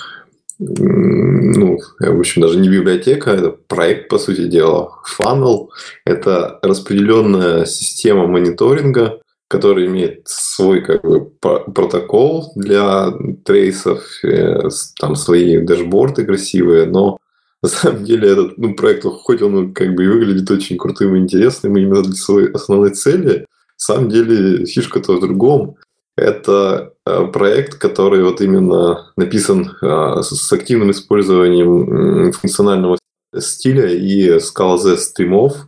[0.60, 5.70] ну, в общем, даже не библиотека, это проект, по сути дела, Funnel.
[6.06, 13.12] Это распределенная система мониторинга, который имеет свой как бы протокол для
[13.46, 14.70] трейсов, э,
[15.00, 17.18] там свои дашборды красивые, но
[17.62, 21.78] на самом деле этот ну, проект, хоть он как бы выглядит очень крутым и интересным
[21.78, 23.46] именно для своей основной цели, на
[23.78, 25.78] самом деле фишка-то в другом.
[26.18, 32.98] Это э, проект, который вот именно написан э, с активным использованием функционального
[33.38, 35.68] стиля и скала Z стримов,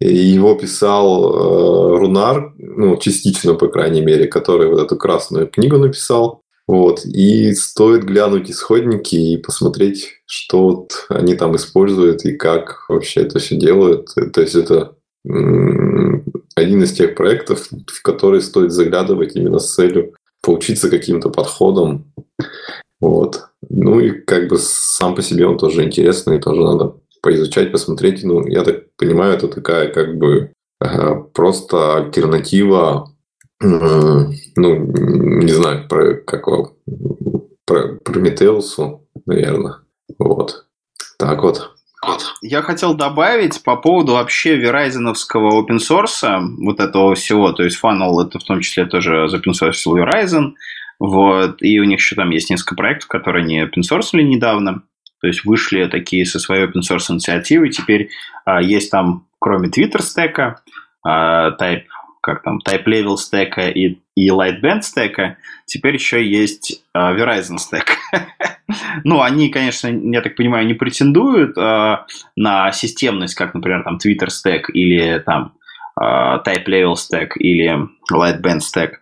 [0.00, 6.42] его писал э, Рунар, ну, частично, по крайней мере, который вот эту красную книгу написал.
[6.66, 7.04] Вот.
[7.04, 13.38] И стоит глянуть исходники и посмотреть, что вот они там используют и как вообще это
[13.38, 14.08] все делают.
[14.32, 14.94] То есть это
[16.60, 22.12] один из тех проектов, в который стоит заглядывать именно с целью поучиться каким-то подходам.
[23.00, 23.48] Вот.
[23.68, 28.24] Ну и как бы сам по себе он тоже интересный, тоже надо поизучать, посмотреть.
[28.24, 30.52] Ну, я так понимаю, это такая как бы
[31.34, 33.10] просто альтернатива,
[33.60, 36.74] ну, не знаю, про какого,
[37.66, 39.76] про Прометеусу, наверное.
[40.18, 40.66] Вот.
[41.18, 41.70] Так вот.
[42.40, 48.26] Я хотел добавить по поводу вообще верайзеновского open source, вот этого всего, то есть Funnel
[48.26, 50.54] это в том числе тоже open source Verizon,
[50.98, 54.82] вот, и у них еще там есть несколько проектов, которые они open source недавно.
[55.20, 57.68] То есть вышли такие со своей open source инициативы.
[57.68, 58.08] Теперь
[58.46, 60.62] а, есть там, кроме Twitter стека,
[61.02, 61.84] а, type,
[62.30, 67.96] как там, type level стека и, и lightband стека, теперь еще есть а, Verizon стек.
[69.04, 74.28] ну, они, конечно, я так понимаю, не претендуют а, на системность, как, например, там Twitter
[74.28, 75.54] стек или там
[76.00, 78.92] а, type level stack или lightband stack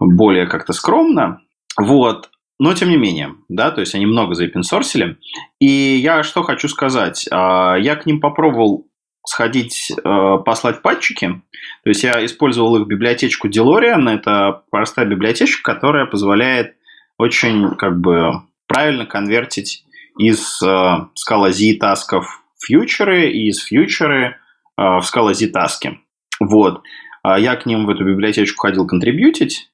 [0.00, 1.40] более как-то скромно.
[1.78, 2.30] Вот.
[2.58, 5.16] Но тем не менее, да, то есть они много заопенсорсили.
[5.60, 7.24] И я что хочу сказать.
[7.30, 8.88] Я к ним попробовал
[9.24, 11.40] сходить, послать патчики.
[11.88, 14.10] То есть я использовал их библиотечку DeLorean.
[14.10, 16.76] Это простая библиотечка, которая позволяет
[17.16, 19.86] очень как бы правильно конвертить
[20.18, 24.34] из э, Scala Z тасков фьючеры и из фьючеры э,
[24.76, 25.98] в Scala Z таски.
[26.40, 26.82] Вот.
[27.22, 29.70] А я к ним в эту библиотечку ходил контрибьютить,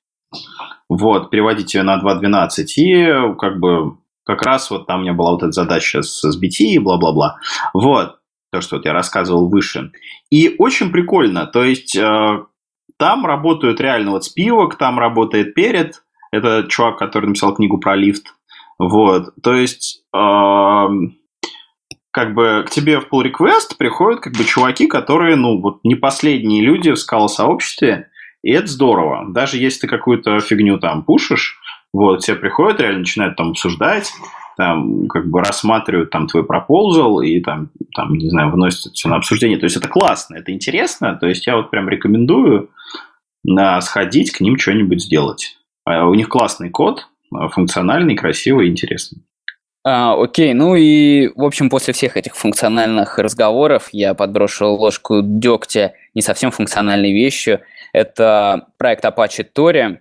[0.88, 5.32] вот, переводить ее на 2.12, и как бы как раз вот там у меня была
[5.32, 7.40] вот эта задача с SBT и бла-бла-бла.
[7.72, 8.18] Вот,
[8.54, 9.90] то, что вот я рассказывал выше.
[10.30, 12.44] И очень прикольно, то есть э,
[12.98, 18.34] там работают реально вот спивок, там работает перед, это чувак, который написал книгу про лифт.
[18.78, 20.86] Вот, то есть э,
[22.10, 25.96] как бы к тебе в pull request приходят как бы чуваки, которые, ну, вот не
[25.96, 28.08] последние люди в скала-сообществе,
[28.42, 29.32] и это здорово.
[29.32, 31.58] Даже если ты какую-то фигню там пушишь,
[31.92, 34.12] вот, все приходят, реально начинают там обсуждать,
[34.56, 39.16] там, как бы рассматривают там твой пропозал и там, там, не знаю, выносят все на
[39.16, 39.58] обсуждение.
[39.58, 41.16] То есть это классно, это интересно.
[41.20, 42.70] То есть я вот прям рекомендую
[43.44, 45.58] на сходить к ним что-нибудь сделать.
[45.84, 47.06] А у них классный код,
[47.50, 49.22] функциональный, красивый, интересный.
[49.86, 55.92] А, окей, ну и, в общем, после всех этих функциональных разговоров я подброшу ложку дегтя
[56.14, 57.60] не совсем функциональной вещью.
[57.92, 59.98] Это проект Apache Tori.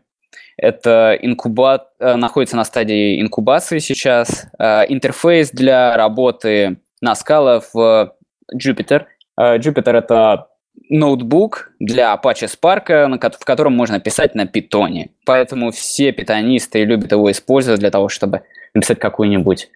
[0.58, 1.90] Это инкубат...
[2.00, 4.48] Э, находится на стадии инкубации сейчас.
[4.60, 8.16] Э, интерфейс для работы на скала в
[8.56, 9.06] Jupyter.
[9.40, 10.48] Э, Jupyter— это
[10.90, 15.10] ноутбук для Apache Spark, в котором можно писать на питоне.
[15.26, 18.44] Поэтому все питонисты любят его использовать для того, чтобы
[18.74, 19.70] написать какой-нибудь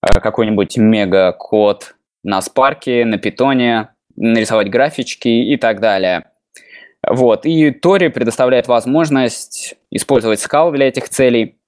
[0.00, 6.29] какой-нибудь мега-код на спарке, на питоне, нарисовать графички и так далее.
[7.10, 7.44] Вот.
[7.44, 11.58] И Тори предоставляет возможность использовать скал для этих целей.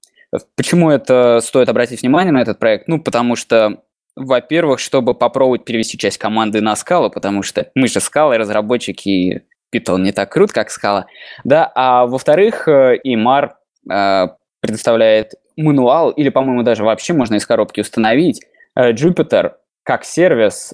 [0.55, 2.87] Почему это стоит обратить внимание на этот проект?
[2.87, 3.83] Ну, потому что,
[4.15, 9.41] во-первых, чтобы попробовать перевести часть команды на скалу, потому что мы же скалы, разработчики, и
[9.73, 11.07] Python не так крут, как скала.
[11.43, 13.57] Да, а во-вторых, э, Имар
[13.91, 14.27] э,
[14.61, 18.41] предоставляет мануал, или, по-моему, даже вообще можно из коробки установить
[18.75, 20.73] э, Jupyter как сервис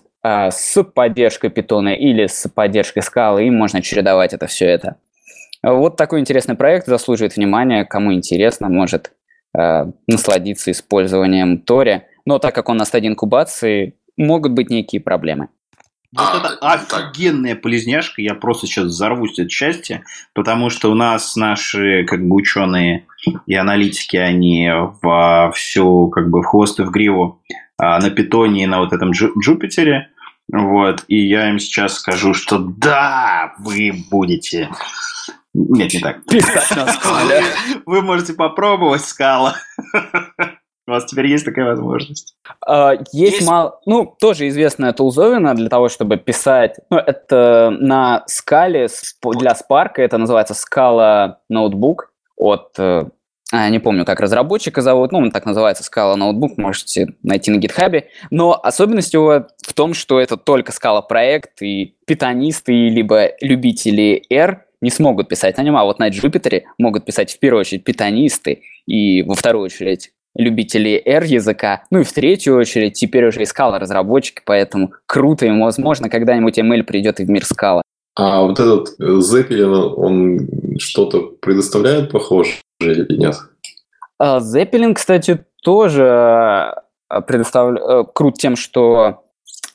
[0.52, 4.98] с поддержкой питона или с поддержкой скалы, и можно чередовать это все это.
[5.64, 7.84] Вот такой интересный проект заслуживает внимания.
[7.86, 9.12] Кому интересно, может
[9.58, 12.04] э, насладиться использованием Тори.
[12.26, 15.50] Но так как он на стадии инкубации, могут быть некие проблемы.
[16.12, 16.26] Вот
[16.62, 20.04] а, это офигенная полезняшка, я просто сейчас взорвусь от счастья,
[20.34, 23.06] потому что у нас наши как бы ученые
[23.46, 24.72] и аналитики, они
[25.04, 27.44] в всю как бы в хвост и в гриву
[27.78, 30.10] а, на питоне и на вот этом Джупитере,
[30.52, 34.70] вот, и я им сейчас скажу, что да, вы будете
[35.54, 36.26] нет, не так.
[36.26, 37.44] Писать на скале.
[37.86, 39.56] Вы можете попробовать скала.
[40.88, 42.36] У вас теперь есть такая возможность?
[42.68, 43.48] Uh, есть, есть...
[43.48, 43.80] мало...
[43.86, 46.78] Ну, тоже известная тулзовина для того, чтобы писать...
[46.90, 48.88] Ну, это на скале
[49.38, 52.06] для Spark, это называется Scala Notebook
[52.36, 52.76] от...
[53.54, 57.58] Uh, не помню, как разработчика зовут, ну, он так называется, Scala Notebook, можете найти на
[57.58, 58.10] гитхабе.
[58.30, 64.66] Но особенность его в том, что это только Scala проект, и питонисты, либо любители R
[64.82, 68.62] не смогут писать на нем, а вот на Jupyter могут писать в первую очередь питонисты,
[68.86, 71.84] и во вторую очередь любителей R-языка.
[71.90, 76.60] Ну и в третью очередь теперь уже и Scala разработчики, поэтому круто, и возможно когда-нибудь
[76.60, 77.82] ML придет и в мир Scala.
[78.16, 83.36] А вот этот Zeppelin, он что-то предоставляет похоже или нет?
[84.18, 86.06] А, Zeppelin, кстати, тоже
[87.10, 89.24] а, предоставляет э, крут тем, что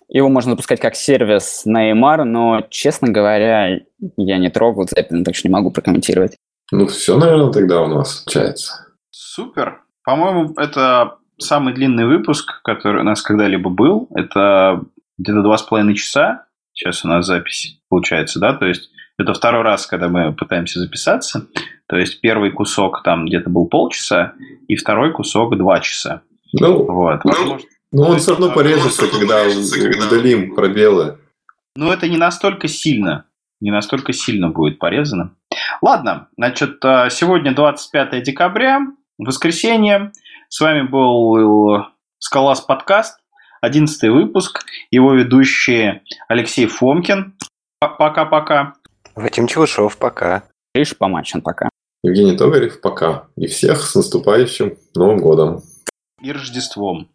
[0.09, 3.81] его можно запускать как сервис на EMR, но, честно говоря,
[4.17, 6.37] я не трогал Zeppelin, так что не могу прокомментировать.
[6.71, 8.87] Ну, все, наверное, тогда у нас получается.
[9.11, 9.81] Супер.
[10.05, 14.09] По-моему, это самый длинный выпуск, который у нас когда-либо был.
[14.15, 14.83] Это
[15.19, 16.47] где-то два с половиной часа.
[16.73, 18.55] Сейчас у нас запись получается, да?
[18.55, 21.47] То есть это второй раз, когда мы пытаемся записаться.
[21.89, 24.33] То есть первый кусок там где-то был полчаса,
[24.69, 26.23] и второй кусок два часа.
[26.53, 27.25] Ну, вот.
[27.25, 27.59] ну,
[27.93, 31.19] ну он все равно порежется, когда удалим пробелы.
[31.77, 33.27] Ну, это не настолько сильно.
[33.61, 35.35] Не настолько сильно будет порезано.
[35.83, 38.81] Ладно, значит, а, сегодня 25 декабря
[39.19, 40.13] воскресенье.
[40.49, 41.87] С вами был
[42.19, 43.19] Скалас подкаст,
[43.61, 44.65] 11 выпуск.
[44.91, 47.35] Его ведущие Алексей Фомкин.
[47.81, 48.75] Пока-пока.
[49.15, 50.45] Вадим Челышев, пока.
[50.75, 51.69] Гриш Помачин, пока.
[52.03, 53.29] Евгений Тогарев, пока.
[53.37, 55.63] И всех с наступающим Новым годом.
[56.21, 57.09] И Рождеством.